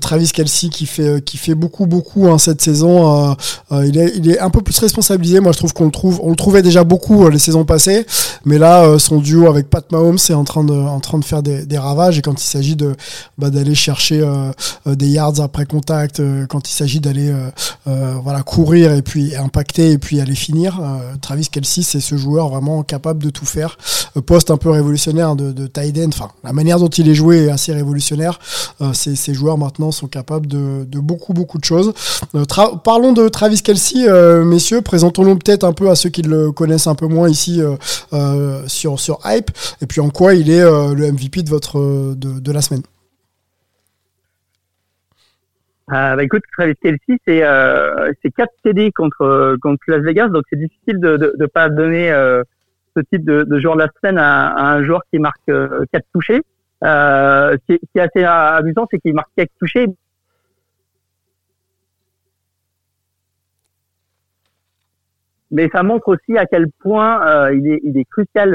Travis 0.00 0.30
Kelsey 0.32 0.68
qui 0.70 0.86
fait 0.86 1.24
qui 1.24 1.36
fait 1.36 1.54
beaucoup 1.54 1.86
beaucoup 1.86 2.28
hein, 2.28 2.38
cette 2.38 2.60
saison. 2.62 3.36
il 3.70 3.96
est 3.96 4.12
il 4.16 4.30
est 4.30 4.40
un 4.40 4.50
peu 4.50 4.60
plus 4.60 4.78
responsabilisé. 4.78 5.40
Moi 5.40 5.52
je 5.52 5.58
trouve 5.58 5.72
qu'on 5.72 5.86
le 5.86 5.90
trouve 5.90 6.20
on 6.22 6.30
le 6.30 6.36
trouvait 6.36 6.62
déjà 6.62 6.84
beaucoup 6.84 7.28
les 7.28 7.38
saisons 7.38 7.64
passées, 7.64 8.06
mais 8.44 8.58
là 8.58 8.98
son 8.98 9.18
duo 9.18 9.46
avec 9.48 9.70
Pat 9.70 9.90
Mahomes 9.92 10.18
est 10.28 10.34
en 10.34 10.44
train 10.44 10.64
de 10.64 10.74
en 10.74 11.00
train 11.00 11.18
de 11.18 11.24
faire 11.24 11.42
des, 11.42 11.64
des 11.66 11.78
ravages 11.78 12.18
et 12.18 12.22
quand 12.22 12.40
il 12.40 12.46
s'agit 12.46 12.71
de 12.76 12.94
bah, 13.38 13.50
d'aller 13.50 13.74
chercher 13.74 14.20
euh, 14.20 14.50
euh, 14.86 14.94
des 14.94 15.08
yards 15.08 15.40
après 15.40 15.66
contact, 15.66 16.20
euh, 16.20 16.46
quand 16.46 16.68
il 16.68 16.72
s'agit 16.72 17.00
d'aller 17.00 17.32
voilà 17.84 18.42
courir 18.42 18.92
et 18.92 19.02
puis 19.02 19.34
impacter 19.36 19.92
et 19.92 19.98
puis 19.98 20.20
aller 20.20 20.34
finir. 20.34 20.80
Travis 21.20 21.48
Kelsey, 21.48 21.82
c'est 21.82 22.00
ce 22.00 22.16
joueur 22.16 22.48
vraiment 22.48 22.82
capable 22.82 23.22
de 23.22 23.30
tout 23.30 23.44
faire. 23.44 23.76
poste 24.26 24.50
un 24.50 24.56
peu 24.56 24.70
révolutionnaire 24.70 25.34
de, 25.34 25.52
de 25.52 25.68
end. 25.76 26.08
Enfin, 26.08 26.30
la 26.44 26.52
manière 26.52 26.78
dont 26.78 26.88
il 26.88 27.08
est 27.08 27.14
joué 27.14 27.46
est 27.46 27.50
assez 27.50 27.72
révolutionnaire. 27.72 28.38
ces, 28.92 29.16
ces 29.16 29.34
joueurs 29.34 29.58
maintenant 29.58 29.90
sont 29.90 30.06
capables 30.06 30.46
de, 30.46 30.86
de 30.88 31.00
beaucoup 31.00 31.32
beaucoup 31.32 31.58
de 31.58 31.64
choses. 31.64 31.92
parlons 32.84 33.12
de 33.12 33.28
Travis 33.28 33.62
Kelsey, 33.62 34.08
messieurs. 34.44 34.82
Présentons-le 34.82 35.36
peut-être 35.36 35.64
un 35.64 35.72
peu 35.72 35.90
à 35.90 35.96
ceux 35.96 36.10
qui 36.10 36.22
le 36.22 36.52
connaissent 36.52 36.86
un 36.86 36.94
peu 36.94 37.06
moins 37.06 37.28
ici 37.28 37.60
sur 38.66 39.00
sur 39.00 39.18
Hype. 39.24 39.50
Et 39.80 39.86
puis 39.86 40.00
en 40.00 40.10
quoi 40.10 40.34
il 40.34 40.50
est 40.50 40.62
le 40.62 41.12
MVP 41.12 41.42
de 41.42 41.50
votre 41.50 42.14
de, 42.14 42.38
de 42.40 42.52
la 42.52 42.61
semaine 42.62 42.82
euh, 45.90 46.16
bah 46.16 46.22
écoute, 46.22 46.42
Travis 46.56 46.76
Kelsey, 46.76 47.18
c'est 47.26 47.42
euh, 47.42 48.12
4 48.36 48.48
TD 48.64 48.92
contre 48.92 49.56
contre 49.60 49.82
Las 49.88 50.00
Vegas, 50.00 50.28
donc 50.28 50.44
c'est 50.48 50.58
difficile 50.58 51.00
de, 51.00 51.34
de 51.36 51.46
pas 51.46 51.68
donner 51.68 52.10
euh, 52.10 52.42
ce 52.96 53.02
type 53.02 53.24
de, 53.24 53.42
de 53.44 53.58
joueur 53.58 53.74
de 53.74 53.80
la 53.80 53.88
semaine 54.00 54.18
à, 54.18 54.72
un 54.72 54.84
joueur 54.84 55.02
qui 55.10 55.18
marque 55.18 55.44
4 55.46 55.50
euh, 55.50 55.84
touchés. 56.12 56.42
Euh, 56.84 57.56
ce, 57.68 57.74
qui, 57.74 57.80
est 57.94 58.00
assez 58.00 58.24
amusant, 58.24 58.86
c'est 58.90 58.98
qu'il 58.98 59.14
marque 59.14 59.30
4 59.36 59.50
touchés. 59.58 59.86
Mais 65.50 65.68
ça 65.68 65.82
montre 65.82 66.08
aussi 66.08 66.38
à 66.38 66.46
quel 66.46 66.70
point 66.80 67.26
euh, 67.26 67.54
il, 67.54 67.66
est, 67.70 67.80
il 67.84 67.98
est 67.98 68.06
crucial 68.06 68.54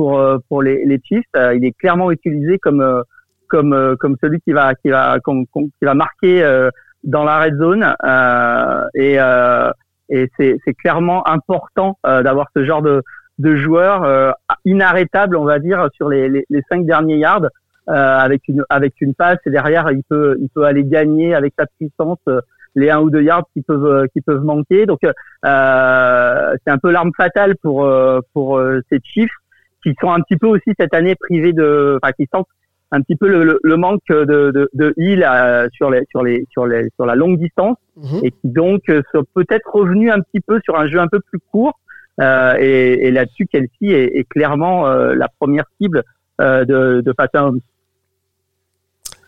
pour 0.00 0.18
pour 0.48 0.62
les, 0.62 0.84
les 0.86 0.98
Chiefs. 1.04 1.24
il 1.34 1.64
est 1.64 1.76
clairement 1.78 2.10
utilisé 2.10 2.58
comme 2.58 3.02
comme 3.50 3.74
euh, 3.74 3.96
comme 3.96 4.16
celui 4.22 4.40
qui 4.40 4.52
va 4.52 4.74
qui 4.74 4.88
va 4.88 5.18
qui 5.20 5.84
va 5.84 5.94
marquer 5.94 6.42
euh, 6.42 6.70
dans 7.04 7.24
la 7.24 7.40
red 7.42 7.58
zone 7.58 7.94
euh, 8.04 8.84
et 8.94 9.18
et 10.12 10.30
c'est 10.38 10.74
clairement 10.74 11.26
important 11.28 11.98
d'avoir 12.04 12.48
ce 12.56 12.64
genre 12.64 12.82
de 12.82 13.02
de 13.38 13.56
joueur 13.56 14.34
inarrêtable 14.64 15.36
on 15.36 15.44
va 15.44 15.58
dire 15.58 15.88
sur 15.94 16.08
les 16.08 16.28
les, 16.28 16.62
cinq 16.70 16.84
derniers 16.84 17.18
yards 17.18 17.48
avec 17.86 18.42
une 18.48 18.64
avec 18.68 19.00
une 19.00 19.14
passe 19.14 19.38
et 19.46 19.50
derrière 19.50 19.90
il 19.92 20.02
peut 20.02 20.36
il 20.40 20.48
peut 20.50 20.64
aller 20.64 20.84
gagner 20.84 21.34
avec 21.34 21.54
sa 21.58 21.66
puissance 21.78 22.18
les 22.74 22.90
un 22.90 23.00
ou 23.00 23.08
deux 23.08 23.22
yards 23.22 23.46
qui 23.54 23.62
peuvent 23.62 24.08
qui 24.12 24.20
peuvent 24.20 24.42
manquer 24.42 24.84
donc 24.84 25.00
euh, 25.04 26.56
c'est 26.64 26.72
un 26.72 26.78
peu 26.78 26.90
l'arme 26.90 27.12
fatale 27.16 27.56
pour 27.56 27.88
pour 28.34 28.60
ces 28.90 29.00
Chiefs 29.02 29.30
qui 29.82 29.94
sont 30.00 30.10
un 30.12 30.20
petit 30.20 30.36
peu 30.36 30.46
aussi 30.46 30.72
cette 30.78 30.94
année 30.94 31.14
privés 31.14 31.52
de 31.52 31.98
enfin 32.02 32.12
qui 32.12 32.26
sentent 32.32 32.48
un 32.92 33.02
petit 33.02 33.14
peu 33.16 33.28
le, 33.28 33.60
le 33.62 33.76
manque 33.76 34.02
de, 34.08 34.24
de, 34.50 34.68
de 34.74 34.94
Hill 34.96 35.24
sur 35.72 35.90
les 35.90 36.02
sur 36.10 36.22
les 36.24 36.44
sur 36.50 36.66
les 36.66 36.88
sur 36.96 37.06
la 37.06 37.14
longue 37.14 37.38
distance 37.38 37.76
Mhm. 37.96 38.20
et 38.24 38.30
qui 38.30 38.48
donc 38.48 38.80
euh, 38.88 39.02
sont 39.14 39.24
peut-être 39.34 39.68
revenus 39.74 40.10
un 40.10 40.20
petit 40.20 40.40
peu 40.40 40.58
sur 40.64 40.78
un 40.78 40.88
jeu 40.88 40.98
un 40.98 41.06
peu 41.08 41.20
plus 41.20 41.38
court. 41.52 41.78
Euh, 42.18 42.54
et, 42.58 43.06
et 43.06 43.10
là-dessus, 43.10 43.46
Kelsey 43.46 43.68
est, 43.90 44.16
est 44.18 44.24
clairement 44.24 44.86
euh, 44.86 45.14
la 45.14 45.28
première 45.38 45.64
cible 45.78 46.02
euh, 46.40 46.64
de, 46.64 47.02
de 47.02 47.12
Pat 47.12 47.28
Mahomes. 47.34 47.60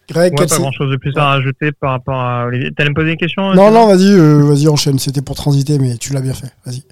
Greg, 0.09 0.33
Ouais, 0.39 0.47
pas 0.47 0.57
grand 0.59 0.73
chose 0.73 0.91
de 0.91 0.97
plus 0.97 1.17
à 1.17 1.25
rajouter 1.27 1.71
par 1.73 1.91
rapport 1.93 2.19
à 2.19 2.47
Olivier. 2.47 2.71
T'allais 2.73 2.91
me 2.91 2.95
poser 2.95 3.11
une 3.13 3.17
question 3.17 3.53
Non, 3.55 3.71
non, 3.71 3.87
vas-y, 3.87 4.13
euh, 4.13 4.43
vas-y, 4.43 4.69
enchaîne. 4.69 4.99
C'était 4.99 5.23
pour 5.23 5.37
transiter, 5.37 5.79
mais 5.79 5.97
tu 5.97 6.13
l'as 6.13 6.21
bien 6.21 6.35
fait. 6.35 6.53
Vas-y. 6.67 6.83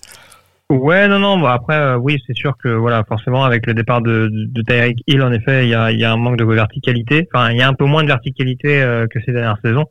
Ouais, 0.71 1.09
non, 1.09 1.19
non. 1.19 1.39
Bah 1.39 1.53
après, 1.53 1.77
euh, 1.77 1.97
oui, 1.97 2.23
c'est 2.27 2.37
sûr 2.37 2.57
que 2.57 2.69
voilà, 2.69 3.05
forcément, 3.05 3.45
avec 3.45 3.67
le 3.67 3.75
départ 3.75 4.01
de, 4.01 4.29
de, 4.29 4.47
de 4.47 4.63
Tyreek 4.63 5.03
Hill, 5.07 5.21
en 5.23 5.33
effet, 5.33 5.67
il 5.67 5.71
y 5.71 5.75
a, 5.75 5.91
il 5.91 5.99
y 5.99 6.05
a 6.05 6.13
un 6.13 6.17
manque 6.17 6.39
de 6.39 6.45
verticalité. 6.45 7.29
Enfin, 7.35 7.51
il 7.51 7.59
y 7.59 7.63
a 7.63 7.69
un 7.69 7.75
peu 7.75 7.85
moins 7.85 8.03
de 8.03 8.09
verticalité 8.09 8.81
euh, 8.81 9.07
que 9.09 9.21
ces 9.21 9.33
dernières 9.33 9.59
saisons. 9.65 9.87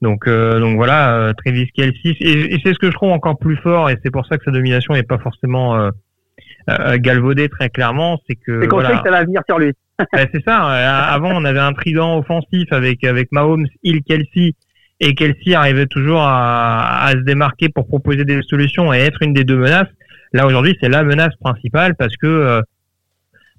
Donc, 0.00 0.26
euh, 0.26 0.58
donc 0.58 0.76
voilà, 0.76 1.14
euh, 1.14 1.32
Travis 1.34 1.70
Kelsey, 1.72 2.16
et, 2.20 2.54
et 2.54 2.60
c'est 2.64 2.72
ce 2.72 2.78
que 2.78 2.86
je 2.86 2.92
trouve 2.92 3.12
encore 3.12 3.38
plus 3.38 3.58
fort, 3.58 3.90
et 3.90 3.98
c'est 4.02 4.10
pour 4.10 4.24
ça 4.24 4.38
que 4.38 4.44
sa 4.44 4.50
domination 4.50 4.94
n'est 4.94 5.02
pas 5.02 5.18
forcément 5.18 5.76
euh, 5.76 5.90
euh, 6.70 6.96
galvaudée 6.96 7.50
très 7.50 7.68
clairement, 7.68 8.18
c'est 8.26 8.36
que 8.36 8.62
C'est 8.62 8.68
qu'on 8.68 8.80
sait 8.80 8.92
que 8.92 9.02
ça 9.04 9.10
va 9.10 9.24
venir 9.24 9.42
sur 9.46 9.58
lui. 9.58 9.74
Ouais, 10.14 10.26
c'est 10.32 10.42
ça. 10.42 10.56
Avant, 10.56 11.32
on 11.34 11.44
avait 11.44 11.58
un 11.60 11.74
trident 11.74 12.16
offensif 12.16 12.72
avec 12.72 13.04
avec 13.04 13.30
Mahomes, 13.32 13.66
Hill, 13.82 14.02
Kelsey, 14.02 14.54
et 15.00 15.14
Kelsey 15.14 15.54
arrivait 15.54 15.86
toujours 15.86 16.20
à, 16.20 17.04
à 17.04 17.12
se 17.12 17.18
démarquer 17.18 17.70
pour 17.70 17.86
proposer 17.86 18.24
des 18.24 18.42
solutions 18.42 18.92
et 18.92 18.98
être 18.98 19.22
une 19.22 19.32
des 19.32 19.44
deux 19.44 19.56
menaces. 19.56 19.88
Là 20.32 20.46
aujourd'hui, 20.46 20.76
c'est 20.80 20.88
la 20.88 21.02
menace 21.02 21.34
principale 21.40 21.96
parce 21.96 22.16
que 22.16 22.26
euh, 22.26 22.60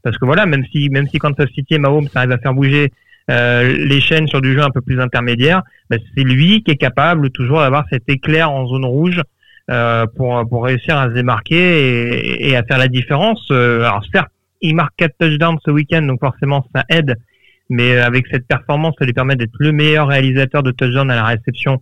parce 0.03 0.17
que 0.17 0.25
voilà, 0.25 0.45
même 0.45 0.63
si 0.71 0.89
même 0.89 1.07
si 1.07 1.17
Kansas 1.17 1.49
City 1.53 1.75
et 1.75 1.79
Mahomes 1.79 2.07
arrivent 2.15 2.31
à 2.31 2.37
faire 2.37 2.53
bouger 2.53 2.91
euh, 3.29 3.75
les 3.77 3.99
chaînes 3.99 4.27
sur 4.27 4.41
du 4.41 4.53
jeu 4.53 4.61
un 4.61 4.69
peu 4.69 4.81
plus 4.81 4.99
intermédiaire, 4.99 5.63
bah, 5.89 5.97
c'est 6.15 6.23
lui 6.23 6.63
qui 6.63 6.71
est 6.71 6.77
capable 6.77 7.29
toujours 7.31 7.59
d'avoir 7.59 7.85
cet 7.91 8.07
éclair 8.07 8.51
en 8.51 8.67
zone 8.67 8.85
rouge 8.85 9.21
euh, 9.69 10.05
pour 10.15 10.47
pour 10.47 10.65
réussir 10.65 10.97
à 10.97 11.07
se 11.09 11.13
démarquer 11.13 11.55
et, 11.57 12.49
et 12.49 12.55
à 12.55 12.63
faire 12.63 12.77
la 12.77 12.87
différence. 12.87 13.47
Euh, 13.51 13.79
alors 13.81 14.03
certes 14.13 14.31
il 14.61 14.75
marque 14.75 14.93
4 14.97 15.15
touchdowns 15.19 15.57
ce 15.65 15.71
week-end, 15.71 16.03
donc 16.03 16.19
forcément 16.19 16.65
ça 16.73 16.83
aide. 16.89 17.15
Mais 17.71 17.95
euh, 17.95 18.05
avec 18.05 18.25
cette 18.29 18.45
performance, 18.45 18.93
ça 18.99 19.05
lui 19.05 19.13
permet 19.13 19.35
d'être 19.37 19.55
le 19.57 19.71
meilleur 19.71 20.07
réalisateur 20.07 20.61
de 20.61 20.71
touchdowns 20.71 21.09
à 21.09 21.15
la 21.15 21.23
réception 21.23 21.81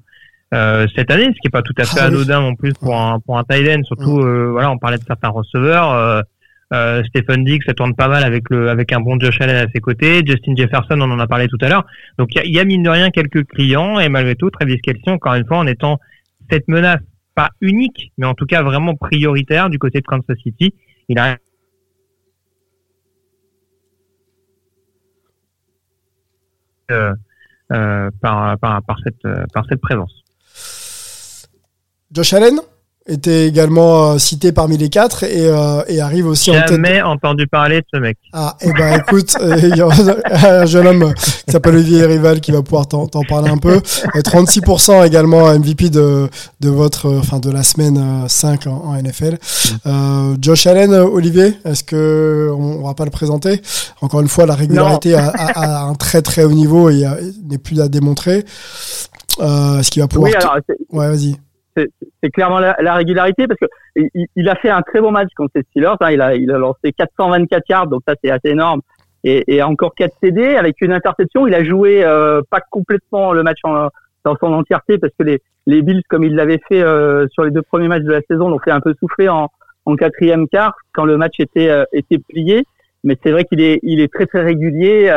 euh, 0.54 0.88
cette 0.96 1.12
année, 1.12 1.26
ce 1.26 1.40
qui 1.42 1.48
est 1.48 1.52
pas 1.52 1.64
tout 1.64 1.74
à 1.78 1.84
fait 1.84 2.00
Ah 2.00 2.10
oui. 2.10 2.16
anodin 2.16 2.42
non 2.42 2.56
plus 2.56 2.74
pour 2.74 2.96
un 2.96 3.20
pour 3.20 3.38
un 3.38 3.44
tight 3.44 3.68
end. 3.68 3.84
Surtout, 3.84 4.20
euh, 4.20 4.50
voilà, 4.52 4.72
on 4.72 4.78
parlait 4.78 5.00
de 5.00 5.04
certains 5.04 5.30
receveurs. 5.30 6.24
Euh, 6.72 7.02
Stephen 7.08 7.44
Diggs, 7.44 7.64
ça 7.66 7.74
tourne 7.74 7.96
pas 7.96 8.08
mal 8.08 8.24
avec 8.24 8.52
le 8.52 8.70
avec 8.70 8.94
un 8.94 9.00
bon 9.00 9.20
Josh 9.20 9.42
Allen 9.42 9.56
à 9.56 9.72
ses 9.74 9.80
côtés. 9.80 10.22
Justin 10.24 10.56
Jefferson, 10.56 11.02
on 11.02 11.10
en 11.12 11.20
a 11.20 11.26
parlé 11.26 11.48
tout 11.48 11.58
à 11.62 11.70
l'heure. 11.70 11.86
Donc 12.20 12.30
il 12.36 12.38
y 12.38 12.40
a, 12.42 12.46
il 12.46 12.54
y 12.54 12.60
a 12.60 12.66
mine 12.66 12.84
de 12.84 12.90
rien 12.90 13.10
quelques 13.10 13.46
clients 13.48 14.00
et 14.00 14.10
malgré 14.10 14.36
tout, 14.36 14.52
Travis 14.52 14.80
Kelce, 14.80 15.08
encore 15.08 15.34
une 15.34 15.46
fois, 15.46 15.58
en 15.58 15.66
étant 15.66 16.00
cette 16.52 16.68
menace 16.68 17.02
pas 17.34 17.50
unique, 17.62 18.12
mais 18.18 18.28
en 18.28 18.36
tout 18.36 18.46
cas 18.46 18.62
vraiment 18.62 18.96
prioritaire 18.96 19.70
du 19.70 19.80
côté 19.80 20.02
de 20.02 20.06
Kansas 20.06 20.38
City, 20.44 20.74
il 21.08 21.18
a 21.18 21.32
euh, 21.32 21.36
euh, 21.36 21.38
par, 26.90 28.58
par, 28.60 28.84
par, 28.84 28.98
cette, 29.04 29.24
euh, 29.26 29.46
par 29.54 29.66
cette 29.70 29.82
présence. 29.82 30.24
Josh 32.12 32.34
Allen? 32.34 32.60
Était 33.10 33.48
également 33.48 34.12
euh, 34.14 34.18
cité 34.18 34.52
parmi 34.52 34.78
les 34.78 34.90
quatre 34.90 35.24
et, 35.24 35.48
euh, 35.50 35.82
et 35.88 36.00
arrive 36.00 36.28
aussi 36.28 36.52
en 36.52 36.54
tête. 36.62 36.70
Jamais 36.70 37.02
entendu 37.02 37.48
parler 37.48 37.82
de 37.82 37.86
ce 37.94 38.00
mec. 38.00 38.18
Ah, 38.34 38.56
et 38.62 38.72
ben 38.72 39.00
écoute, 39.00 39.36
euh, 39.42 39.58
il 39.62 39.76
y 39.76 39.82
a 39.82 40.62
un 40.62 40.66
jeune 40.66 40.88
homme 40.88 41.14
qui 41.16 41.52
s'appelle 41.52 41.76
Olivier 41.76 42.06
Rival 42.06 42.40
qui 42.40 42.52
va 42.52 42.62
pouvoir 42.62 42.88
t'en 42.88 43.08
parler 43.28 43.50
un 43.50 43.58
peu. 43.58 43.82
Euh, 44.16 44.22
36% 44.22 45.06
également 45.06 45.52
MVP 45.58 45.90
de, 45.90 46.30
de 46.60 46.70
votre, 46.70 47.12
enfin 47.18 47.40
de 47.40 47.52
la 47.52 47.64
semaine 47.64 47.98
euh, 47.98 48.28
5 48.28 48.68
en, 48.68 48.72
en 48.72 48.94
NFL. 49.02 49.38
Euh, 49.88 50.36
Josh 50.42 50.68
Allen, 50.68 50.94
Olivier, 50.94 51.56
est-ce 51.66 51.84
que 51.84 52.50
on, 52.56 52.80
on 52.82 52.88
va 52.88 52.94
pas 52.94 53.06
le 53.06 53.12
présenter? 53.12 53.62
Encore 54.02 54.22
une 54.22 54.28
fois, 54.28 54.46
la 54.46 54.56
régularité 54.56 55.16
à 55.16 55.84
un 55.86 55.96
très 55.96 56.22
très 56.22 56.44
haut 56.44 56.52
niveau 56.52 56.90
et 56.90 57.06
euh, 57.06 57.10
n'est 57.50 57.58
plus 57.58 57.82
à 57.82 57.88
démontrer. 57.88 58.46
Euh, 59.40 59.80
est-ce 59.80 59.90
qu'il 59.92 60.02
va 60.02 60.08
pouvoir 60.08 60.30
Oui, 60.32 60.36
alors 60.36 60.56
c'est- 60.68 60.76
Ouais, 60.96 61.08
vas-y. 61.08 61.36
C'est 62.22 62.30
clairement 62.30 62.60
la, 62.60 62.76
la 62.80 62.94
régularité 62.94 63.48
parce 63.48 63.60
que 63.60 63.68
il, 64.36 64.50
a 64.50 64.56
fait 64.56 64.70
un 64.70 64.82
très 64.82 65.02
bon 65.02 65.12
match 65.12 65.30
contre 65.36 65.52
les 65.56 65.64
Steelers. 65.64 65.96
hein. 66.00 66.12
il 66.12 66.52
a 66.52 66.58
lancé 66.58 66.94
424 66.94 67.64
yards, 67.70 67.88
donc 67.88 68.02
ça 68.08 68.16
c'est 68.24 68.32
assez 68.32 68.50
énorme. 68.50 68.82
Et, 69.24 69.62
encore 69.62 69.96
4 69.96 70.14
CD 70.24 70.56
avec 70.56 70.80
une 70.82 70.94
interception. 70.94 71.46
Il 71.46 71.54
a 71.54 71.64
joué 71.64 72.04
euh, 72.04 72.42
pas 72.50 72.62
complètement 72.62 73.34
le 73.34 73.44
match 73.44 73.60
dans 73.64 74.36
son 74.40 74.54
entièreté 74.54 74.98
parce 74.98 75.14
que 75.20 75.38
les 75.68 75.82
Bills, 75.82 76.04
comme 76.10 76.24
il 76.24 76.36
l'avait 76.36 76.62
fait 76.70 76.82
euh, 76.82 77.28
sur 77.30 77.44
les 77.44 77.52
deux 77.52 77.62
premiers 77.62 77.90
matchs 77.90 78.04
de 78.04 78.12
la 78.12 78.22
saison, 78.22 78.48
l'ont 78.48 78.60
fait 78.60 78.72
un 78.72 78.80
peu 78.80 78.96
souffler 79.00 79.28
en 79.28 79.50
quatrième 79.98 80.48
quart 80.48 80.76
quand 80.94 81.04
le 81.04 81.18
match 81.18 81.36
était 81.40 81.70
euh, 81.70 81.84
plié. 82.30 82.64
Mais 83.04 83.18
c'est 83.24 83.32
vrai 83.32 83.46
qu'il 83.46 83.62
est 83.62 84.14
très 84.14 84.26
très 84.26 84.42
régulier, 84.42 85.10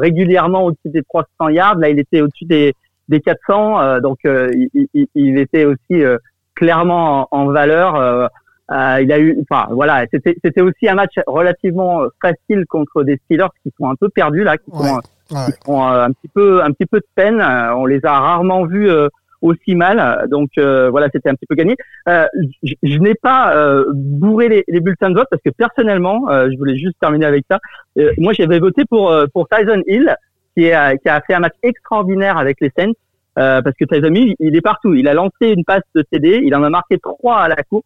régulièrement 0.00 0.64
au-dessus 0.64 0.90
des 0.90 1.02
300 1.02 1.48
yards. 1.48 1.78
Là, 1.78 1.88
il 1.88 1.98
était 1.98 2.20
au-dessus 2.20 2.44
des 2.44 2.72
des 3.08 3.20
400, 3.20 3.80
euh, 3.80 4.00
donc 4.00 4.18
euh, 4.26 4.50
il, 4.54 4.86
il- 4.94 5.06
il 5.14 5.38
était 5.38 5.64
aussi 5.64 6.02
euh, 6.02 6.16
clairement 6.54 7.28
en, 7.32 7.40
en 7.40 7.46
valeur. 7.46 7.96
euh, 7.96 8.26
euh, 8.70 8.98
il 9.02 9.12
a 9.12 9.18
eu, 9.18 9.36
enfin 9.42 9.66
voilà, 9.72 10.04
c'était 10.10 10.36
c'était 10.42 10.62
aussi 10.62 10.88
un 10.88 10.94
match 10.94 11.14
relativement 11.26 12.00
facile 12.22 12.64
contre 12.66 13.02
des 13.02 13.18
Steelers 13.24 13.48
qui 13.62 13.70
sont 13.78 13.88
un 13.90 13.94
peu 13.94 14.08
perdus 14.08 14.42
là, 14.42 14.56
qui 14.56 14.70
Ouais. 14.70 14.88
sont, 14.88 15.00
Ouais. 15.34 15.52
qui 15.52 15.70
ont 15.70 15.86
euh, 15.86 16.04
un 16.04 16.12
petit 16.12 16.28
peu 16.34 16.62
un 16.62 16.70
petit 16.72 16.86
peu 16.86 16.98
de 16.98 17.06
peine. 17.14 17.40
Euh, 17.40 17.74
On 17.76 17.84
les 17.86 18.00
a 18.04 18.18
rarement 18.18 18.64
vus 18.64 18.88
euh, 18.90 19.08
aussi 19.42 19.74
mal, 19.74 20.26
donc 20.30 20.48
euh, 20.56 20.88
voilà, 20.88 21.08
c'était 21.12 21.28
un 21.28 21.34
petit 21.34 21.44
peu 21.46 21.54
gagné. 21.54 21.76
Euh, 22.08 22.26
je 22.62 22.72
je 22.82 22.98
n'ai 22.98 23.14
pas 23.14 23.54
euh, 23.54 23.84
bourré 23.92 24.48
les, 24.48 24.64
les 24.68 24.80
bulletins 24.80 25.10
de 25.10 25.14
vote 25.16 25.28
parce 25.30 25.42
que 25.42 25.50
personnellement, 25.50 26.30
euh, 26.30 26.48
je 26.50 26.56
voulais 26.56 26.76
juste 26.78 26.96
terminer 26.98 27.26
avec 27.26 27.44
ça. 27.50 27.58
Euh, 27.98 28.12
moi, 28.16 28.32
j'avais 28.32 28.58
voté 28.58 28.84
pour 28.88 29.10
euh, 29.10 29.26
pour 29.34 29.46
Tyson 29.48 29.82
Hill 29.86 30.16
qui, 30.56 30.64
est, 30.66 30.76
euh, 30.76 30.96
qui 30.96 31.08
a 31.08 31.20
fait 31.20 31.34
un 31.34 31.40
match 31.40 31.54
extraordinaire 31.62 32.38
avec 32.38 32.60
les 32.60 32.70
Saints. 32.76 32.92
Euh, 33.36 33.62
parce 33.62 33.74
que 33.76 33.84
Tyson 33.84 34.14
Hill, 34.14 34.36
il 34.38 34.54
est 34.54 34.60
partout. 34.60 34.94
Il 34.94 35.08
a 35.08 35.14
lancé 35.14 35.48
une 35.48 35.64
passe 35.64 35.82
de 35.96 36.04
CD, 36.12 36.40
il 36.44 36.54
en 36.54 36.62
a 36.62 36.70
marqué 36.70 36.98
trois 36.98 37.38
à 37.40 37.48
la 37.48 37.56
course, 37.56 37.84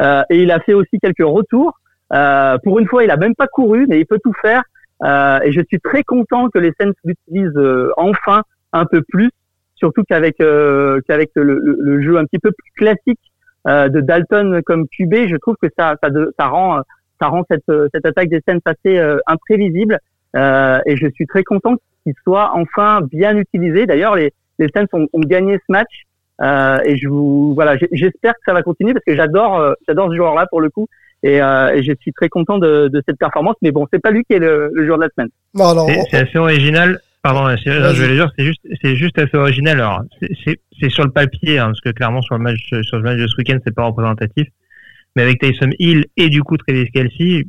euh, 0.00 0.22
et 0.30 0.42
il 0.42 0.50
a 0.50 0.58
fait 0.58 0.74
aussi 0.74 0.98
quelques 1.00 1.18
retours. 1.24 1.78
Euh, 2.12 2.58
pour 2.64 2.80
une 2.80 2.88
fois, 2.88 3.04
il 3.04 3.10
a 3.12 3.16
même 3.16 3.36
pas 3.36 3.46
couru, 3.46 3.86
mais 3.88 4.00
il 4.00 4.06
peut 4.06 4.18
tout 4.22 4.32
faire. 4.42 4.62
Euh, 5.04 5.38
et 5.44 5.52
je 5.52 5.60
suis 5.68 5.78
très 5.78 6.02
content 6.02 6.48
que 6.48 6.58
les 6.58 6.72
Saints 6.80 6.90
l'utilisent 7.04 7.56
euh, 7.56 7.92
enfin 7.96 8.42
un 8.72 8.84
peu 8.84 9.00
plus, 9.08 9.30
surtout 9.76 10.02
qu'avec 10.02 10.38
qu'avec 10.38 11.30
le, 11.36 11.60
le- 11.62 12.02
jeu 12.02 12.18
un 12.18 12.24
petit 12.24 12.40
peu 12.40 12.50
plus 12.50 12.72
classique 12.76 13.20
de 13.66 14.00
Dalton 14.00 14.60
comme 14.66 14.86
QB, 14.88 15.28
je 15.28 15.36
trouve 15.36 15.54
que 15.62 15.68
ça 15.78 15.94
ça, 16.02 16.08
ça 16.38 16.46
rend 16.48 16.80
ça 17.20 17.28
rend 17.28 17.44
cette 17.50 17.64
cette 17.94 18.06
attaque 18.06 18.28
des 18.28 18.42
Saints 18.46 18.58
assez 18.64 18.98
imprévisible. 19.26 19.98
Euh, 20.36 20.78
et 20.86 20.96
je 20.96 21.06
suis 21.14 21.26
très 21.26 21.42
content 21.44 21.76
qu'il 22.04 22.14
soit 22.24 22.52
enfin 22.54 23.00
bien 23.10 23.36
utilisé. 23.36 23.86
D'ailleurs, 23.86 24.14
les 24.16 24.32
les 24.58 24.68
Saints 24.74 24.86
ont, 24.92 25.06
ont 25.12 25.20
gagné 25.20 25.54
ce 25.56 25.72
match. 25.72 26.02
Euh, 26.42 26.78
et 26.86 26.96
je 26.96 27.06
vous 27.08 27.52
voilà, 27.54 27.76
j'espère 27.92 28.32
que 28.32 28.40
ça 28.46 28.54
va 28.54 28.62
continuer 28.62 28.94
parce 28.94 29.04
que 29.04 29.14
j'adore 29.14 29.58
euh, 29.58 29.72
j'adore 29.86 30.10
ce 30.10 30.16
joueur-là 30.16 30.46
pour 30.48 30.60
le 30.60 30.70
coup. 30.70 30.86
Et, 31.22 31.42
euh, 31.42 31.74
et 31.74 31.82
je 31.82 31.92
suis 32.00 32.12
très 32.14 32.30
content 32.30 32.56
de, 32.58 32.88
de 32.88 33.02
cette 33.06 33.18
performance. 33.18 33.56
Mais 33.60 33.72
bon, 33.72 33.86
c'est 33.92 33.98
pas 33.98 34.10
lui 34.10 34.24
qui 34.24 34.32
est 34.34 34.38
le, 34.38 34.70
le 34.72 34.86
joueur 34.86 34.96
de 34.96 35.02
la 35.04 35.10
semaine. 35.14 35.28
Non, 35.54 35.74
C'est 35.86 36.00
c'est 36.10 36.16
assez 36.28 36.38
original. 36.38 36.98
Pardon, 37.22 37.54
c'est- 37.62 37.70
je 37.70 38.00
vais 38.02 38.08
le 38.08 38.14
dire, 38.14 38.30
c'est 38.38 38.44
juste, 38.46 38.60
c'est 38.80 38.96
juste 38.96 39.18
assez 39.18 39.36
original. 39.36 39.78
Alors, 39.78 40.00
c'est- 40.18 40.30
c'est 40.42 40.60
c'est 40.80 40.88
sur 40.88 41.04
le 41.04 41.10
papier, 41.10 41.58
hein, 41.58 41.66
parce 41.66 41.80
que 41.82 41.90
clairement 41.90 42.22
sur 42.22 42.36
le 42.38 42.42
match, 42.42 42.70
sur 42.82 42.96
le 42.96 43.02
match 43.02 43.18
de 43.18 43.26
ce 43.26 43.36
week-end, 43.36 43.58
c'est 43.62 43.74
pas 43.74 43.84
représentatif. 43.84 44.48
Mais 45.14 45.22
avec 45.24 45.38
Tyson 45.40 45.68
Hill 45.78 46.06
et 46.16 46.30
du 46.30 46.42
coup 46.42 46.56
Travis 46.56 46.90
Kelsey, 46.90 47.44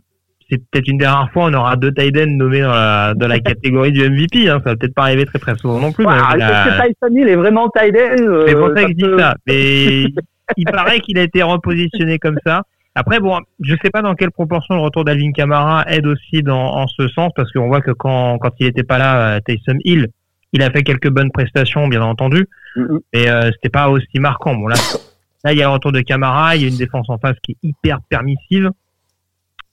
c'est 0.51 0.57
peut-être 0.69 0.87
une 0.89 0.97
des 0.97 1.07
rares 1.07 1.31
fois 1.31 1.45
on 1.45 1.53
aura 1.53 1.75
deux 1.77 1.91
ends 1.97 2.25
nommés 2.27 2.61
dans 2.61 2.67
la, 2.73 3.13
dans 3.15 3.27
la 3.27 3.39
catégorie 3.49 3.91
du 3.91 4.07
MVP. 4.09 4.49
Hein. 4.49 4.59
Ça 4.63 4.71
va 4.71 4.75
peut-être 4.75 4.93
pas 4.93 5.03
arriver 5.03 5.25
très 5.25 5.39
très 5.39 5.55
souvent 5.57 5.79
non 5.79 5.91
plus. 5.91 6.05
mais 6.05 6.11
la- 6.15 6.35
Est-ce 6.35 6.69
que 6.77 6.87
Tyson 6.87 7.15
Hill 7.17 7.27
est 7.29 7.35
vraiment 7.35 7.63
end 7.65 7.69
euh, 7.95 8.45
C'est 8.47 8.55
pour 8.55 8.67
ça 8.75 8.83
que 8.83 8.89
je 8.89 8.93
dis 8.93 9.17
ça. 9.17 9.35
Mais 9.47 10.03
il 10.57 10.65
paraît 10.65 10.99
qu'il 10.99 11.17
a 11.17 11.21
été 11.23 11.41
repositionné 11.41 12.19
comme 12.19 12.37
ça. 12.45 12.63
Après, 12.93 13.21
bon, 13.21 13.39
je 13.61 13.73
sais 13.81 13.89
pas 13.89 14.01
dans 14.01 14.15
quelle 14.15 14.31
proportion 14.31 14.75
le 14.75 14.81
retour 14.81 15.05
d'Alvin 15.05 15.31
Kamara 15.31 15.85
aide 15.87 16.05
aussi 16.05 16.43
dans, 16.43 16.75
en 16.75 16.87
ce 16.87 17.07
sens, 17.07 17.31
parce 17.37 17.49
qu'on 17.53 17.67
voit 17.67 17.79
que 17.79 17.91
quand, 17.91 18.37
quand 18.37 18.51
il 18.59 18.67
était 18.67 18.83
pas 18.83 18.97
là, 18.97 19.35
euh, 19.35 19.39
Tyson 19.47 19.77
Hill, 19.85 20.07
il 20.51 20.61
a 20.61 20.69
fait 20.71 20.83
quelques 20.83 21.09
bonnes 21.09 21.31
prestations, 21.31 21.87
bien 21.87 22.01
entendu, 22.01 22.45
Mhm. 22.75 22.99
mais 23.13 23.29
euh, 23.29 23.49
c'était 23.53 23.69
pas 23.69 23.87
aussi 23.89 24.19
marquant. 24.19 24.55
Bon, 24.55 24.67
là, 24.67 24.75
là, 25.45 25.53
il 25.53 25.57
y 25.57 25.61
a 25.61 25.67
le 25.67 25.71
retour 25.71 25.93
de 25.93 26.01
Kamara, 26.01 26.57
il 26.57 26.63
y 26.63 26.65
a 26.65 26.67
une 26.67 26.75
défense 26.77 27.09
en 27.09 27.17
face 27.17 27.37
qui 27.43 27.53
est 27.53 27.57
hyper 27.63 27.99
permissive. 28.09 28.69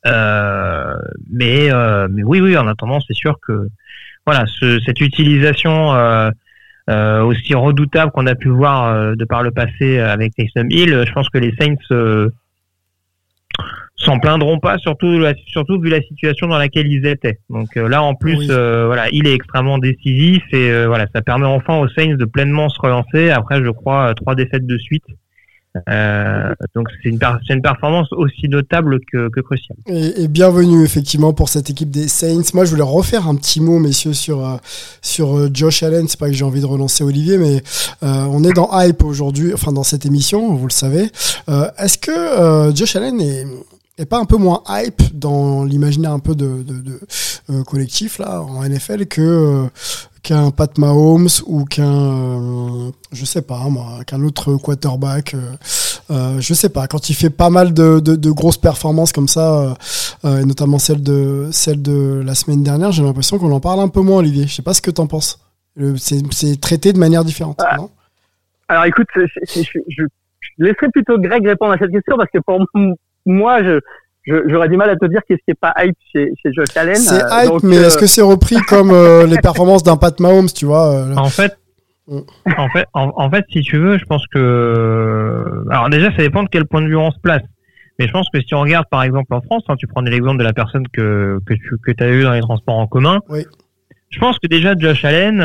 Euh, 0.07 0.97
mais, 1.31 1.73
euh, 1.73 2.09
mais 2.11 2.23
oui, 2.23 2.41
oui, 2.41 2.57
en 2.57 2.67
attendant, 2.67 3.01
c'est 3.01 3.15
sûr 3.15 3.39
que 3.47 3.69
voilà, 4.27 4.45
ce, 4.47 4.79
cette 4.81 5.01
utilisation 5.01 5.95
euh, 5.95 6.31
aussi 7.23 7.55
redoutable 7.55 8.13
qu'on 8.13 8.27
a 8.27 8.35
pu 8.35 8.49
voir 8.49 9.17
de 9.17 9.25
par 9.25 9.43
le 9.43 9.51
passé 9.51 9.99
avec 9.99 10.35
Taysom 10.35 10.69
Hill, 10.71 11.05
je 11.07 11.13
pense 11.13 11.29
que 11.29 11.39
les 11.39 11.55
Saints 11.59 11.77
s'en 13.99 14.21
plaindront 14.21 14.59
pas, 14.59 14.79
surtout 14.79 15.21
surtout 15.47 15.81
vu 15.81 15.91
la 15.91 16.01
situation 16.03 16.47
dans 16.47 16.59
laquelle 16.59 16.87
ils 16.87 17.05
étaient. 17.07 17.39
Donc 17.51 17.77
euh, 17.77 17.89
là 17.89 18.03
en 18.03 18.15
plus, 18.15 18.49
euh, 18.51 18.87
voilà, 18.87 19.09
il 19.13 19.27
est 19.27 19.35
extrêmement 19.35 19.79
décisif 19.79 20.43
et 20.53 20.71
euh, 20.71 20.87
voilà, 20.87 21.07
ça 21.13 21.21
permet 21.21 21.47
enfin 21.47 21.79
aux 21.79 21.89
Saints 21.89 22.15
de 22.15 22.25
pleinement 22.25 22.69
se 22.69 22.81
relancer. 22.81 23.31
Après, 23.31 23.63
je 23.63 23.71
crois 23.71 24.15
trois 24.15 24.35
défaites 24.35 24.67
de 24.67 24.79
suite. 24.79 25.05
Donc 26.75 26.89
c'est 27.03 27.09
une, 27.09 27.19
performance 27.63 28.13
aussi 28.13 28.49
notable 28.49 29.01
que, 29.11 29.29
que 29.31 29.41
cruciale. 29.41 29.77
Et, 29.87 30.29
bienvenue 30.29 30.85
effectivement 30.85 31.33
pour 31.33 31.49
cette 31.49 31.71
équipe 31.71 31.91
des 31.91 32.09
Saints. 32.09 32.51
Moi 32.55 32.65
je 32.65 32.71
voulais 32.71 32.83
refaire 32.83 33.27
un 33.29 33.37
petit 33.37 33.61
mot 33.61 33.79
messieurs 33.79 34.13
sur 34.13 34.59
sur 35.03 35.55
Josh 35.55 35.83
Allen. 35.83 36.07
C'est 36.09 36.19
pas 36.19 36.29
que 36.29 36.35
j'ai 36.35 36.45
envie 36.45 36.61
de 36.61 36.67
relancer 36.67 37.05
Olivier, 37.05 37.39
mais 37.39 37.63
on 38.03 38.45
est 38.45 38.53
dans 38.53 38.71
hype 38.73 39.03
aujourd'hui, 39.05 39.53
enfin 39.55 39.73
dans 39.73 39.85
cette 39.85 40.07
émission, 40.07 40.55
vous 40.55 40.67
le 40.67 40.73
savez. 40.73 41.11
Est-ce 41.79 41.99
que 41.99 42.75
Josh 42.75 42.97
Allen 42.97 43.21
est 43.21 43.45
et 43.99 44.07
pas 44.07 44.19
un 44.19 44.25
peu 44.25 44.37
moins 44.37 44.63
hype 44.69 45.03
dans 45.13 45.65
l'imaginaire 45.65 46.13
un 46.13 46.21
peu 46.21 46.35
de, 46.35 46.63
de, 46.63 46.81
de 46.81 47.01
euh, 47.51 47.65
collectif 47.65 48.19
là 48.19 48.43
en 48.43 48.63
NFL 48.63 49.07
que 49.07 49.21
euh, 49.21 49.67
qu'un 50.23 50.51
Pat 50.51 50.79
Mahomes 50.79 51.29
ou 51.47 51.65
qu'un 51.65 51.85
euh, 51.85 52.91
je 53.13 53.25
sais 53.25 53.43
pas 53.43 53.59
moi 53.69 54.05
qu'un 54.07 54.23
autre 54.23 54.57
quarterback 54.57 55.35
je 56.11 56.55
sais 56.55 56.71
pas. 56.71 56.87
Quand 56.87 57.11
il 57.11 57.15
fait 57.15 57.31
pas 57.31 57.51
mal 57.51 57.75
de, 57.75 58.01
de, 58.01 58.17
de 58.17 58.31
grosses 58.31 58.57
performances 58.57 59.13
comme 59.13 59.29
ça 59.29 59.75
et 60.25 60.45
notamment 60.45 60.79
celle 60.79 61.03
de 61.03 61.49
celle 61.53 61.83
de 61.83 62.23
la 62.25 62.35
semaine 62.35 62.63
dernière 62.63 62.93
j'ai 62.93 63.03
l'impression 63.03 63.39
qu'on 63.39 63.53
en 63.53 63.61
parle 63.61 63.81
un 63.81 63.89
peu 63.89 64.01
moins 64.01 64.19
Olivier. 64.19 64.47
Je 64.47 64.55
sais 64.55 64.63
pas 64.63 64.75
ce 64.75 64.81
que 64.81 64.91
t'en 64.91 65.07
penses. 65.07 65.45
C'est 65.97 66.61
traité 66.61 66.93
de 66.93 66.99
manière 66.99 67.25
différente 67.25 67.61
ah. 67.65 67.77
non? 67.77 67.91
Alors 68.69 68.85
écoute 68.85 69.07
je, 69.15 69.23
je, 69.55 69.81
je, 69.89 70.05
laisserai 70.59 70.89
plutôt 70.89 71.19
Greg 71.19 71.47
répondre 71.47 71.73
à 71.73 71.79
cette 71.79 71.93
question 71.93 72.17
parce 72.17 72.31
que 72.31 72.39
pour 72.39 72.59
moi, 73.27 73.63
je, 73.63 73.81
j'aurais 74.47 74.69
du 74.69 74.77
mal 74.77 74.91
à 74.91 74.97
te 74.97 75.07
dire 75.07 75.21
qu'est-ce 75.27 75.43
qui 75.45 75.51
est 75.51 75.61
pas 75.61 75.75
hype 75.79 75.97
chez, 76.13 76.33
chez 76.43 76.53
Josh 76.53 76.77
Allen. 76.77 76.97
C'est 76.97 77.23
euh, 77.23 77.45
hype, 77.45 77.63
mais 77.63 77.77
est-ce 77.77 77.97
euh, 77.97 78.01
que 78.01 78.07
c'est 78.07 78.23
repris 78.23 78.57
comme 78.69 78.91
euh, 78.91 79.27
les 79.33 79.39
performances 79.39 79.83
d'un 79.83 79.97
Pat 79.97 80.19
Mahomes, 80.21 80.49
tu 80.55 80.67
vois 80.67 81.07
En 81.17 81.29
fait, 81.29 81.59
mm. 82.09 82.21
en 82.57 82.69
fait, 82.69 82.87
en, 82.95 83.31
fait, 83.31 83.45
si 83.51 83.63
tu 83.63 83.79
veux, 83.79 83.99
je 83.99 84.05
pense 84.05 84.27
que, 84.29 85.65
alors 85.71 85.89
déjà, 85.91 86.11
ça 86.11 86.19
dépend 86.19 86.43
de 86.43 86.49
quel 86.49 86.67
point 86.67 86.83
de 86.83 86.89
vue 86.89 86.97
on 86.97 87.11
se 87.11 87.21
place. 87.21 87.43
Mais 87.99 88.07
je 88.07 88.13
pense 88.13 88.29
que 88.33 88.41
si 88.41 88.55
on 88.55 88.61
regarde, 88.61 88.87
par 88.91 89.03
exemple, 89.03 89.35
en 89.35 89.41
France, 89.41 89.65
hein, 89.69 89.75
tu 89.77 89.89
prenais 89.89 90.11
l'exemple 90.11 90.39
de 90.39 90.45
la 90.45 90.53
personne 90.53 90.87
que 90.93 91.41
que 91.47 91.55
tu 91.55 91.77
que 91.83 92.05
as 92.05 92.09
eu 92.11 92.23
dans 92.23 92.33
les 92.33 92.41
transports 92.41 92.77
en 92.77 92.87
commun. 92.87 93.21
Oui. 93.29 93.45
Je 94.11 94.21
pense 94.21 94.39
que 94.39 94.47
déjà 94.47 94.75
Josh 94.79 95.05
Allen, 95.05 95.41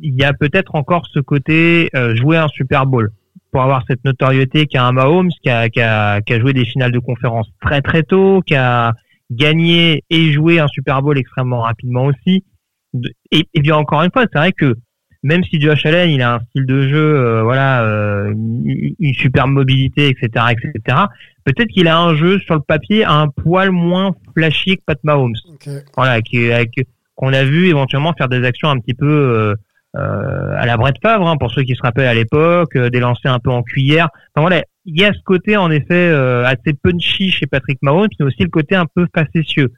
il 0.00 0.14
y 0.20 0.24
a 0.24 0.32
peut-être 0.32 0.74
encore 0.74 1.06
ce 1.12 1.20
côté 1.20 1.88
jouer 2.14 2.36
un 2.36 2.48
Super 2.48 2.84
Bowl 2.86 3.12
pour 3.54 3.62
avoir 3.62 3.84
cette 3.88 4.04
notoriété 4.04 4.66
qu'a 4.66 4.84
un 4.84 4.90
Mahomes, 4.90 5.30
qui 5.40 5.48
a, 5.48 5.68
qui, 5.68 5.80
a, 5.80 6.20
qui 6.22 6.32
a 6.32 6.40
joué 6.40 6.52
des 6.52 6.64
finales 6.64 6.90
de 6.90 6.98
conférence 6.98 7.46
très 7.60 7.80
très 7.82 8.02
tôt, 8.02 8.42
qui 8.44 8.56
a 8.56 8.94
gagné 9.30 10.02
et 10.10 10.32
joué 10.32 10.58
un 10.58 10.66
Super 10.66 11.02
Bowl 11.02 11.16
extrêmement 11.16 11.60
rapidement 11.60 12.06
aussi. 12.06 12.42
Et, 13.30 13.46
et 13.54 13.60
bien 13.60 13.76
encore 13.76 14.02
une 14.02 14.10
fois, 14.10 14.24
c'est 14.32 14.40
vrai 14.40 14.50
que 14.50 14.74
même 15.22 15.44
si 15.44 15.60
Josh 15.60 15.86
Allen, 15.86 16.10
il 16.10 16.20
a 16.20 16.34
un 16.34 16.40
style 16.40 16.66
de 16.66 16.88
jeu, 16.88 17.16
euh, 17.16 17.42
voilà, 17.44 17.84
euh, 17.84 18.34
une, 18.34 19.14
super 19.14 19.46
mobilité, 19.46 20.08
etc., 20.08 20.46
etc. 20.50 20.98
Peut-être 21.44 21.68
qu'il 21.68 21.86
a 21.86 21.96
un 21.96 22.16
jeu 22.16 22.40
sur 22.40 22.56
le 22.56 22.60
papier 22.60 23.04
un 23.04 23.28
poil 23.28 23.70
moins 23.70 24.16
flashy 24.36 24.78
que 24.78 24.82
Pat 24.84 24.98
Mahomes. 25.04 25.36
Voilà, 25.96 26.20
qu'on 27.14 27.32
a 27.32 27.44
vu 27.44 27.68
éventuellement 27.68 28.14
faire 28.18 28.28
des 28.28 28.44
actions 28.44 28.68
un 28.68 28.80
petit 28.80 28.94
peu 28.94 29.06
euh, 29.06 29.54
à 29.96 30.66
la 30.66 30.76
Brett 30.76 30.96
Favre, 31.00 31.28
hein, 31.28 31.36
pour 31.36 31.50
ceux 31.50 31.62
qui 31.62 31.74
se 31.74 31.82
rappellent 31.82 32.08
à 32.08 32.14
l'époque, 32.14 32.74
euh, 32.76 32.90
des 32.90 33.00
lancers 33.00 33.32
un 33.32 33.38
peu 33.38 33.50
en 33.50 33.62
cuillère. 33.62 34.08
Enfin 34.34 34.46
voilà, 34.46 34.64
il 34.84 35.00
y 35.00 35.04
a 35.04 35.12
ce 35.12 35.20
côté 35.24 35.56
en 35.56 35.70
effet 35.70 36.10
euh, 36.10 36.44
assez 36.44 36.74
punchy 36.74 37.30
chez 37.30 37.46
Patrick 37.46 37.78
Mahomes, 37.82 38.08
mais 38.18 38.26
aussi 38.26 38.42
le 38.42 38.48
côté 38.48 38.74
un 38.74 38.86
peu 38.86 39.06
facétieux. 39.14 39.72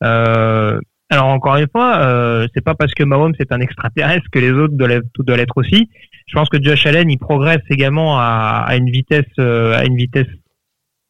alors 0.00 1.26
encore 1.26 1.56
une 1.56 1.68
fois, 1.70 2.46
c'est 2.54 2.64
pas 2.64 2.74
parce 2.74 2.94
que 2.94 3.04
Mahomes 3.04 3.34
est 3.38 3.52
un 3.52 3.60
extraterrestre 3.60 4.26
que 4.32 4.38
les 4.38 4.52
autres 4.52 4.74
doivent, 4.74 5.36
l'être 5.36 5.56
aussi. 5.56 5.90
Je 6.26 6.34
pense 6.34 6.48
que 6.48 6.62
Josh 6.62 6.86
Allen 6.86 7.10
il 7.10 7.18
progresse 7.18 7.62
également 7.68 8.18
à, 8.18 8.64
à 8.66 8.76
une 8.76 8.90
vitesse 8.90 9.38
à 9.38 9.84
une 9.84 9.96
vitesse 9.96 10.28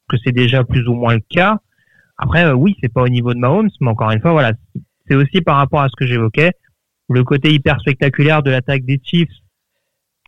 que 0.08 0.16
c'est 0.24 0.32
déjà 0.32 0.64
plus 0.64 0.86
ou 0.88 0.94
moins 0.94 1.14
le 1.14 1.22
cas. 1.28 1.58
Après 2.18 2.50
oui, 2.52 2.76
c'est 2.80 2.92
pas 2.92 3.02
au 3.02 3.08
niveau 3.08 3.32
de 3.34 3.38
Mahomes, 3.38 3.70
mais 3.80 3.90
encore 3.90 4.10
une 4.10 4.20
fois 4.20 4.32
voilà, 4.32 4.52
c'est 5.06 5.16
aussi 5.16 5.40
par 5.40 5.56
rapport 5.56 5.80
à 5.80 5.88
ce 5.88 5.96
que 5.96 6.06
j'évoquais 6.06 6.52
le 7.10 7.24
côté 7.24 7.52
hyper 7.52 7.80
spectaculaire 7.80 8.42
de 8.42 8.50
l'attaque 8.50 8.84
des 8.84 9.00
Chiefs, 9.02 9.28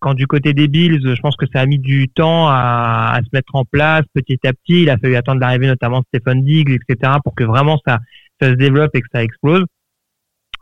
quand 0.01 0.15
du 0.15 0.27
côté 0.27 0.53
des 0.53 0.67
Bills, 0.67 1.01
je 1.01 1.21
pense 1.21 1.37
que 1.37 1.47
ça 1.53 1.61
a 1.61 1.67
mis 1.67 1.79
du 1.79 2.09
temps 2.09 2.49
à, 2.49 3.21
se 3.23 3.29
mettre 3.33 3.55
en 3.55 3.65
place 3.65 4.03
petit 4.13 4.39
à 4.45 4.53
petit. 4.53 4.83
Il 4.83 4.91
a 4.91 4.99
fallu 4.99 5.15
attendre 5.15 5.41
l'arrivée 5.41 5.69
notamment 5.69 6.01
de 6.01 6.05
Stephen 6.13 6.45
Diggs, 6.45 6.71
etc., 6.71 7.13
pour 7.23 7.37
que 7.37 7.45
vraiment 7.45 7.79
ça, 7.87 8.01
ça 8.41 8.49
se 8.49 8.55
développe 8.55 8.91
et 8.97 9.01
que 9.01 9.07
ça 9.13 9.23
explose. 9.23 9.65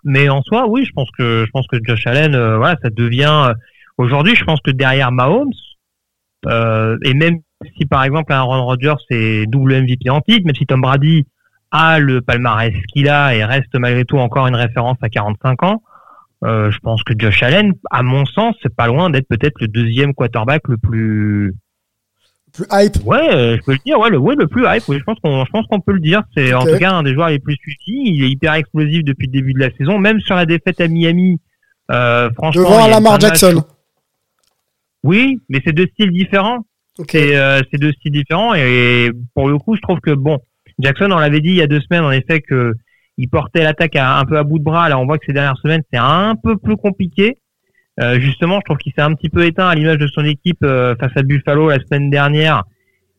Mais 0.04 0.28
en 0.28 0.42
soi, 0.42 0.68
oui, 0.68 0.84
je 0.84 0.92
pense 0.92 1.10
que 1.16 1.44
je 1.46 1.50
pense 1.50 1.66
que 1.66 1.78
Josh 1.82 2.06
Allen, 2.06 2.34
euh, 2.34 2.58
voilà, 2.58 2.76
ça 2.82 2.90
devient 2.90 3.48
euh, 3.48 3.54
aujourd'hui. 3.96 4.36
Je 4.36 4.44
pense 4.44 4.60
que 4.60 4.70
derrière 4.70 5.10
Mahomes, 5.10 5.52
euh, 6.46 6.98
et 7.02 7.14
même 7.14 7.40
si 7.76 7.86
par 7.86 8.04
exemple 8.04 8.32
Aaron 8.32 8.64
Rodgers 8.64 9.02
est 9.10 9.46
double 9.46 9.82
MVP 9.82 10.10
en 10.10 10.20
titre, 10.20 10.44
même 10.44 10.54
si 10.54 10.66
Tom 10.66 10.82
Brady 10.82 11.26
a 11.70 11.98
le 11.98 12.20
palmarès 12.20 12.74
qu'il 12.92 13.08
a 13.08 13.34
et 13.34 13.44
reste 13.44 13.74
malgré 13.74 14.04
tout 14.04 14.18
encore 14.18 14.46
une 14.46 14.56
référence 14.56 14.98
à 15.02 15.08
45 15.08 15.62
ans, 15.62 15.82
je 16.42 16.78
pense 16.78 17.02
que 17.02 17.12
Josh 17.16 17.42
Allen, 17.42 17.74
à 17.90 18.02
mon 18.02 18.24
sens, 18.26 18.54
c'est 18.62 18.74
pas 18.74 18.86
loin 18.86 19.10
d'être 19.10 19.28
peut-être 19.28 19.60
le 19.60 19.68
deuxième 19.68 20.14
quarterback 20.14 20.68
le 20.68 20.78
plus 20.78 21.54
plus 22.52 22.66
hype. 22.70 22.96
Ouais, 23.04 23.34
euh, 23.34 23.56
je 23.56 23.62
peux 23.62 23.72
le 23.72 23.78
dire. 23.84 23.98
Ouais, 23.98 24.10
le, 24.10 24.18
ouais, 24.18 24.34
le 24.36 24.46
plus 24.46 24.64
hype. 24.66 24.82
Oui, 24.88 24.98
je 24.98 25.04
pense 25.04 25.18
qu'on, 25.20 25.44
je 25.44 25.50
pense 25.50 25.66
qu'on 25.66 25.80
peut 25.80 25.92
le 25.92 26.00
dire. 26.00 26.22
C'est 26.36 26.52
en 26.52 26.64
tout 26.64 26.78
cas 26.78 26.92
un 26.92 27.02
des 27.02 27.14
joueurs 27.14 27.28
les 27.28 27.38
plus 27.38 27.56
suivis. 27.56 28.02
Il 28.04 28.24
est 28.24 28.30
hyper 28.30 28.54
explosif 28.54 29.04
depuis 29.04 29.26
le 29.26 29.32
début 29.32 29.52
de 29.52 29.60
la 29.60 29.70
saison, 29.76 29.98
même 29.98 30.20
sur 30.20 30.34
la 30.34 30.46
défaite 30.46 30.80
à 30.80 30.88
Miami. 30.88 31.40
Euh, 31.90 32.30
franchement, 32.32 32.62
devant 32.62 32.86
Lamar 32.86 33.20
Jackson. 33.20 33.62
Oui, 35.02 35.40
mais 35.48 35.60
c'est 35.64 35.72
deux 35.72 35.86
styles 35.86 36.12
différents. 36.12 36.64
C'est, 37.08 37.36
euh, 37.36 37.62
c'est 37.70 37.78
deux 37.78 37.92
styles 37.92 38.12
différents 38.12 38.52
et 38.52 39.10
pour 39.34 39.48
le 39.48 39.56
coup, 39.56 39.74
je 39.74 39.80
trouve 39.80 40.00
que 40.00 40.10
bon, 40.10 40.38
Jackson, 40.80 41.10
on 41.10 41.18
l'avait 41.18 41.40
dit 41.40 41.48
il 41.48 41.54
y 41.56 41.62
a 41.62 41.66
deux 41.66 41.80
semaines 41.80 42.04
en 42.04 42.10
effet 42.10 42.42
que 42.42 42.74
il 43.20 43.28
portait 43.28 43.62
l'attaque 43.62 43.96
un 43.96 44.24
peu 44.24 44.38
à 44.38 44.44
bout 44.44 44.58
de 44.58 44.64
bras. 44.64 44.88
Là, 44.88 44.98
on 44.98 45.04
voit 45.04 45.18
que 45.18 45.26
ces 45.26 45.34
dernières 45.34 45.58
semaines, 45.58 45.82
c'est 45.92 45.98
un 45.98 46.34
peu 46.42 46.56
plus 46.56 46.76
compliqué. 46.76 47.36
Euh, 48.00 48.18
justement, 48.18 48.60
je 48.60 48.64
trouve 48.64 48.78
qu'il 48.78 48.94
s'est 48.94 49.02
un 49.02 49.14
petit 49.14 49.28
peu 49.28 49.44
éteint 49.44 49.68
à 49.68 49.74
l'image 49.74 49.98
de 49.98 50.06
son 50.06 50.24
équipe 50.24 50.62
euh, 50.62 50.94
face 50.98 51.12
à 51.16 51.22
Buffalo 51.22 51.68
la 51.68 51.78
semaine 51.80 52.08
dernière. 52.08 52.64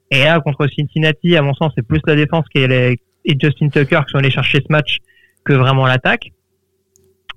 Et 0.09 0.23
là, 0.23 0.39
contre 0.39 0.67
Cincinnati, 0.67 1.37
à 1.37 1.43
mon 1.43 1.53
sens, 1.53 1.71
c'est 1.75 1.85
plus 1.85 2.01
la 2.07 2.15
défense 2.15 2.45
qui 2.53 2.63
est 2.63 2.97
et 3.23 3.37
Justin 3.39 3.69
Tucker 3.69 3.99
qui 4.07 4.11
sont 4.11 4.17
allés 4.17 4.31
chercher 4.31 4.57
ce 4.57 4.71
match 4.71 4.97
que 5.45 5.53
vraiment 5.53 5.85
l'attaque. 5.85 6.31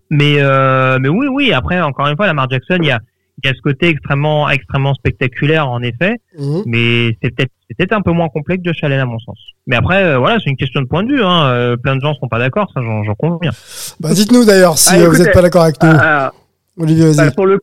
Mais 0.09 0.37
euh, 0.39 0.99
mais 0.99 1.11
oui, 1.11 1.27
oui. 1.27 1.53
Après, 1.53 1.81
encore 1.83 2.07
une 2.07 2.17
fois, 2.17 2.27
Lamar 2.27 2.49
Jackson, 2.51 2.79
il 2.81 2.87
y 2.87 2.91
a 2.91 3.01
il 3.43 3.47
y 3.47 3.51
a 3.51 3.55
ce 3.55 3.61
côté 3.61 3.89
extrêmement 3.89 4.49
extrêmement 4.49 4.95
spectaculaire 4.95 5.69
en 5.69 5.83
effet, 5.83 6.17
mhm. 6.39 6.63
mais 6.67 7.17
c'est 7.21 7.35
peut-être 7.35 7.53
peut-être 7.69 7.93
un 7.93 8.03
peu 8.03 8.13
moins 8.13 8.29
complet 8.29 8.59
que 8.59 8.65
Josh 8.65 8.83
Allen 8.83 9.01
à 9.01 9.07
mon 9.07 9.19
sens. 9.19 9.39
Mais 9.67 9.77
après 9.77 10.05
euh, 10.05 10.19
voilà, 10.19 10.39
c'est 10.39 10.51
une 10.51 10.57
question 10.57 10.83
de 10.83 10.87
point 10.87 11.03
de 11.03 11.13
vue. 11.13 11.23
Hein. 11.23 11.47
Euh, 11.47 11.77
plein 11.77 11.97
de 11.97 12.01
gens 12.01 12.15
sont 12.15 12.29
pas 12.29 12.39
d'accord, 12.39 12.71
ça 12.75 12.81
j'en 12.83 13.15
conviens. 13.15 13.53
Bah, 14.01 14.11
dites-nous 14.13 14.45
d'ailleurs 14.45 14.79
si 14.79 14.95
ah, 14.95 15.09
vous 15.09 15.17
n'êtes 15.17 15.33
pas 15.33 15.43
d'accord 15.43 15.63
avec 15.63 15.83
nous. 15.83 15.91
Ah, 15.93 16.33
Olivier, 16.79 17.07
vas-y. 17.07 17.17
Bah, 17.17 17.33
pour 17.35 17.47
le 17.47 17.61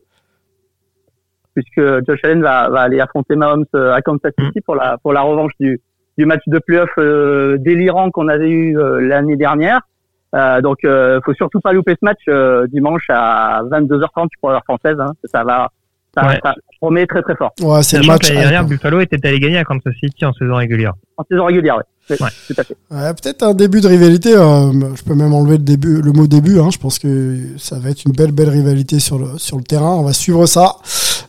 puisque 1.54 1.80
Josh 2.06 2.20
Allen 2.24 2.42
va, 2.42 2.70
va 2.70 2.80
aller 2.80 3.00
affronter 3.00 3.36
Mahomes 3.36 3.66
euh, 3.74 3.92
à 3.92 4.00
Kansas 4.00 4.32
City 4.38 4.58
mm. 4.58 4.62
pour 4.64 4.74
la 4.74 4.98
pour 4.98 5.12
la 5.12 5.22
revanche 5.22 5.52
du 5.60 5.80
du 6.18 6.26
match 6.26 6.42
de 6.46 6.58
playoff 6.58 6.90
délirant 7.60 8.10
qu'on 8.10 8.28
avait 8.28 8.50
eu 8.50 8.76
l'année 9.00 9.36
dernière. 9.36 9.80
Euh, 10.34 10.60
donc, 10.62 10.78
euh, 10.84 11.20
faut 11.24 11.34
surtout 11.34 11.60
pas 11.60 11.72
louper 11.72 11.92
ce 11.92 12.04
match 12.04 12.20
euh, 12.28 12.66
dimanche 12.68 13.04
à 13.10 13.62
22h30 13.64 14.28
pour 14.40 14.50
l'heure 14.50 14.64
française. 14.64 14.96
Hein. 14.98 15.12
Ça 15.24 15.44
va, 15.44 15.70
ça, 16.14 16.26
ouais. 16.26 16.40
ça, 16.42 16.54
promet 16.80 17.06
très 17.06 17.22
très 17.22 17.34
fort. 17.36 17.52
Ouais, 17.60 17.82
c'est 17.82 17.98
le 17.98 18.06
match. 18.06 18.28
L'année 18.28 18.40
dernière, 18.40 18.64
Buffalo 18.64 19.00
était 19.00 19.24
allé 19.26 19.40
gagner 19.40 19.58
à 19.58 19.64
Kansas 19.64 19.94
City 20.02 20.24
en 20.24 20.32
saison 20.32 20.56
régulière. 20.56 20.92
En 21.16 21.24
saison 21.24 21.46
régulière, 21.46 21.76
oui. 21.76 21.84
Ouais. 22.10 22.28
Tout 22.46 22.54
à 22.58 22.64
fait. 22.64 22.76
Ouais, 22.90 23.14
peut-être 23.14 23.42
un 23.42 23.54
début 23.54 23.80
de 23.80 23.86
rivalité. 23.86 24.36
Euh, 24.36 24.94
je 24.94 25.02
peux 25.02 25.14
même 25.14 25.32
enlever 25.32 25.56
le 25.56 25.62
début, 25.62 26.02
le 26.02 26.12
mot 26.12 26.26
début. 26.26 26.58
Hein. 26.58 26.68
Je 26.70 26.78
pense 26.78 26.98
que 26.98 27.38
ça 27.56 27.78
va 27.78 27.90
être 27.90 28.04
une 28.04 28.12
belle 28.12 28.32
belle 28.32 28.50
rivalité 28.50 28.98
sur 28.98 29.18
le 29.18 29.38
sur 29.38 29.56
le 29.56 29.62
terrain. 29.62 29.94
On 29.94 30.02
va 30.02 30.12
suivre 30.12 30.44
ça, 30.46 30.76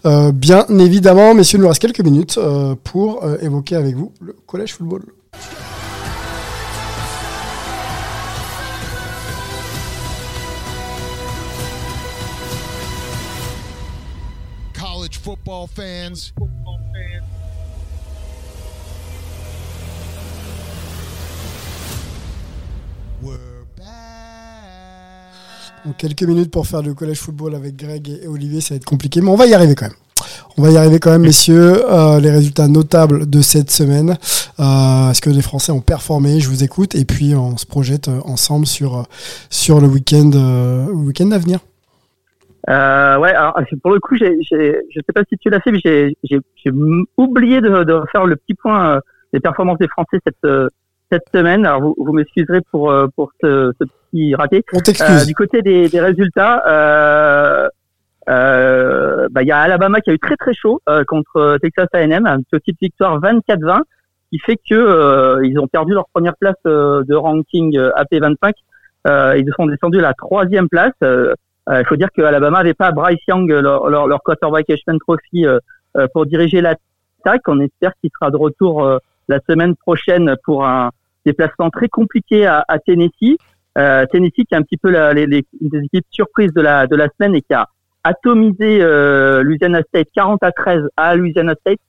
euh, 0.06 0.32
bien 0.32 0.66
évidemment, 0.80 1.34
messieurs. 1.34 1.60
Il 1.60 1.62
nous 1.62 1.68
reste 1.68 1.82
quelques 1.82 2.02
minutes 2.02 2.38
euh, 2.38 2.76
pour 2.84 3.24
évoquer 3.42 3.76
avec 3.76 3.96
vous 3.96 4.12
le 4.20 4.36
collège 4.46 4.74
football. 4.74 5.04
Fans. 15.68 16.34
quelques 25.98 26.24
minutes 26.24 26.52
pour 26.52 26.66
faire 26.66 26.82
le 26.82 26.94
collège 26.94 27.20
football 27.20 27.56
avec 27.56 27.76
Greg 27.76 28.08
et 28.24 28.28
Olivier, 28.28 28.62
ça 28.62 28.70
va 28.74 28.78
être 28.78 28.86
compliqué, 28.86 29.22
mais 29.22 29.30
on 29.30 29.36
va 29.36 29.46
y 29.46 29.54
arriver 29.54 29.76
quand 29.76 29.86
même. 29.86 29.96
On 30.58 30.62
va 30.62 30.72
y 30.72 30.78
arriver 30.78 31.00
quand 31.00 31.12
même, 31.12 31.24
messieurs. 31.24 31.84
Euh, 31.92 32.20
les 32.20 32.30
résultats 32.30 32.68
notables 32.68 33.30
de 33.30 33.42
cette 33.42 33.72
semaine. 33.72 34.18
Euh, 34.60 35.12
Est-ce 35.12 35.20
que 35.20 35.30
les 35.30 35.42
Français 35.42 35.72
ont 35.72 35.82
performé? 35.82 36.40
Je 36.40 36.48
vous 36.48 36.64
écoute. 36.64 36.96
Et 36.96 37.06
puis, 37.06 37.36
on 37.36 37.58
se 37.58 37.66
projette 37.66 38.08
euh, 38.08 38.22
ensemble 38.24 38.68
sur, 38.68 39.06
sur 39.50 39.82
le 39.82 39.88
week-end 39.88 40.32
euh, 40.36 41.32
à 41.32 41.38
venir. 41.38 41.60
Euh, 42.70 43.18
ouais, 43.18 43.34
alors 43.34 43.60
pour 43.82 43.92
le 43.92 44.00
coup, 44.00 44.16
j'ai, 44.16 44.38
j'ai, 44.42 44.80
je 44.90 45.00
sais 45.06 45.14
pas 45.14 45.24
si 45.28 45.38
tu 45.38 45.50
l'as 45.50 45.60
fait, 45.60 45.72
mais 45.72 45.80
j'ai, 45.84 46.16
j'ai, 46.24 46.40
j'ai 46.56 46.72
oublié 47.18 47.60
de, 47.60 47.84
de 47.84 48.02
faire 48.12 48.26
le 48.26 48.36
petit 48.36 48.54
point 48.54 49.02
des 49.34 49.40
performances 49.40 49.80
des 49.80 49.90
Français 49.90 50.20
cette 50.26 50.72
cette 51.12 51.26
semaine. 51.34 51.66
Alors 51.66 51.82
vous, 51.82 51.96
vous 51.98 52.14
m'excuserez 52.14 52.62
pour 52.72 52.94
pour 53.16 53.32
ce, 53.42 53.74
ce 53.80 53.86
petit 54.12 54.36
raté. 54.36 54.64
On 54.74 54.80
t'excuse. 54.80 55.26
du 55.26 55.36
côté 55.36 55.62
des, 55.62 55.90
des 55.90 56.00
résultats, 56.00 56.64
euh, 56.68 57.68
euh, 58.30 59.28
bah, 59.32 59.44
il 59.44 59.48
y 59.48 59.52
a 59.52 59.60
Alabama 59.60 60.00
qui 60.00 60.10
a 60.10 60.14
eu 60.14 60.20
très 60.20 60.38
très 60.38 60.54
chaud 60.54 60.82
euh, 60.88 61.04
contre 61.06 61.58
Texas 61.62 61.88
A&M, 61.94 62.26
une 62.26 62.46
petite 62.46 62.80
victoire 62.82 63.20
24-20 63.20 63.82
qui 64.32 64.40
fait 64.40 64.58
que 64.58 64.74
euh, 64.74 65.46
ils 65.46 65.60
ont 65.60 65.68
perdu 65.68 65.94
leur 65.94 66.08
première 66.10 66.36
place 66.38 66.56
euh, 66.66 67.04
de 67.04 67.16
ranking 67.16 67.78
AP25. 67.78 68.54
ils 69.38 69.54
sont 69.56 69.66
descendus 69.66 70.00
à 70.00 70.04
la 70.04 70.14
troisième 70.14 70.70
place. 70.70 70.94
Il 71.70 71.86
faut 71.88 71.96
dire 71.96 72.10
que 72.16 72.22
Alabama 72.22 72.58
n'avait 72.60 72.74
pas 72.74 72.92
Bryce 72.92 73.20
Young, 73.28 73.50
leur, 73.50 73.90
leur, 73.90 74.08
leur 74.08 74.22
quarterback 74.22 74.66
Trophy, 75.00 75.46
pour 76.14 76.26
diriger 76.26 76.62
l'attaque. 76.62 77.48
On 77.48 77.60
espère 77.62 77.94
qu'il 78.02 78.10
sera 78.12 78.32
de 78.32 78.38
retour 78.38 79.00
la 79.28 79.40
semaine 79.48 79.76
prochaine 79.76 80.36
pour 80.44 80.66
un 80.66 80.92
déplacement 81.26 81.70
très 81.70 81.88
compliqué 81.88 82.46
à, 82.46 82.64
à 82.68 82.80
Tennessee. 82.80 83.38
Euh, 83.78 84.06
Tennessee 84.12 84.46
qui 84.48 84.48
est 84.54 84.56
un 84.56 84.62
petit 84.62 84.78
peu 84.78 84.92
la, 84.92 85.14
les, 85.14 85.26
les, 85.26 85.46
des 85.60 85.80
équipes 85.80 86.06
surprises 86.12 86.54
de 86.54 86.62
la, 86.62 86.86
de 86.86 86.96
la 86.96 87.08
semaine 87.10 87.36
et 87.36 87.42
qui 87.42 87.54
a 87.54 87.68
atomisé 88.04 88.82
euh, 88.82 89.42
Louisiana 89.42 89.82
State 89.88 90.10
40 90.14 90.44
à 90.44 90.52
13 90.52 90.84
à 90.96 91.16
Louisiana 91.16 91.56
State. 91.60 91.80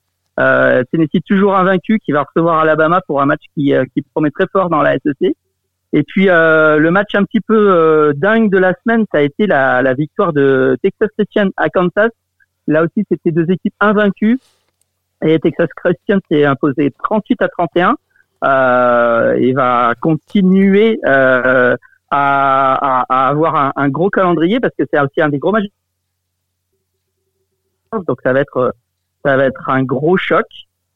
Euh, 0.41 0.83
Tennessee 0.91 1.23
toujours 1.27 1.55
invaincu 1.55 1.99
qui 1.99 2.13
va 2.13 2.25
recevoir 2.25 2.59
Alabama 2.61 3.01
pour 3.07 3.21
un 3.21 3.27
match 3.27 3.43
qui, 3.55 3.75
euh, 3.75 3.85
qui 3.95 4.03
promet 4.03 4.31
très 4.31 4.47
fort 4.51 4.69
dans 4.69 4.83
la 4.83 4.95
SEC. 4.95 5.35
Et 5.97 6.03
puis 6.03 6.29
euh, 6.29 6.79
le 6.79 6.91
match 6.91 7.15
un 7.15 7.23
petit 7.25 7.41
peu 7.41 7.71
euh, 7.71 8.13
dingue 8.15 8.51
de 8.51 8.59
la 8.59 8.75
semaine, 8.83 9.07
ça 9.13 9.19
a 9.19 9.23
été 9.23 9.47
la, 9.47 9.81
la 9.81 9.95
victoire 9.95 10.33
de 10.33 10.77
Texas 10.83 11.09
Christian 11.17 11.51
à 11.57 11.69
Kansas. 11.71 12.11
Là 12.67 12.83
aussi, 12.83 13.07
c'était 13.09 13.31
deux 13.31 13.49
équipes 13.51 13.75
invaincues. 13.79 14.41
Et 15.25 15.39
Texas 15.39 15.69
Christian 15.77 16.19
s'est 16.29 16.45
imposé 16.45 16.93
38 17.03 17.43
à 17.43 17.49
31. 17.49 17.97
Euh, 18.45 19.35
et 19.35 19.53
va 19.53 19.95
continuer 20.01 20.99
euh, 21.07 21.77
à, 22.11 23.01
à, 23.01 23.05
à, 23.09 23.29
avoir 23.29 23.55
un, 23.57 23.73
un, 23.77 23.89
gros 23.89 24.11
calendrier 24.11 24.61
parce 24.61 24.75
que 24.77 24.85
c'est 24.93 25.01
aussi 25.01 25.23
un 25.23 25.31
des 25.31 25.39
gros 25.39 25.51
matchs 25.51 25.71
donc 28.07 28.19
ça 28.23 28.35
va 28.35 28.41
être 28.41 28.75
ça 29.25 29.37
va 29.37 29.45
être 29.45 29.71
un 29.71 29.83
gros 29.83 30.17
choc. 30.17 30.47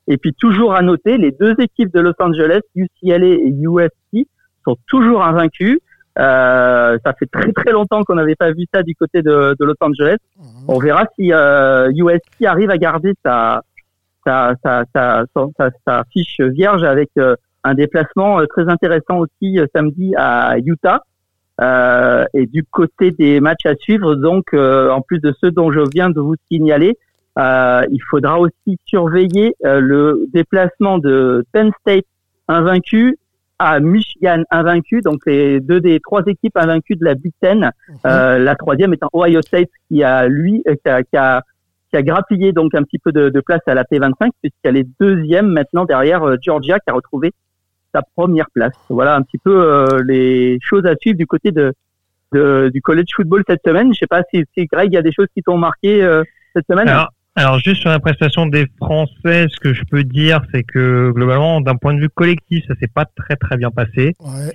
Et 0.09 0.17
puis 0.17 0.35
toujours 0.35 0.75
à 0.75 0.83
noter, 0.83 1.19
les 1.19 1.31
deux 1.31 1.55
équipes 1.59 1.93
de 1.93 2.01
Los 2.01 2.15
Angeles, 2.19 2.61
UCLA 2.75 3.27
et 3.27 3.55
USC, 3.61 4.27
sont 4.69 4.77
toujours 4.87 5.23
invaincus. 5.23 5.79
Euh, 6.19 6.99
ça 7.05 7.13
fait 7.13 7.27
très 7.27 7.53
très 7.53 7.71
longtemps 7.71 8.03
qu'on 8.03 8.17
n'avait 8.17 8.35
pas 8.35 8.51
vu 8.51 8.65
ça 8.73 8.83
du 8.83 8.95
côté 8.95 9.23
de, 9.23 9.55
de 9.59 9.65
Los 9.65 9.75
Angeles. 9.81 10.17
Mhm. 10.37 10.45
On 10.69 10.79
verra 10.79 11.05
si 11.17 11.33
euh, 11.33 11.91
USC 11.95 12.45
arrive 12.45 12.71
à 12.71 12.79
garder 12.79 13.15
sa 13.25 13.63
sa, 14.25 14.55
sa, 14.63 14.85
sa, 14.95 15.25
sa, 15.57 15.71
sa 15.87 16.05
fiche 16.13 16.41
vierge 16.41 16.83
avec 16.83 17.11
euh, 17.19 17.37
un 17.65 17.75
déplacement 17.75 18.41
euh, 18.41 18.47
très 18.47 18.69
intéressant 18.69 19.19
aussi 19.19 19.59
euh, 19.59 19.67
samedi 19.75 20.15
à 20.17 20.59
Utah. 20.59 21.03
Euh, 21.61 22.25
et 22.35 22.47
du 22.47 22.63
côté 22.65 23.11
des 23.11 23.41
matchs 23.41 23.67
à 23.67 23.75
suivre, 23.75 24.15
donc 24.15 24.55
en 24.55 25.01
plus 25.01 25.19
de 25.19 25.35
ceux 25.41 25.51
dont 25.51 25.73
je 25.73 25.81
viens 25.93 26.09
de 26.09 26.21
vous 26.21 26.37
signaler, 26.49 26.97
euh, 27.39 27.83
il 27.91 28.01
faudra 28.11 28.41
aussi 28.41 28.79
surveiller 28.87 29.55
euh, 29.65 29.81
le 29.81 30.27
déplacement 30.33 30.99
de 30.99 31.45
Penn 31.53 31.71
State 31.81 32.07
invaincu 32.49 33.17
à 33.59 33.81
Michigan 33.81 34.43
invaincu, 34.51 35.01
donc 35.01 35.21
les 35.27 35.61
deux 35.61 35.81
des 35.81 36.01
trois 36.01 36.23
équipes 36.27 36.57
invaincues 36.57 36.97
de 36.97 37.05
la 37.05 37.15
Big 37.15 37.33
Ten. 37.41 37.59
Mhm. 37.89 37.97
Euh, 38.07 38.39
la 38.39 38.55
troisième 38.55 38.95
étant 38.95 39.09
Ohio 39.13 39.43
State 39.43 39.71
qui 39.89 40.03
a 40.03 40.29
lui 40.29 40.63
qui 40.65 40.89
a, 40.89 41.03
qui 41.03 41.17
a, 41.17 41.43
qui 41.91 41.97
a 41.97 42.03
grappillé 42.03 42.53
donc 42.53 42.75
un 42.75 42.83
petit 42.83 42.99
peu 42.99 43.13
de, 43.13 43.29
de 43.31 43.41
place 43.41 43.61
à 43.67 43.75
la 43.75 43.85
P25 43.85 44.31
puisqu'elle 44.41 44.77
est 44.77 44.87
deuxième 45.01 45.49
maintenant 45.49 45.85
derrière 45.85 46.23
Georgia 46.41 46.79
qui 46.79 46.91
a 46.91 46.93
retrouvé 46.93 47.33
sa 47.95 48.03
première 48.17 48.51
place. 48.53 48.75
Voilà 48.91 49.17
un 49.17 49.23
petit 49.23 49.39
peu 49.39 49.87
les 50.07 50.59
choses 50.61 50.87
à 50.87 50.95
suivre 50.97 51.17
du 51.17 51.27
côté 51.27 51.51
de, 51.51 51.73
de, 52.33 52.71
du 52.73 52.83
college 52.83 53.09
football 53.15 53.43
cette 53.49 53.63
semaine. 53.67 53.93
Je 53.93 53.99
sais 53.99 54.07
pas 54.07 54.23
si, 54.33 54.45
si 54.57 54.67
Greg, 54.67 54.93
il 54.93 54.95
y 54.95 54.99
a 54.99 55.03
des 55.03 55.13
choses 55.13 55.29
qui 55.35 55.43
t'ont 55.43 55.57
marqué 55.57 56.07
cette 56.55 56.67
semaine. 56.67 56.89
Alors 56.89 57.09
juste 57.65 57.81
sur 57.81 57.91
la 57.91 57.99
prestation 57.99 58.47
des 58.47 58.67
Français, 58.79 59.47
ce 59.49 59.61
que 59.61 59.73
je 59.73 59.83
peux 59.91 60.05
dire, 60.05 60.41
c'est 60.53 60.63
que 60.63 61.11
globalement, 61.15 61.61
d'un 61.61 61.77
point 61.77 61.95
de 61.95 62.01
vue 62.01 62.09
collectif, 62.09 62.65
ça 62.67 62.75
s'est 62.81 62.91
pas 62.93 63.05
très 63.05 63.37
très 63.37 63.57
bien 63.57 63.71
passé. 63.71 64.15
Ouais. 64.21 64.53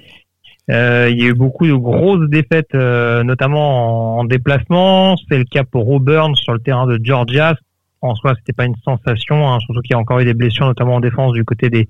Euh, 0.72 1.10
il 1.12 1.20
y 1.20 1.24
a 1.24 1.28
eu 1.28 1.34
beaucoup 1.34 1.68
de 1.68 1.74
grosses 1.74 2.30
défaites, 2.30 2.74
euh, 2.74 3.24
notamment 3.24 4.20
en, 4.20 4.24
déplacement. 4.24 5.18
C'est 5.30 5.38
le 5.38 5.44
cas 5.44 5.64
pour 5.64 5.90
Auburn 5.90 6.36
sur 6.36 6.54
le 6.54 6.60
terrain 6.60 6.88
de 6.88 7.00
Georgia. 7.04 7.56
En 8.02 8.16
soi, 8.16 8.34
c'était 8.38 8.54
pas 8.54 8.66
une 8.66 8.76
sensation, 8.84 9.48
hein, 9.50 9.60
surtout 9.60 9.82
qu'il 9.82 9.94
y 9.94 9.96
a 9.96 10.00
encore 10.00 10.20
eu 10.20 10.26
des 10.26 10.34
blessures, 10.34 10.66
notamment 10.66 10.96
en 10.96 11.00
défense 11.00 11.34
du 11.34 11.44
côté 11.44 11.70
des 11.70 11.90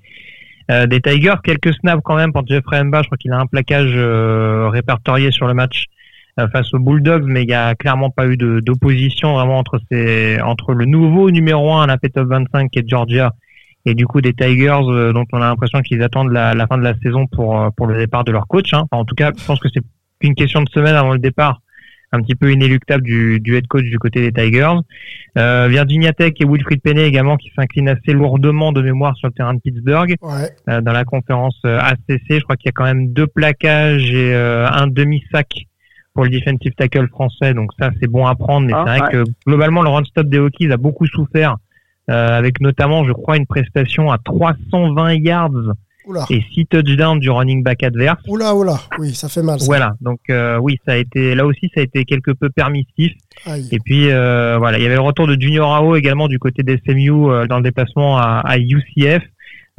euh, 0.71 0.87
des 0.87 1.01
Tigers. 1.01 1.35
Quelques 1.43 1.73
snaps 1.73 2.01
quand 2.03 2.15
même 2.15 2.31
pour 2.31 2.45
Jeffrey 2.47 2.83
Mba. 2.83 3.01
Je 3.01 3.07
crois 3.07 3.17
qu'il 3.17 3.31
a 3.31 3.39
un 3.39 3.45
plaquage 3.45 3.91
euh, 3.95 4.69
répertorié 4.69 5.31
sur 5.31 5.47
le 5.47 5.53
match 5.53 5.87
face 6.51 6.73
aux 6.73 6.79
Bulldogs, 6.79 7.25
mais 7.25 7.43
il 7.43 7.47
n'y 7.47 7.53
a 7.53 7.75
clairement 7.75 8.09
pas 8.09 8.27
eu 8.27 8.37
d'opposition 8.37 9.33
vraiment 9.33 9.57
entre 9.57 9.79
ces, 9.91 10.39
entre 10.41 10.73
le 10.73 10.85
nouveau 10.85 11.29
numéro 11.29 11.73
1 11.73 11.83
à 11.83 11.87
la 11.87 11.97
P-Top 11.97 12.27
25 12.27 12.71
qui 12.71 12.79
est 12.79 12.89
Georgia 12.89 13.33
et 13.85 13.95
du 13.95 14.05
coup 14.07 14.21
des 14.21 14.33
Tigers 14.33 14.79
euh, 14.87 15.13
dont 15.13 15.25
on 15.33 15.37
a 15.41 15.47
l'impression 15.47 15.81
qu'ils 15.81 16.01
attendent 16.03 16.31
la, 16.31 16.53
la, 16.53 16.67
fin 16.67 16.77
de 16.77 16.83
la 16.83 16.95
saison 17.03 17.27
pour 17.27 17.59
euh, 17.59 17.69
pour 17.75 17.87
le 17.87 17.97
départ 17.97 18.23
de 18.23 18.31
leur 18.31 18.47
coach. 18.47 18.73
Hein. 18.73 18.85
Enfin, 18.89 19.01
en 19.01 19.05
tout 19.05 19.15
cas, 19.15 19.31
je 19.37 19.45
pense 19.45 19.59
que 19.59 19.67
c'est 19.73 19.81
qu'une 20.19 20.35
question 20.35 20.61
de 20.61 20.69
semaine 20.69 20.95
avant 20.95 21.11
le 21.11 21.19
départ 21.19 21.59
un 22.15 22.21
petit 22.21 22.35
peu 22.35 22.51
inéluctable 22.51 23.03
du, 23.03 23.39
du 23.39 23.55
head 23.55 23.65
coach 23.65 23.85
du 23.85 23.97
côté 23.97 24.21
des 24.21 24.31
Tigers. 24.31 24.77
Euh, 25.35 25.67
Virginia 25.67 26.13
Tech 26.13 26.33
et 26.39 26.45
Wilfried 26.45 26.79
Penney 26.79 27.07
également 27.07 27.37
qui 27.37 27.51
s'inclinent 27.55 27.89
assez 27.89 28.13
lourdement 28.13 28.71
de 28.71 28.83
mémoire 28.83 29.15
sur 29.17 29.27
le 29.29 29.33
terrain 29.33 29.55
de 29.55 29.59
Pittsburgh. 29.59 30.15
Ouais. 30.21 30.51
Euh, 30.69 30.79
dans 30.81 30.91
la 30.91 31.05
conférence 31.05 31.57
ACC, 31.63 32.21
je 32.29 32.41
crois 32.41 32.55
qu'il 32.55 32.67
y 32.67 32.69
a 32.69 32.71
quand 32.71 32.83
même 32.83 33.13
deux 33.13 33.25
plaquages 33.25 34.13
et 34.13 34.35
un 34.35 34.85
demi-sac 34.85 35.65
pour 36.13 36.23
le 36.23 36.29
defensive 36.29 36.73
tackle 36.77 37.07
français, 37.07 37.53
donc 37.53 37.71
ça 37.79 37.91
c'est 37.99 38.07
bon 38.07 38.25
à 38.25 38.35
prendre. 38.35 38.67
Mais 38.67 38.73
ah, 38.75 38.83
c'est 38.85 38.99
vrai 38.99 39.11
que 39.11 39.23
globalement 39.47 39.81
le 39.81 39.89
run 39.89 40.03
stop 40.03 40.27
des 40.27 40.39
Hokies 40.39 40.71
a 40.71 40.77
beaucoup 40.77 41.07
souffert, 41.07 41.57
euh, 42.09 42.37
avec 42.37 42.61
notamment, 42.61 43.03
je 43.05 43.11
crois, 43.11 43.37
une 43.37 43.47
prestation 43.47 44.11
à 44.11 44.17
320 44.17 45.13
yards 45.13 45.51
oula. 46.05 46.25
et 46.29 46.43
6 46.53 46.67
touchdowns 46.67 47.19
du 47.19 47.29
running 47.29 47.63
back 47.63 47.83
adverse. 47.83 48.19
Oula, 48.27 48.55
oula, 48.55 48.79
oui, 48.99 49.13
ça 49.13 49.29
fait 49.29 49.41
mal. 49.41 49.59
Ça. 49.59 49.65
Voilà, 49.65 49.95
donc 50.01 50.19
euh, 50.29 50.57
oui, 50.57 50.77
ça 50.85 50.93
a 50.93 50.97
été 50.97 51.35
là 51.35 51.45
aussi, 51.45 51.71
ça 51.73 51.81
a 51.81 51.83
été 51.83 52.05
quelque 52.05 52.31
peu 52.31 52.49
permissif. 52.49 53.13
Aïe. 53.45 53.67
Et 53.71 53.79
puis 53.79 54.11
euh, 54.11 54.57
voilà, 54.57 54.77
il 54.77 54.83
y 54.83 54.85
avait 54.85 54.95
le 54.95 55.01
retour 55.01 55.27
de 55.27 55.39
Junior 55.39 55.73
Ao 55.73 55.95
également 55.95 56.27
du 56.27 56.39
côté 56.39 56.63
des 56.63 56.79
SMU 56.85 57.11
euh, 57.11 57.47
dans 57.47 57.57
le 57.57 57.63
déplacement 57.63 58.17
à, 58.17 58.41
à 58.45 58.57
UCF. 58.57 59.23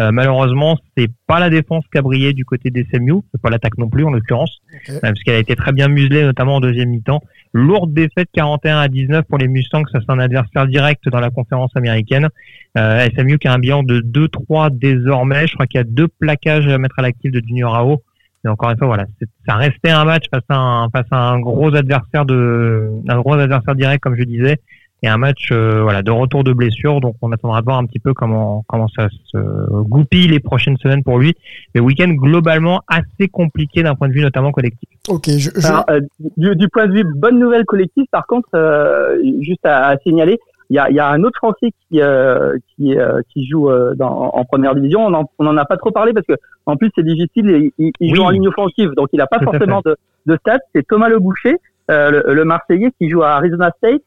Euh, 0.00 0.10
malheureusement, 0.10 0.76
c'est 0.96 1.08
pas 1.28 1.38
la 1.38 1.50
défense 1.50 1.84
qui 1.92 1.98
a 1.98 2.02
brillé 2.02 2.32
du 2.32 2.44
côté 2.44 2.70
des 2.70 2.84
SMU, 2.92 3.20
c'est 3.30 3.40
pas 3.40 3.50
l'attaque 3.50 3.78
non 3.78 3.88
plus 3.88 4.04
en 4.04 4.10
l'occurrence, 4.10 4.58
okay. 4.74 4.98
parce 5.00 5.22
qu'elle 5.22 5.36
a 5.36 5.38
été 5.38 5.54
très 5.54 5.70
bien 5.70 5.86
muselée, 5.86 6.24
notamment 6.24 6.56
en 6.56 6.60
deuxième 6.60 6.88
mi-temps. 6.88 7.22
Lourde 7.52 7.94
défaite 7.94 8.28
41 8.32 8.80
à 8.80 8.88
19 8.88 9.24
pour 9.28 9.38
les 9.38 9.46
Mustangs, 9.46 9.84
ça 9.92 10.00
c'est 10.00 10.10
un 10.10 10.18
adversaire 10.18 10.66
direct 10.66 11.08
dans 11.08 11.20
la 11.20 11.30
conférence 11.30 11.70
américaine. 11.76 12.28
Euh, 12.76 13.06
SMU 13.16 13.38
qui 13.38 13.46
a 13.46 13.52
un 13.52 13.60
bilan 13.60 13.84
de 13.84 14.00
2-3 14.00 14.76
désormais, 14.76 15.46
je 15.46 15.54
crois 15.54 15.68
qu'il 15.68 15.78
y 15.78 15.80
a 15.80 15.84
deux 15.84 16.08
plaquages 16.08 16.66
à 16.66 16.76
mettre 16.78 16.98
à 16.98 17.02
l'actif 17.02 17.30
de 17.30 17.40
Junior 17.46 17.76
Ao. 17.76 18.02
Et 18.44 18.48
encore 18.48 18.70
une 18.70 18.76
fois, 18.76 18.88
voilà, 18.88 19.06
ça 19.46 19.54
restait 19.54 19.90
un 19.90 20.04
match 20.04 20.24
face 20.30 20.42
à 20.48 20.56
un, 20.56 20.90
face 20.90 21.06
à 21.12 21.30
un 21.30 21.38
gros 21.38 21.74
adversaire 21.74 22.26
de, 22.26 22.90
un 23.08 23.20
gros 23.20 23.34
adversaire 23.34 23.76
direct, 23.76 24.02
comme 24.02 24.16
je 24.16 24.24
disais 24.24 24.58
et 25.04 25.08
un 25.08 25.18
match 25.18 25.50
euh, 25.52 25.82
voilà 25.82 26.02
de 26.02 26.10
retour 26.10 26.44
de 26.44 26.52
blessure. 26.52 27.00
Donc 27.00 27.16
on 27.20 27.30
attendra 27.30 27.60
de 27.60 27.66
voir 27.66 27.78
un 27.78 27.84
petit 27.84 27.98
peu 27.98 28.14
comment 28.14 28.64
comment 28.66 28.88
ça 28.88 29.08
se 29.26 29.38
goupille 29.82 30.28
les 30.28 30.40
prochaines 30.40 30.78
semaines 30.78 31.04
pour 31.04 31.18
lui. 31.18 31.34
Mais 31.74 31.80
week-end 31.80 32.08
globalement 32.08 32.80
assez 32.88 33.28
compliqué 33.28 33.82
d'un 33.82 33.94
point 33.94 34.08
de 34.08 34.14
vue 34.14 34.22
notamment 34.22 34.50
collectif. 34.50 34.88
Ok. 35.08 35.26
Je, 35.26 35.50
je... 35.54 35.66
Alors, 35.66 35.84
euh, 35.90 36.00
du, 36.38 36.56
du, 36.56 36.68
point 36.68 36.86
de 36.86 36.94
vue 36.94 37.04
bonne 37.04 37.38
nouvelle 37.38 37.66
collective, 37.66 38.06
par 38.10 38.26
contre, 38.26 38.48
euh, 38.54 39.18
juste 39.40 39.64
à, 39.64 39.88
à 39.88 39.98
signaler. 39.98 40.38
Il 40.70 40.76
y 40.76 40.78
a, 40.78 40.90
y 40.90 40.98
a, 40.98 41.08
un 41.08 41.22
autre 41.22 41.36
Français 41.36 41.72
qui 41.88 42.00
euh, 42.00 42.56
qui, 42.74 42.96
euh, 42.96 43.20
qui 43.30 43.46
joue 43.46 43.68
euh, 43.68 43.94
dans, 43.94 44.30
en 44.32 44.44
première 44.46 44.74
division. 44.74 45.04
On 45.04 45.12
en, 45.12 45.30
on 45.38 45.46
en 45.46 45.56
a 45.58 45.66
pas 45.66 45.76
trop 45.76 45.90
parlé 45.90 46.14
parce 46.14 46.26
que 46.26 46.34
en 46.64 46.76
plus 46.76 46.90
c'est 46.94 47.04
difficile. 47.04 47.70
Il, 47.78 47.92
il 48.00 48.10
oui. 48.10 48.14
joue 48.14 48.22
en 48.22 48.30
ligne 48.30 48.48
offensive, 48.48 48.90
donc 48.96 49.10
il 49.12 49.18
n'a 49.18 49.26
pas 49.26 49.38
Tout 49.38 49.44
forcément 49.44 49.82
de, 49.84 49.96
de 50.24 50.36
stats. 50.38 50.64
C'est 50.74 50.86
Thomas 50.86 51.10
Le 51.10 51.18
Boucher, 51.18 51.56
le, 51.90 52.32
le 52.32 52.44
Marseillais, 52.46 52.92
qui 52.98 53.10
joue 53.10 53.22
à 53.22 53.32
Arizona 53.32 53.70
State 53.76 54.00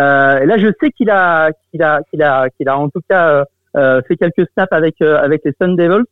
euh, 0.00 0.46
là, 0.46 0.58
je 0.58 0.68
sais 0.80 0.90
qu'il 0.90 1.10
a, 1.10 1.50
qu'il 1.70 1.82
a, 1.82 2.00
qu'il 2.10 2.22
a, 2.22 2.48
qu'il 2.50 2.68
a 2.68 2.78
en 2.78 2.88
tout 2.88 3.02
cas 3.08 3.28
euh, 3.28 3.44
euh 3.76 4.02
fait 4.08 4.16
quelques 4.16 4.48
snaps 4.52 4.72
avec 4.72 4.96
les 5.00 5.52
Sun 5.60 5.76
Devils. 5.76 6.04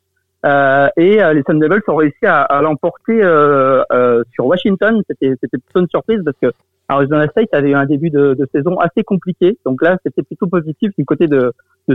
Et 0.97 1.17
les 1.35 1.43
Sun 1.47 1.59
Devils 1.59 1.83
ont 1.89 1.97
réussi 1.97 2.27
à, 2.27 2.61
l'emporter 2.63 3.21
sur 4.33 4.47
Washington. 4.47 5.03
C'était 5.09 5.37
plutôt 5.51 5.81
une 5.81 5.89
surprise 5.89 6.21
parce 6.25 6.37
que 6.41 6.53
Arizona 6.91 7.27
State 7.29 7.53
avait 7.53 7.71
eu 7.71 7.75
un 7.75 7.85
début 7.85 8.11
de, 8.11 8.37
saison 8.53 8.79
assez 8.79 9.03
compliqué. 9.05 9.59
Donc 9.65 9.83
là, 9.83 9.99
c'était 10.05 10.23
plutôt 10.23 10.47
positif 10.47 10.93
du 10.99 11.05
côté 11.05 11.27
de, 11.27 11.53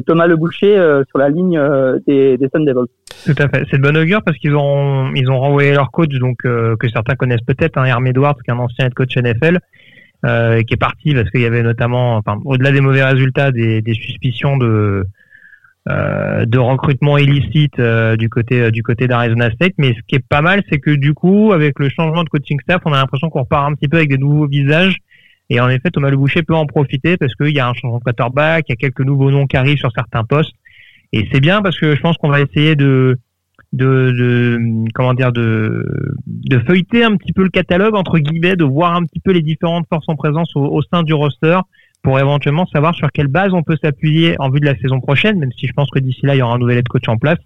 Thomas 0.08 0.26
Le 0.26 0.36
Boucher 0.36 0.76
sur 1.10 1.20
la 1.20 1.30
ligne 1.30 1.62
des, 2.08 2.38
Sun 2.54 2.66
Devils. 2.66 2.90
Tout 3.26 3.36
à 3.38 3.48
fait. 3.48 3.66
C'est 3.70 3.78
de 3.78 3.84
bonne 3.84 3.98
augure 3.98 4.24
parce 4.24 4.38
qu'ils 4.38 4.56
ont 4.56 5.14
ils 5.14 5.32
ont 5.32 5.40
renvoyé 5.40 5.74
leur 5.74 5.92
coach 5.92 6.14
donc 6.20 6.40
que 6.40 6.90
certains 6.92 7.16
connaissent 7.16 7.46
peut-être, 7.46 7.78
hein, 7.78 7.86
Herm 7.86 8.06
Edwards, 8.08 8.36
qui 8.44 8.50
est 8.50 8.54
un 8.54 8.58
ancien 8.58 8.88
head 8.88 8.94
coach 8.94 9.16
NFL, 9.16 9.60
qui 10.24 10.74
est 10.74 10.80
parti 10.80 11.14
parce 11.14 11.30
qu'il 11.30 11.42
y 11.42 11.46
avait 11.46 11.64
notamment, 11.64 12.16
enfin, 12.18 12.40
au-delà 12.46 12.72
des 12.72 12.82
mauvais 12.82 13.04
résultats, 13.04 13.52
des, 13.52 13.82
des 13.82 13.94
suspicions 13.94 14.58
de 14.58 15.06
de 15.86 16.58
recrutement 16.58 17.18
illicite 17.18 17.82
du 18.18 18.30
côté 18.30 18.72
du 18.72 18.84
côté 18.84 19.08
d'Arizona 19.08 19.52
State. 19.52 19.74
Mais 19.78 19.94
ce 19.94 20.00
qui 20.08 20.16
est 20.16 20.26
pas 20.28 20.42
mal, 20.42 20.64
c'est 20.70 20.80
que 20.80 20.92
du 20.92 21.14
coup, 21.14 21.52
avec 21.52 21.78
le 21.78 21.90
changement 21.90 22.24
de 22.24 22.30
coaching 22.30 22.58
staff, 22.62 22.82
on 22.86 22.94
a 22.94 22.98
l'impression 22.98 23.30
qu'on 23.30 23.42
repart 23.42 23.70
un 23.70 23.76
petit 23.76 23.90
peu 23.90 23.98
avec 23.98 24.10
des 24.10 24.18
nouveaux 24.18 24.48
visages 24.48 24.98
et 25.50 25.60
en 25.60 25.70
effet, 25.70 25.92
Thomas 25.92 26.10
Le 26.10 26.18
Boucher 26.18 26.44
peut 26.44 26.56
en 26.56 26.66
profiter 26.66 27.18
parce 27.18 27.36
qu'il 27.36 27.54
y 27.54 27.60
a 27.60 27.68
un 27.68 27.74
changement 27.74 28.00
de 28.00 28.04
quarterback, 28.04 28.66
il 28.68 28.72
y 28.72 28.74
a 28.74 28.76
quelques 28.76 29.02
nouveaux 29.02 29.32
noms 29.32 29.46
qui 29.46 29.58
arrivent 29.58 29.78
sur 29.78 29.92
certains 29.92 30.24
postes. 30.24 30.56
Et 31.12 31.28
c'est 31.32 31.42
bien 31.42 31.62
parce 31.62 31.78
que 31.80 31.96
je 31.96 32.02
pense 32.02 32.18
qu'on 32.18 32.30
va 32.30 32.42
essayer 32.42 32.76
de, 32.76 33.20
de, 33.74 34.12
de, 34.12 34.60
comment 34.94 35.14
dire, 35.14 35.32
de, 35.32 36.16
de 36.28 36.60
feuilleter 36.60 37.04
un 37.04 37.18
petit 37.18 37.34
peu 37.34 37.44
le 37.44 37.50
catalogue 37.50 37.96
entre 37.96 38.20
guillemets, 38.20 38.56
de 38.56 38.64
voir 38.64 38.96
un 38.96 39.04
petit 39.04 39.20
peu 39.20 39.32
les 39.32 39.42
différentes 39.42 39.88
forces 39.90 40.08
en 40.08 40.16
présence 40.16 40.52
au, 40.56 40.82
sein 40.84 41.04
du 41.04 41.14
roster 41.14 41.60
pour 42.04 42.20
éventuellement 42.20 42.66
savoir 42.68 42.94
sur 42.94 43.12
quelle 43.12 43.28
base 43.28 43.54
on 43.54 43.64
peut 43.64 43.78
s'appuyer 43.82 44.36
en 44.40 44.50
vue 44.50 44.60
de 44.60 44.66
la 44.66 44.78
saison 44.78 45.00
prochaine, 45.00 45.40
même 45.40 45.52
si 45.58 45.68
je 45.68 45.74
pense 45.74 45.90
que 45.90 46.00
d'ici 46.00 46.26
là 46.26 46.36
il 46.36 46.40
y 46.40 46.42
aura 46.42 46.56
un 46.56 46.60
nouvel 46.60 46.78
head 46.78 46.88
coach 46.88 47.08
en 47.08 47.18
place. 47.18 47.40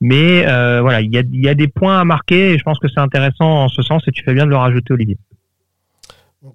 Mais 0.00 0.44
euh, 0.46 0.80
voilà, 0.82 1.00
il 1.00 1.12
y 1.14 1.18
a, 1.18 1.20
il 1.20 1.44
y 1.44 1.48
a 1.48 1.54
des 1.54 1.68
points 1.68 2.00
à 2.00 2.04
marquer 2.04 2.52
et 2.52 2.58
je 2.58 2.62
pense 2.64 2.78
que 2.78 2.88
c'est 2.88 3.00
intéressant 3.00 3.64
en 3.64 3.68
ce 3.68 3.82
sens 3.82 4.02
et 4.08 4.10
tu 4.10 4.22
fais 4.24 4.34
bien 4.34 4.44
de 4.44 4.50
le 4.50 4.56
rajouter, 4.56 4.92
Olivier. 4.92 5.16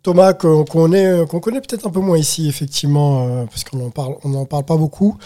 Thomas, 0.03 0.33
qu'on 0.33 0.65
connaît, 0.65 1.25
qu'on 1.29 1.39
connaît 1.39 1.61
peut-être 1.61 1.87
un 1.87 1.89
peu 1.89 2.01
moins 2.01 2.17
ici, 2.17 2.49
effectivement, 2.49 3.25
euh, 3.25 3.45
parce 3.45 3.63
qu'on 3.63 3.85
en 3.85 3.89
parle, 3.89 4.15
on 4.25 4.29
n'en 4.29 4.43
parle 4.43 4.65
pas 4.65 4.75
beaucoup. 4.75 5.17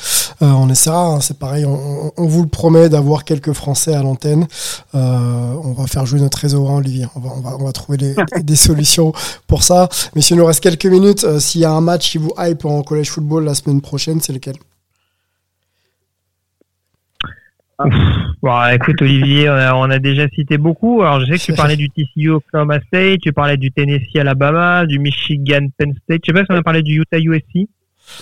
Euh, 0.44 0.52
on 0.52 0.70
essaiera, 0.70 1.08
hein, 1.08 1.20
c'est 1.20 1.40
pareil, 1.40 1.66
on, 1.66 2.12
vous 2.16 2.44
le 2.44 2.48
promet 2.48 2.88
d'avoir 2.88 3.24
quelques 3.24 3.54
Français 3.54 3.96
à 3.96 4.04
l'antenne. 4.04 4.48
Euh, 4.94 5.54
on 5.64 5.74
va 5.74 5.88
faire 5.88 6.06
jouer 6.06 6.20
notre 6.20 6.38
réseau, 6.38 6.68
hein, 6.68 6.76
Olivier. 6.76 7.08
On 7.16 7.20
va, 7.20 7.30
on 7.36 7.40
va, 7.42 7.58
on 7.60 7.66
va 7.66 7.72
trouver 7.72 7.98
des 7.98 8.56
solutions 8.56 9.14
pour 9.48 9.64
ça. 9.64 9.90
Mais 10.14 10.22
s'il 10.22 10.38
nous 10.38 10.46
reste 10.46 10.60
quelques 10.60 10.86
minutes, 10.86 11.40
s'il 11.40 11.62
y 11.62 11.66
a 11.66 11.72
un 11.72 11.82
match 11.82 12.12
qui 12.12 12.20
vous 12.20 12.34
hype 12.38 12.64
en 12.66 12.84
collège 12.84 13.10
football 13.10 13.46
la 13.46 13.56
semaine 13.56 13.82
prochaine, 13.82 14.22
c'est 14.22 14.34
lequel? 14.34 14.56
Bon, 18.42 18.70
écoute 18.72 19.02
Olivier, 19.02 19.50
on 19.50 19.90
a, 19.90 20.00
déjà 20.00 20.28
cité 20.30 20.58
beaucoup. 20.58 21.02
Alors 21.02 21.20
je 21.20 21.26
sais 21.26 21.38
que 21.38 21.44
tu 21.44 21.54
parlais 21.54 21.76
du 21.76 21.90
TCU 21.90 22.30
Oklahoma 22.30 22.80
State, 22.88 23.20
tu 23.22 23.32
parlais 23.34 23.58
du 23.58 23.72
Tennessee 23.72 24.16
Alabama, 24.16 24.86
du 24.86 24.98
Michigan 25.00 25.68
Penn 25.78 25.94
State. 26.04 26.22
Je 26.26 26.32
sais 26.32 26.34
pas 26.34 26.40
si 26.40 26.52
on 26.52 26.60
a 26.60 26.64
parlé 26.64 26.82
du 26.82 27.00
Utah 27.00 27.20
USC. 27.20 27.68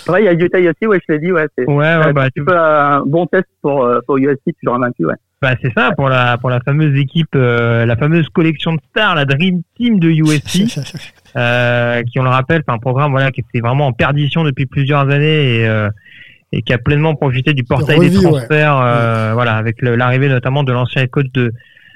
Ouais, 0.07 0.22
il 0.22 0.26
y 0.26 0.28
a 0.28 0.34
Utah 0.34 0.60
USC, 0.60 0.88
ouais, 0.88 0.99
je 1.07 1.14
l'ai 1.14 1.20
dit, 1.20 1.32
ouais. 1.32 1.47
C'est 1.57 1.66
ouais, 1.66 1.97
ouais, 1.97 2.14
bah, 2.14 2.30
tu... 2.30 2.43
un 2.47 3.01
bon 3.05 3.26
test 3.28 3.47
pour 3.62 3.86
euh, 3.86 3.99
pour 4.05 4.18
USC, 4.18 4.41
tu 4.45 4.53
l'auras 4.64 4.80
vaincu, 4.80 5.05
ouais. 5.05 5.16
Bah 5.41 5.55
c'est 5.62 5.72
ça 5.74 5.91
pour 5.95 6.10
la 6.10 6.38
pour 6.38 6.49
la 6.49 6.60
fameuse 6.60 6.99
équipe, 6.99 7.30
euh, 7.34 7.86
la 7.86 7.95
fameuse 7.95 8.28
collection 8.28 8.74
de 8.74 8.80
stars, 8.89 9.16
la 9.16 9.24
Dream 9.24 9.62
Team 9.78 9.97
de 9.97 10.10
USC, 10.10 10.78
euh, 11.38 12.03
qui 12.03 12.20
on 12.20 12.24
le 12.24 12.30
rappelle, 12.30 12.62
c'est 12.68 12.74
un 12.74 12.78
programme 12.78 13.12
voilà 13.12 13.32
qui 13.32 13.39
était 13.39 13.62
vraiment 13.62 13.88
en 13.88 13.93
perdition 13.93 14.43
depuis 14.43 14.66
plusieurs 14.66 15.10
années 15.10 15.62
et 15.62 15.88
et 16.52 16.62
qui 16.62 16.74
a 16.74 16.78
pleinement 16.78 17.16
profité 17.16 17.54
du 17.54 17.64
portail 17.64 18.00
des 18.00 18.12
transferts, 18.12 18.80
euh, 18.82 19.34
voilà, 19.34 19.56
avec 19.56 19.82
l'arrivée 19.82 20.30
notamment 20.30 20.64
de 20.64 20.72
l'ancien 20.72 21.06
coach 21.08 21.28
de 21.34 21.54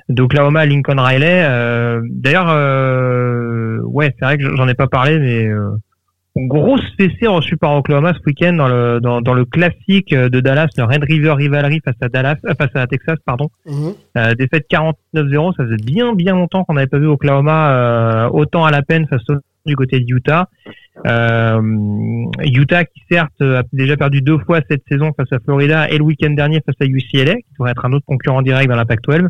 d'Oklahoma, 0.09 0.65
Lincoln 0.65 0.99
Riley. 0.99 1.43
Euh, 1.45 2.01
D'ailleurs, 2.09 2.49
euh, 2.49 3.79
ouais, 3.83 4.13
c'est 4.19 4.25
vrai 4.25 4.37
que 4.37 4.55
j'en 4.55 4.67
ai 4.67 4.73
pas 4.73 4.87
parlé, 4.87 5.17
mais 5.17 5.45
euh, 5.47 5.71
grosse 6.35 6.83
fessée 6.97 7.27
reçue 7.27 7.57
par 7.57 7.75
Oklahoma 7.75 8.13
ce 8.13 8.19
week-end 8.25 8.53
dans 8.53 8.67
le 8.67 8.99
dans, 9.01 9.21
dans, 9.21 9.33
le 9.33 9.45
classique 9.45 10.13
de 10.13 10.39
Dallas, 10.39 10.67
le 10.77 10.83
Red 10.83 11.03
River 11.03 11.31
Rivalry 11.31 11.79
face 11.83 11.95
à 12.01 12.09
Dallas, 12.09 12.35
euh, 12.45 12.53
face 12.57 12.75
à 12.75 12.85
Texas, 12.87 13.17
pardon. 13.25 13.49
Mm 13.65 13.91
défaite 14.37 14.67
49-0, 14.69 15.55
ça 15.55 15.63
faisait 15.63 15.75
bien 15.83 16.13
bien 16.13 16.35
longtemps 16.35 16.63
qu'on 16.63 16.75
n'avait 16.75 16.87
pas 16.87 16.99
vu 16.99 17.07
Oklahoma 17.07 18.29
autant 18.31 18.63
à 18.63 18.69
la 18.69 18.83
peine 18.83 19.07
face 19.07 19.23
du 19.65 19.75
côté 19.75 19.99
de 19.99 20.05
Utah. 20.07 20.49
Euh, 21.07 21.61
Utah 22.43 22.85
qui 22.85 23.01
certes 23.09 23.41
a 23.41 23.63
déjà 23.73 23.97
perdu 23.97 24.21
deux 24.21 24.37
fois 24.39 24.61
cette 24.69 24.83
saison 24.89 25.11
face 25.17 25.31
à 25.31 25.39
Florida 25.39 25.89
et 25.89 25.97
le 25.97 26.03
week-end 26.03 26.31
dernier 26.31 26.61
face 26.65 26.75
à 26.79 26.85
UCLA, 26.85 27.35
qui 27.35 27.53
pourrait 27.57 27.71
être 27.71 27.85
un 27.85 27.93
autre 27.93 28.05
concurrent 28.05 28.41
direct 28.41 28.69
dans 28.69 28.75
la 28.75 28.85
Pac-12. 28.85 29.27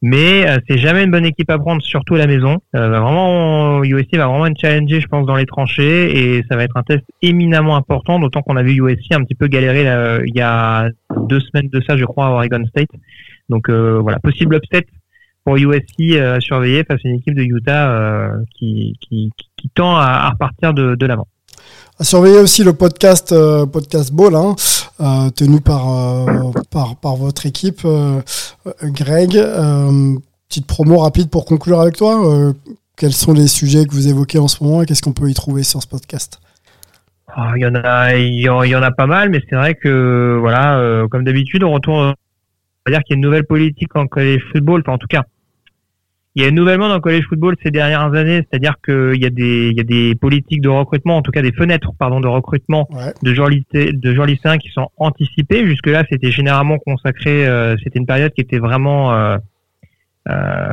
Mais 0.00 0.48
euh, 0.48 0.58
c'est 0.68 0.78
jamais 0.78 1.02
une 1.02 1.10
bonne 1.10 1.24
équipe 1.24 1.50
à 1.50 1.58
prendre, 1.58 1.82
surtout 1.82 2.14
à 2.14 2.18
la 2.18 2.28
maison. 2.28 2.58
Euh, 2.76 2.88
vraiment, 2.88 3.82
USC 3.82 4.14
va 4.14 4.28
vraiment 4.28 4.46
être 4.46 4.60
challenger, 4.60 5.00
je 5.00 5.08
pense, 5.08 5.26
dans 5.26 5.34
les 5.34 5.46
tranchées, 5.46 6.36
et 6.36 6.44
ça 6.48 6.56
va 6.56 6.62
être 6.62 6.76
un 6.76 6.84
test 6.84 7.02
éminemment 7.20 7.74
important, 7.74 8.20
d'autant 8.20 8.42
qu'on 8.42 8.56
a 8.56 8.62
vu 8.62 8.80
USC 8.80 9.12
un 9.12 9.24
petit 9.24 9.34
peu 9.34 9.48
galérer 9.48 10.22
il 10.24 10.36
y 10.36 10.40
a 10.40 10.88
deux 11.26 11.40
semaines 11.40 11.68
de 11.68 11.80
ça, 11.80 11.96
je 11.96 12.04
crois, 12.04 12.26
à 12.26 12.30
Oregon 12.30 12.64
State. 12.68 12.90
Donc 13.48 13.68
voilà, 13.70 14.20
possible 14.20 14.54
upset 14.54 14.86
pour 15.44 15.56
USC 15.56 16.16
à 16.20 16.38
surveiller 16.38 16.84
face 16.84 17.00
à 17.04 17.08
une 17.08 17.16
équipe 17.16 17.34
de 17.34 17.42
Utah 17.42 18.30
qui, 18.56 18.96
qui, 19.00 19.32
qui 19.36 19.47
tend 19.74 19.96
à, 19.96 20.30
repartir 20.30 20.74
de, 20.74 20.94
de 20.94 21.06
l'avant. 21.06 21.26
À 22.00 22.04
surveiller 22.04 22.38
aussi 22.38 22.62
le 22.62 22.72
podcast 22.74 23.32
euh, 23.32 23.66
podcast 23.66 24.12
Ball, 24.12 24.36
hein, 24.36 24.54
euh, 25.00 25.30
tenu 25.30 25.60
par, 25.60 25.92
euh, 25.92 26.52
par 26.70 26.94
par 26.94 27.16
votre 27.16 27.44
équipe, 27.44 27.84
Greg. 28.84 29.32
petite 30.48 30.66
promo 30.68 30.98
rapide 30.98 31.28
pour 31.28 31.44
conclure 31.44 31.80
avec 31.80 31.96
toi. 31.96 32.52
quels 32.96 33.12
sont 33.12 33.32
les 33.32 33.48
sujets 33.48 33.84
que 33.84 33.92
vous 33.92 34.06
évoquez 34.06 34.38
en 34.38 34.46
ce 34.46 34.62
moment 34.62 34.82
et 34.82 34.86
qu'est-ce 34.86 35.02
qu'on 35.02 35.12
peut 35.12 35.28
y 35.28 35.34
trouver 35.34 35.64
sur 35.64 35.82
ce 35.82 35.88
podcast? 35.88 36.40
Ah, 37.34 37.52
il 37.56 37.62
y 37.62 37.66
en 37.66 37.74
a, 37.74 38.14
il 38.14 38.40
y 38.42 38.48
en 38.48 38.82
a 38.82 38.90
pas 38.92 39.06
mal, 39.06 39.30
mais 39.30 39.42
c'est 39.50 39.56
vrai 39.56 39.74
que 39.74 40.36
voilà, 40.40 41.04
comme 41.10 41.24
d'habitude, 41.24 41.64
on 41.64 41.72
retourne. 41.72 42.14
On 42.86 42.90
va 42.90 42.96
dire 42.96 43.02
qu'il 43.02 43.14
y 43.14 43.16
a 43.16 43.16
une 43.16 43.24
nouvelle 43.24 43.44
politique 43.44 43.94
en 43.96 44.06
college 44.06 44.40
football, 44.52 44.82
enfin 44.82 44.92
en 44.92 44.98
tout 44.98 45.08
cas, 45.08 45.24
il 46.34 46.42
y 46.42 46.44
a 46.44 46.48
un 46.48 46.52
nouvellement 46.52 46.88
dans 46.88 46.94
le 46.94 47.00
college 47.00 47.24
football 47.28 47.56
ces 47.62 47.70
dernières 47.70 48.14
années, 48.14 48.46
c'est-à-dire 48.48 48.74
qu'il 48.84 49.20
y 49.20 49.26
a 49.26 49.30
des 49.30 49.70
il 49.70 49.76
y 49.76 49.80
a 49.80 49.84
des 49.84 50.14
politiques 50.14 50.60
de 50.60 50.68
recrutement, 50.68 51.16
en 51.16 51.22
tout 51.22 51.32
cas 51.32 51.42
des 51.42 51.52
fenêtres 51.52 51.92
pardon 51.98 52.20
de 52.20 52.28
recrutement 52.28 52.88
de 53.22 53.34
joueurs 53.34 53.50
de 53.50 54.14
joueurs 54.14 54.26
lycéens 54.26 54.58
qui 54.58 54.68
sont 54.68 54.88
anticipées. 54.98 55.66
Jusque 55.66 55.88
là, 55.88 56.04
c'était 56.10 56.30
généralement 56.30 56.78
consacré, 56.78 57.46
euh, 57.46 57.76
c'était 57.82 57.98
une 57.98 58.06
période 58.06 58.32
qui 58.32 58.40
était 58.40 58.58
vraiment 58.58 59.12
euh, 59.12 59.36
euh, 60.28 60.72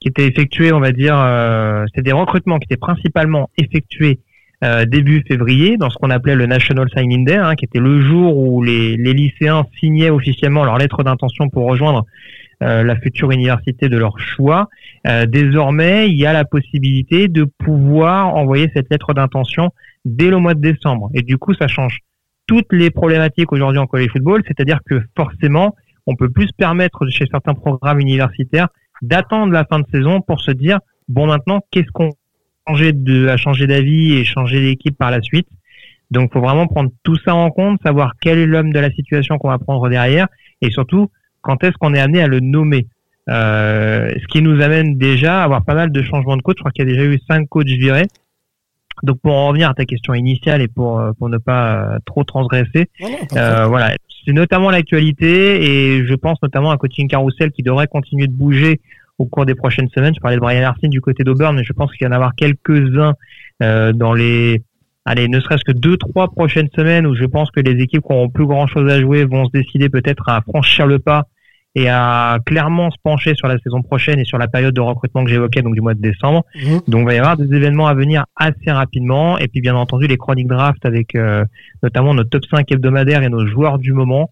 qui 0.00 0.08
était 0.08 0.26
effectuée, 0.26 0.72
on 0.72 0.80
va 0.80 0.90
dire, 0.90 1.16
euh, 1.16 1.84
c'était 1.88 2.02
des 2.02 2.12
recrutements 2.12 2.58
qui 2.58 2.66
étaient 2.66 2.76
principalement 2.76 3.48
effectués 3.56 4.18
euh, 4.64 4.84
début 4.84 5.22
février 5.28 5.76
dans 5.76 5.90
ce 5.90 5.96
qu'on 5.96 6.10
appelait 6.10 6.34
le 6.34 6.46
National 6.46 6.88
Signing 6.96 7.24
Day, 7.24 7.36
hein, 7.36 7.54
qui 7.54 7.66
était 7.66 7.78
le 7.78 8.00
jour 8.00 8.36
où 8.36 8.62
les, 8.62 8.96
les 8.96 9.12
lycéens 9.12 9.64
signaient 9.78 10.10
officiellement 10.10 10.64
leur 10.64 10.78
lettre 10.78 11.04
d'intention 11.04 11.48
pour 11.48 11.68
rejoindre 11.68 12.04
la 12.64 12.96
future 12.96 13.30
université 13.30 13.88
de 13.88 13.98
leur 13.98 14.18
choix. 14.18 14.68
Euh, 15.06 15.26
désormais, 15.26 16.08
il 16.08 16.18
y 16.18 16.26
a 16.26 16.32
la 16.32 16.44
possibilité 16.44 17.28
de 17.28 17.44
pouvoir 17.44 18.34
envoyer 18.34 18.70
cette 18.74 18.90
lettre 18.90 19.12
d'intention 19.14 19.70
dès 20.04 20.30
le 20.30 20.38
mois 20.38 20.54
de 20.54 20.60
décembre. 20.60 21.10
Et 21.14 21.22
du 21.22 21.38
coup, 21.38 21.54
ça 21.54 21.68
change 21.68 21.98
toutes 22.46 22.72
les 22.72 22.90
problématiques 22.90 23.52
aujourd'hui 23.52 23.78
en 23.78 23.86
college 23.86 24.10
football, 24.12 24.42
c'est-à-dire 24.46 24.80
que 24.88 25.02
forcément, 25.16 25.74
on 26.06 26.16
peut 26.16 26.28
plus 26.28 26.48
se 26.48 26.54
permettre 26.56 27.06
chez 27.08 27.26
certains 27.30 27.54
programmes 27.54 28.00
universitaires 28.00 28.68
d'attendre 29.02 29.52
la 29.52 29.64
fin 29.64 29.80
de 29.80 29.86
saison 29.92 30.20
pour 30.20 30.40
se 30.40 30.50
dire 30.50 30.78
bon 31.08 31.26
maintenant 31.26 31.60
qu'est-ce 31.70 31.90
qu'on 31.92 32.10
changer 32.66 32.92
de 32.92 33.28
à 33.28 33.36
changer 33.36 33.66
d'avis 33.66 34.14
et 34.14 34.24
changer 34.24 34.60
d'équipe 34.60 34.96
par 34.96 35.10
la 35.10 35.20
suite? 35.20 35.48
Donc, 36.10 36.32
faut 36.32 36.40
vraiment 36.40 36.66
prendre 36.66 36.90
tout 37.02 37.16
ça 37.16 37.34
en 37.34 37.50
compte, 37.50 37.80
savoir 37.82 38.12
quel 38.20 38.38
est 38.38 38.46
l'homme 38.46 38.72
de 38.72 38.78
la 38.78 38.90
situation 38.90 39.38
qu'on 39.38 39.48
va 39.48 39.58
prendre 39.58 39.88
derrière, 39.88 40.28
et 40.60 40.70
surtout 40.70 41.10
quand 41.44 41.62
est-ce 41.62 41.74
qu'on 41.74 41.94
est 41.94 42.00
amené 42.00 42.20
à 42.20 42.26
le 42.26 42.40
nommer. 42.40 42.86
Euh, 43.30 44.12
ce 44.20 44.26
qui 44.26 44.42
nous 44.42 44.60
amène 44.60 44.98
déjà 44.98 45.40
à 45.40 45.44
avoir 45.44 45.64
pas 45.64 45.74
mal 45.74 45.90
de 45.90 46.02
changements 46.02 46.36
de 46.36 46.42
coach. 46.42 46.56
Je 46.58 46.62
crois 46.62 46.72
qu'il 46.72 46.86
y 46.86 46.90
a 46.90 46.92
déjà 46.92 47.04
eu 47.04 47.18
cinq 47.28 47.48
coachs 47.48 47.66
virés. 47.66 48.06
Donc 49.02 49.20
pour 49.20 49.34
en 49.34 49.48
revenir 49.48 49.70
à 49.70 49.74
ta 49.74 49.84
question 49.84 50.14
initiale 50.14 50.60
et 50.62 50.68
pour 50.68 51.00
euh, 51.00 51.12
pour 51.18 51.28
ne 51.28 51.38
pas 51.38 51.94
euh, 51.94 51.98
trop 52.06 52.22
transgresser, 52.22 52.88
euh, 53.36 53.66
voilà, 53.66 53.94
c'est 54.24 54.32
notamment 54.32 54.70
l'actualité 54.70 55.96
et 55.96 56.06
je 56.06 56.14
pense 56.14 56.40
notamment 56.42 56.70
à 56.70 56.76
coaching 56.76 57.08
carousel 57.08 57.50
qui 57.50 57.62
devrait 57.62 57.88
continuer 57.88 58.26
de 58.26 58.32
bouger 58.32 58.80
au 59.18 59.26
cours 59.26 59.46
des 59.46 59.54
prochaines 59.54 59.88
semaines. 59.90 60.14
Je 60.14 60.20
parlais 60.20 60.36
de 60.36 60.40
Brian 60.40 60.64
Arsene 60.64 60.90
du 60.90 61.00
côté 61.00 61.24
d'Auburn, 61.24 61.56
mais 61.56 61.64
je 61.64 61.72
pense 61.72 61.92
qu'il 61.92 62.04
y 62.04 62.08
en 62.08 62.12
a 62.12 62.16
avoir 62.16 62.34
quelques-uns 62.34 63.14
euh, 63.62 63.92
dans 63.92 64.12
les 64.12 64.62
allez, 65.04 65.28
ne 65.28 65.40
serait-ce 65.40 65.64
que 65.64 65.72
deux, 65.72 65.96
trois 65.96 66.28
prochaines 66.28 66.68
semaines 66.74 67.06
où 67.06 67.14
je 67.14 67.24
pense 67.24 67.50
que 67.50 67.60
les 67.60 67.82
équipes 67.82 68.02
qui 68.02 68.12
auront 68.12 68.30
plus 68.30 68.46
grand 68.46 68.66
chose 68.66 68.90
à 68.90 69.00
jouer 69.00 69.24
vont 69.24 69.44
se 69.46 69.50
décider 69.50 69.88
peut-être 69.88 70.28
à 70.28 70.40
franchir 70.40 70.86
le 70.86 70.98
pas 70.98 71.24
et 71.74 71.88
à 71.88 72.38
clairement 72.46 72.90
se 72.90 72.96
pencher 73.02 73.34
sur 73.34 73.48
la 73.48 73.58
saison 73.58 73.82
prochaine 73.82 74.20
et 74.20 74.24
sur 74.24 74.38
la 74.38 74.46
période 74.46 74.74
de 74.74 74.80
recrutement 74.80 75.24
que 75.24 75.30
j'évoquais, 75.30 75.62
donc 75.62 75.74
du 75.74 75.80
mois 75.80 75.94
de 75.94 76.00
décembre. 76.00 76.44
Mhm. 76.54 76.80
Donc 76.86 77.00
il 77.00 77.06
va 77.06 77.14
y 77.14 77.18
avoir 77.18 77.36
des 77.36 77.52
événements 77.54 77.88
à 77.88 77.94
venir 77.94 78.26
assez 78.36 78.70
rapidement. 78.70 79.38
Et 79.38 79.48
puis 79.48 79.60
bien 79.60 79.74
entendu 79.74 80.06
les 80.06 80.16
chroniques 80.16 80.46
draft 80.46 80.84
avec 80.86 81.14
euh, 81.16 81.44
notamment 81.82 82.14
notre 82.14 82.30
top 82.30 82.44
5 82.46 82.70
hebdomadaire 82.70 83.22
et 83.22 83.28
nos 83.28 83.46
joueurs 83.46 83.78
du 83.78 83.92
moment. 83.92 84.30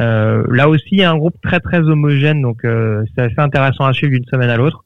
Euh, 0.00 0.44
là 0.50 0.68
aussi, 0.68 0.88
il 0.92 0.98
y 0.98 1.04
a 1.04 1.10
un 1.10 1.16
groupe 1.16 1.36
très 1.42 1.60
très 1.60 1.80
homogène, 1.80 2.42
donc 2.42 2.64
euh, 2.64 3.04
c'est 3.14 3.22
assez 3.22 3.38
intéressant 3.38 3.84
à 3.84 3.92
suivre 3.92 4.12
d'une 4.12 4.24
semaine 4.24 4.50
à 4.50 4.56
l'autre. 4.56 4.84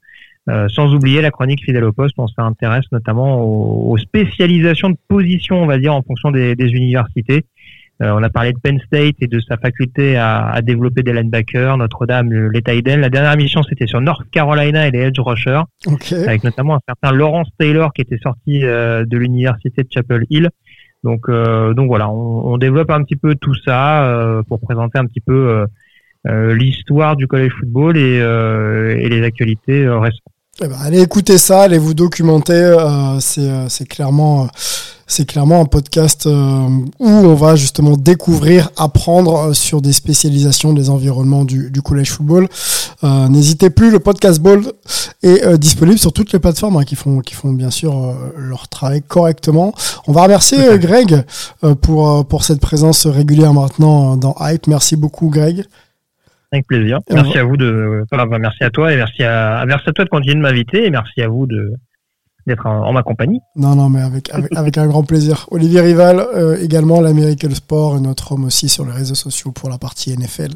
sans 0.68 0.92
oublier 0.94 1.22
la 1.22 1.30
chronique 1.30 1.64
fidèle 1.64 1.84
au 1.84 1.92
poste, 1.92 2.16
on 2.18 2.28
s'intéresse 2.28 2.84
notamment 2.92 3.40
aux, 3.40 3.96
spécialisations 3.96 4.90
de 4.90 4.98
position, 5.08 5.62
on 5.62 5.66
va 5.66 5.78
dire, 5.78 5.94
en 5.94 6.02
fonction 6.02 6.30
des, 6.30 6.54
des 6.54 6.70
universités. 6.72 7.46
Euh, 8.02 8.10
on 8.10 8.22
a 8.24 8.28
parlé 8.28 8.52
de 8.52 8.58
Penn 8.58 8.80
State 8.86 9.16
et 9.20 9.28
de 9.28 9.40
sa 9.40 9.56
faculté 9.56 10.16
à, 10.16 10.48
à 10.48 10.62
développer 10.62 11.02
des 11.02 11.12
linebackers, 11.12 11.76
Notre-Dame, 11.76 12.32
les 12.50 12.62
Tiden. 12.62 13.00
La 13.00 13.08
dernière 13.08 13.36
mission, 13.36 13.62
c'était 13.62 13.86
sur 13.86 14.00
North 14.00 14.28
Carolina 14.32 14.88
et 14.88 14.90
les 14.90 15.00
edge 15.00 15.18
rushers, 15.20 15.62
avec 16.10 16.42
notamment 16.42 16.76
un 16.76 16.80
certain 16.88 17.12
Lawrence 17.14 17.48
Taylor 17.58 17.92
qui 17.92 18.02
était 18.02 18.18
sorti 18.18 18.64
euh, 18.64 19.04
de 19.04 19.16
l'université 19.16 19.84
de 19.84 19.88
Chapel 19.90 20.24
Hill. 20.28 20.50
Donc, 21.04 21.28
euh, 21.28 21.74
donc 21.74 21.86
voilà, 21.86 22.10
on, 22.10 22.52
on, 22.54 22.58
développe 22.58 22.90
un 22.90 23.04
petit 23.04 23.16
peu 23.16 23.36
tout 23.36 23.54
ça 23.54 24.42
pour 24.48 24.58
présenter 24.58 24.98
un 24.98 25.06
petit 25.06 25.20
peu 25.20 25.66
l'histoire 26.24 27.14
du 27.14 27.28
college 27.28 27.52
football 27.52 27.96
et, 27.96 28.16
et 28.16 29.08
les 29.08 29.22
actualités 29.22 29.86
récentes. 29.86 30.33
Eh 30.62 30.68
ben, 30.68 30.76
allez 30.80 31.00
écouter 31.00 31.38
ça, 31.38 31.62
allez 31.62 31.78
vous 31.78 31.94
documenter. 31.94 32.76
c'est 33.20 33.88
clairement 33.88 34.48
c'est 35.06 35.26
clairement 35.26 35.60
un 35.60 35.64
podcast 35.66 36.26
euh, 36.26 36.66
où 36.98 37.08
on 37.08 37.34
va 37.34 37.56
justement 37.56 37.96
découvrir, 37.96 38.70
apprendre 38.76 39.36
euh, 39.36 39.52
sur 39.52 39.82
des 39.82 39.92
spécialisations 39.92 40.72
des 40.72 40.88
environnements 40.90 41.44
du, 41.44 41.70
du 41.70 41.82
collège 41.82 42.10
football. 42.10 42.48
Euh, 43.04 43.28
N'hésitez 43.28 43.70
plus, 43.70 43.90
le 43.90 43.98
podcast 43.98 44.40
Ball 44.40 44.62
est 45.22 45.44
euh, 45.44 45.56
disponible 45.56 45.98
sur 45.98 46.12
toutes 46.12 46.32
les 46.32 46.38
plateformes 46.38 46.76
hein, 46.76 46.84
qui 46.84 46.96
font 46.96 47.20
qui 47.20 47.34
font 47.34 47.52
bien 47.52 47.70
sûr 47.70 48.14
leur 48.36 48.68
travail 48.68 49.02
correctement. 49.02 49.74
On 50.06 50.12
va 50.12 50.22
remercier 50.22 50.78
Greg 50.78 51.24
pour 51.80 52.26
pour 52.26 52.44
cette 52.44 52.60
présence 52.60 53.06
régulière 53.06 53.52
maintenant 53.52 54.16
dans 54.16 54.34
Hype. 54.40 54.66
Merci 54.66 54.96
beaucoup 54.96 55.28
Greg. 55.28 55.64
Avec 56.54 56.66
plaisir. 56.66 57.00
Merci 57.10 57.38
à 57.38 57.44
vous 57.44 57.56
de, 57.56 58.04
merci 58.38 58.62
à 58.64 58.70
toi 58.70 58.92
et 58.92 58.96
merci 58.96 59.22
à, 59.24 59.64
merci 59.66 59.88
à 59.88 59.92
toi 59.92 60.04
de 60.04 60.10
continuer 60.10 60.34
de 60.36 60.40
m'inviter 60.40 60.86
et 60.86 60.90
merci 60.90 61.20
à 61.20 61.28
vous 61.28 61.46
de, 61.46 61.74
d'être 62.46 62.66
en, 62.66 62.92
ma 62.92 63.02
compagnie. 63.02 63.40
Non, 63.56 63.74
non, 63.74 63.88
mais 63.88 64.02
avec, 64.02 64.30
avec, 64.56 64.78
un 64.78 64.86
grand 64.86 65.02
plaisir. 65.02 65.46
Olivier 65.50 65.80
Rival, 65.80 66.20
euh, 66.34 66.56
également 66.62 67.00
l'Amérique 67.00 67.42
le 67.42 67.54
Sport, 67.54 68.00
notre 68.00 68.32
homme 68.32 68.44
aussi 68.44 68.68
sur 68.68 68.84
les 68.84 68.92
réseaux 68.92 69.14
sociaux 69.14 69.52
pour 69.52 69.68
la 69.68 69.78
partie 69.78 70.16
NFL. 70.16 70.50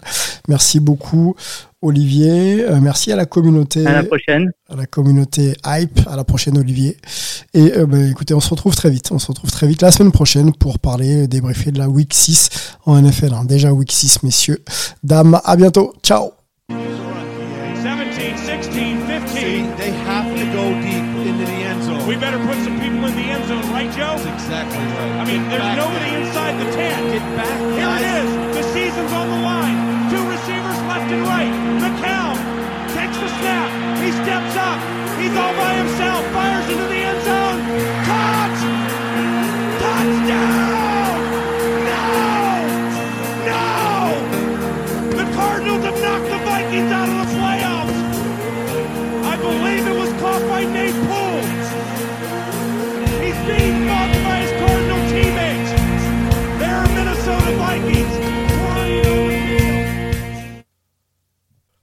Merci 0.48 0.80
beaucoup, 0.80 1.34
Olivier. 1.80 2.64
Euh, 2.64 2.78
merci 2.80 3.12
à 3.12 3.16
la 3.16 3.26
communauté. 3.26 3.86
À 3.86 3.92
la 3.92 4.02
prochaine. 4.02 4.50
À 4.68 4.76
la 4.76 4.86
communauté 4.86 5.54
Hype. 5.66 6.00
À 6.08 6.16
la 6.16 6.24
prochaine, 6.24 6.58
Olivier. 6.58 6.96
Et 7.54 7.76
euh, 7.76 7.86
bah, 7.86 7.98
écoutez, 7.98 8.34
on 8.34 8.40
se 8.40 8.50
retrouve 8.50 8.74
très 8.74 8.90
vite. 8.90 9.10
On 9.12 9.18
se 9.18 9.28
retrouve 9.28 9.50
très 9.50 9.66
vite 9.66 9.82
la 9.82 9.90
semaine 9.90 10.12
prochaine 10.12 10.52
pour 10.52 10.78
parler, 10.78 11.28
débriefer 11.28 11.72
de 11.72 11.78
la 11.78 11.88
Week 11.88 12.12
6 12.12 12.76
en 12.86 13.00
NFL. 13.00 13.32
Hein. 13.34 13.44
Déjà 13.44 13.72
Week 13.72 13.90
6, 13.90 14.22
messieurs. 14.22 14.62
Dames, 15.02 15.40
à 15.44 15.56
bientôt. 15.56 15.94
Ciao. 16.02 16.32
17, 18.18 18.64
16, 18.64 19.64
15. 20.06 20.87
We 22.08 22.16
better 22.16 22.40
put 22.40 22.56
some 22.64 22.80
people 22.80 23.04
in 23.04 23.12
the 23.20 23.28
end 23.28 23.44
zone, 23.52 23.68
right, 23.68 23.92
Joe? 23.92 24.16
That's 24.16 24.24
exactly 24.24 24.80
right. 24.80 25.12
I 25.20 25.24
mean, 25.28 25.44
Get 25.44 25.60
there's 25.60 25.76
nobody 25.76 26.08
there. 26.08 26.24
inside 26.24 26.56
the 26.56 26.64
10. 26.72 27.12
Get 27.12 27.20
back. 27.36 27.58
Here 27.76 27.84
nice. 27.84 28.00
it 28.00 28.24
is. 28.24 28.30
The 28.56 28.64
season's 28.72 29.12
on 29.12 29.28
the 29.28 29.40
line. 29.44 29.76
Two 30.08 30.24
receivers 30.24 30.78
left 30.88 31.04
and 31.12 31.20
right. 31.28 31.52
McCown 31.84 32.32
takes 32.96 33.12
the 33.20 33.28
snap. 33.44 33.68
He 34.00 34.08
steps 34.24 34.56
up. 34.56 34.80
He's 35.20 35.36
all 35.36 35.52
by 35.52 35.76
himself. 35.84 36.24
Fires 36.32 36.64
into 36.72 36.88
the 36.88 36.97